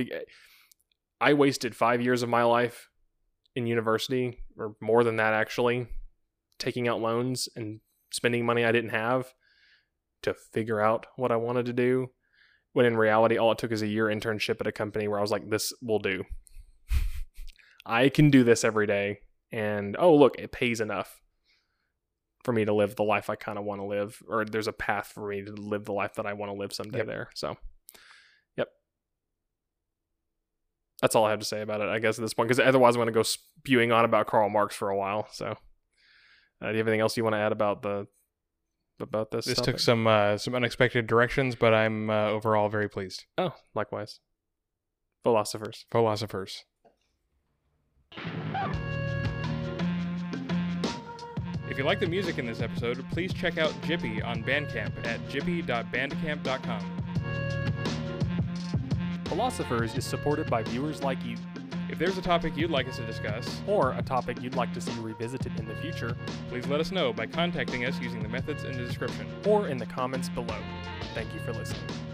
I 1.20 1.34
wasted 1.34 1.76
five 1.76 2.00
years 2.00 2.22
of 2.22 2.30
my 2.30 2.44
life 2.44 2.88
in 3.54 3.66
university, 3.66 4.42
or 4.56 4.74
more 4.80 5.04
than 5.04 5.16
that, 5.16 5.34
actually, 5.34 5.88
taking 6.58 6.88
out 6.88 7.00
loans 7.00 7.48
and 7.54 7.80
spending 8.10 8.46
money 8.46 8.64
I 8.64 8.72
didn't 8.72 8.90
have 8.90 9.34
to 10.22 10.32
figure 10.32 10.80
out 10.80 11.06
what 11.16 11.30
I 11.30 11.36
wanted 11.36 11.66
to 11.66 11.72
do. 11.74 12.10
When 12.78 12.86
in 12.86 12.96
reality, 12.96 13.38
all 13.38 13.50
it 13.50 13.58
took 13.58 13.72
is 13.72 13.82
a 13.82 13.88
year 13.88 14.04
internship 14.04 14.60
at 14.60 14.68
a 14.68 14.70
company 14.70 15.08
where 15.08 15.18
I 15.18 15.20
was 15.20 15.32
like, 15.32 15.50
"This 15.50 15.72
will 15.82 15.98
do. 15.98 16.22
I 17.84 18.08
can 18.08 18.30
do 18.30 18.44
this 18.44 18.62
every 18.62 18.86
day." 18.86 19.18
And 19.50 19.96
oh, 19.98 20.14
look, 20.14 20.38
it 20.38 20.52
pays 20.52 20.80
enough 20.80 21.20
for 22.44 22.52
me 22.52 22.64
to 22.64 22.72
live 22.72 22.94
the 22.94 23.02
life 23.02 23.30
I 23.30 23.34
kind 23.34 23.58
of 23.58 23.64
want 23.64 23.80
to 23.80 23.84
live, 23.84 24.22
or 24.28 24.44
there's 24.44 24.68
a 24.68 24.72
path 24.72 25.08
for 25.08 25.28
me 25.28 25.42
to 25.42 25.50
live 25.50 25.86
the 25.86 25.92
life 25.92 26.14
that 26.14 26.26
I 26.26 26.34
want 26.34 26.52
to 26.52 26.56
live 26.56 26.72
someday 26.72 26.98
Yep. 26.98 27.06
there. 27.08 27.30
So, 27.34 27.56
yep. 28.56 28.68
That's 31.02 31.16
all 31.16 31.24
I 31.24 31.30
have 31.30 31.40
to 31.40 31.44
say 31.44 31.62
about 31.62 31.80
it, 31.80 31.88
I 31.88 31.98
guess, 31.98 32.16
at 32.16 32.22
this 32.22 32.32
point, 32.32 32.48
because 32.48 32.64
otherwise 32.64 32.94
I'm 32.94 33.00
going 33.00 33.06
to 33.06 33.12
go 33.12 33.24
spewing 33.24 33.90
on 33.90 34.04
about 34.04 34.28
Karl 34.28 34.50
Marx 34.50 34.76
for 34.76 34.90
a 34.90 34.96
while. 34.96 35.26
So, 35.32 35.46
uh, 35.46 35.56
do 36.66 36.70
you 36.70 36.78
have 36.78 36.86
anything 36.86 37.00
else 37.00 37.16
you 37.16 37.24
want 37.24 37.34
to 37.34 37.40
add 37.40 37.50
about 37.50 37.82
the 37.82 38.06
about 39.00 39.30
this? 39.30 39.46
this 39.46 39.54
stuff? 39.54 39.64
took 39.64 39.78
some 39.78 40.06
uh, 40.06 40.38
some 40.38 40.54
unexpected 40.54 41.06
directions, 41.06 41.54
but 41.54 41.74
I'm 41.74 42.10
uh, 42.10 42.28
overall 42.28 42.68
very 42.68 42.88
pleased. 42.88 43.24
Oh, 43.36 43.54
likewise. 43.74 44.20
Philosophers. 45.22 45.84
Philosophers. 45.90 46.64
If 51.70 51.76
you 51.76 51.84
like 51.84 52.00
the 52.00 52.06
music 52.06 52.38
in 52.38 52.46
this 52.46 52.60
episode, 52.60 53.04
please 53.10 53.32
check 53.32 53.58
out 53.58 53.70
Jippy 53.82 54.24
on 54.24 54.42
Bandcamp 54.42 55.06
at 55.06 55.20
jippy.bandcamp.com. 55.28 56.94
Philosophers 59.26 59.94
is 59.94 60.04
supported 60.04 60.48
by 60.48 60.62
viewers 60.62 61.02
like 61.02 61.22
you, 61.24 61.36
If 61.88 61.98
there's 61.98 62.18
a 62.18 62.22
topic 62.22 62.56
you'd 62.56 62.70
like 62.70 62.86
us 62.86 62.96
to 62.96 63.06
discuss, 63.06 63.60
or 63.66 63.92
a 63.92 64.02
topic 64.02 64.42
you'd 64.42 64.54
like 64.54 64.74
to 64.74 64.80
see 64.80 64.92
revisited 65.00 65.58
in 65.58 65.66
the 65.66 65.74
future, 65.76 66.16
please 66.48 66.66
let 66.66 66.80
us 66.80 66.92
know 66.92 67.12
by 67.12 67.26
contacting 67.26 67.86
us 67.86 67.98
using 68.00 68.22
the 68.22 68.28
methods 68.28 68.64
in 68.64 68.76
the 68.76 68.84
description. 68.84 69.26
or 69.46 69.68
in 69.68 69.78
the 69.78 69.86
comments 69.86 70.28
below. 70.28 70.58
Thank 71.14 71.32
you 71.32 71.40
for 71.40 71.52
listening. 71.52 72.07